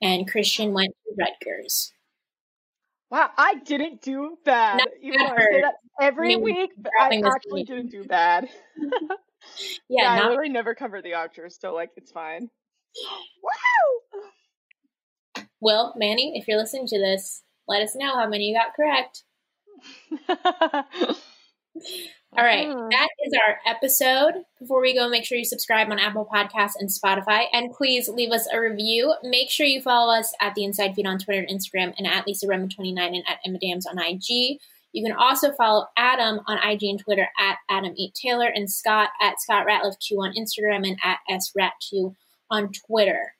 And 0.00 0.30
Christian 0.30 0.72
went 0.72 0.94
to 1.04 1.14
Rutgers. 1.18 1.92
Wow, 3.10 3.30
I 3.36 3.56
didn't 3.56 4.00
do 4.02 4.38
bad. 4.44 4.78
Not 4.78 4.88
Even 5.02 5.18
though 5.18 5.26
I 5.34 5.38
say 5.38 5.60
that 5.62 5.74
every 6.00 6.32
I 6.34 6.36
mean, 6.36 6.44
week, 6.44 6.70
but 6.78 6.92
I 6.98 7.06
actually 7.24 7.60
week. 7.62 7.66
didn't 7.68 7.90
do 7.90 8.04
bad. 8.04 8.48
Yeah, 9.88 10.10
I 10.10 10.16
not 10.20 10.30
literally 10.30 10.50
never 10.50 10.74
covered 10.74 11.04
the 11.04 11.14
Archers, 11.14 11.58
so 11.60 11.74
like 11.74 11.90
it's 11.96 12.12
fine. 12.12 12.48
Wow! 13.42 14.22
Will, 15.60 15.94
Manny, 15.96 16.32
if 16.36 16.48
you're 16.48 16.58
listening 16.58 16.86
to 16.88 16.98
this, 16.98 17.42
let 17.68 17.82
us 17.82 17.94
know 17.94 18.16
how 18.16 18.28
many 18.28 18.48
you 18.50 18.56
got 18.58 18.74
correct. 18.74 19.22
All 22.34 22.42
right, 22.44 22.66
Mhm. 22.66 22.90
that 22.90 23.08
is 23.26 23.34
our 23.46 23.58
episode. 23.66 24.44
Before 24.58 24.80
we 24.80 24.94
go, 24.94 25.08
make 25.08 25.24
sure 25.24 25.36
you 25.36 25.44
subscribe 25.44 25.90
on 25.90 25.98
Apple 25.98 26.26
Podcasts 26.32 26.76
and 26.78 26.88
Spotify, 26.88 27.44
and 27.52 27.72
please 27.72 28.08
leave 28.08 28.30
us 28.32 28.48
a 28.50 28.58
review. 28.58 29.14
Make 29.22 29.50
sure 29.50 29.66
you 29.66 29.82
follow 29.82 30.12
us 30.14 30.32
at 30.40 30.54
the 30.54 30.64
Inside 30.64 30.94
Feed 30.94 31.06
on 31.06 31.18
Twitter 31.18 31.44
and 31.46 31.48
Instagram, 31.60 31.92
and 31.98 32.06
at 32.06 32.26
Lisa 32.26 32.46
Redmond 32.46 32.74
29 32.74 33.14
and 33.14 33.24
at 33.28 33.38
Emma 33.46 33.58
Dams 33.58 33.86
on 33.86 33.98
IG. 33.98 34.58
You 34.92 35.02
can 35.02 35.16
also 35.16 35.52
follow 35.52 35.86
Adam 35.96 36.40
on 36.46 36.58
IG 36.58 36.82
and 36.84 36.98
Twitter 36.98 37.28
at 37.38 37.56
Adam 37.70 37.94
Eight 37.98 38.14
Taylor 38.14 38.48
and 38.48 38.70
Scott 38.70 39.08
at 39.20 39.40
Scott 39.40 39.66
Ratliff 39.66 39.98
2 39.98 40.16
on 40.16 40.34
Instagram 40.34 40.86
and 40.86 40.98
at 41.02 41.18
SRat2 41.30 42.14
on 42.50 42.70
Twitter. 42.86 43.34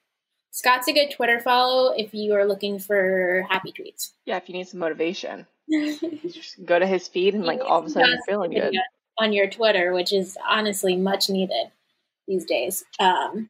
Scott's 0.50 0.88
a 0.88 0.92
good 0.92 1.10
Twitter 1.10 1.40
follow 1.40 1.92
if 1.94 2.12
you 2.12 2.34
are 2.34 2.44
looking 2.46 2.78
for 2.78 3.46
happy 3.50 3.72
tweets. 3.72 4.12
yeah, 4.26 4.36
if 4.36 4.48
you 4.48 4.54
need 4.54 4.68
some 4.68 4.80
motivation, 4.80 5.46
just 5.70 6.64
go 6.64 6.78
to 6.78 6.86
his 6.86 7.08
feed 7.08 7.34
and 7.34 7.44
like 7.44 7.60
all 7.60 7.80
of 7.80 7.86
a 7.86 7.90
sudden 7.90 8.10
you're 8.10 8.18
feeling 8.26 8.50
good. 8.50 8.74
on 9.18 9.32
your 9.32 9.48
Twitter, 9.48 9.92
which 9.92 10.12
is 10.12 10.36
honestly 10.48 10.96
much 10.96 11.30
needed 11.30 11.70
these 12.26 12.44
days. 12.44 12.84
Um, 12.98 13.48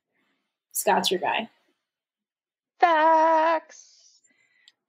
Scott's 0.72 1.10
your 1.10 1.20
guy. 1.20 1.48
Facts. 2.80 3.88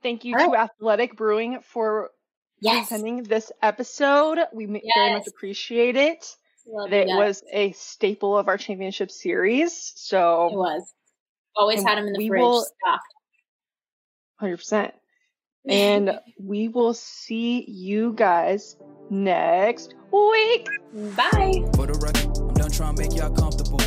Thank 0.02 0.26
you 0.26 0.38
to 0.38 0.56
Athletic 0.56 1.16
Brewing 1.16 1.62
for 1.62 2.12
Yes, 2.64 2.90
sending 2.90 3.24
this 3.24 3.52
episode. 3.62 4.40
We 4.54 4.66
ma- 4.68 4.80
very 4.96 5.14
much 5.14 5.28
appreciate 5.28 5.96
it. 5.96 6.36
Love 6.68 6.94
It 6.94 7.08
you 7.10 7.14
guys. 7.16 7.18
was 7.18 7.44
a 7.52 7.72
staple 7.74 8.38
of 8.38 8.48
our 8.48 8.58
championship 8.58 9.12
series, 9.12 9.74
So 9.96 10.48
It 10.48 10.52
so 10.52 10.58
was. 10.58 10.94
Always 11.56 11.84
had 11.84 11.98
them 11.98 12.08
in 12.08 12.14
the 12.14 12.18
we 12.20 12.30
fridge, 12.30 12.42
will- 12.42 12.64
stocked. 12.64 13.14
100%. 14.42 14.92
And 15.68 16.20
we 16.40 16.68
will 16.70 16.94
see 16.94 17.64
you 17.70 18.14
guys 18.14 18.76
next 19.10 19.94
week. 20.12 20.68
Bye. 21.16 21.64
For 21.76 21.88
the 21.88 22.00
record, 22.02 22.38
I'm 22.38 22.54
done 22.54 22.72
trying 22.72 22.96
to 22.96 23.02
make 23.02 23.16
y'all 23.16 23.30
comfortable. 23.36 23.80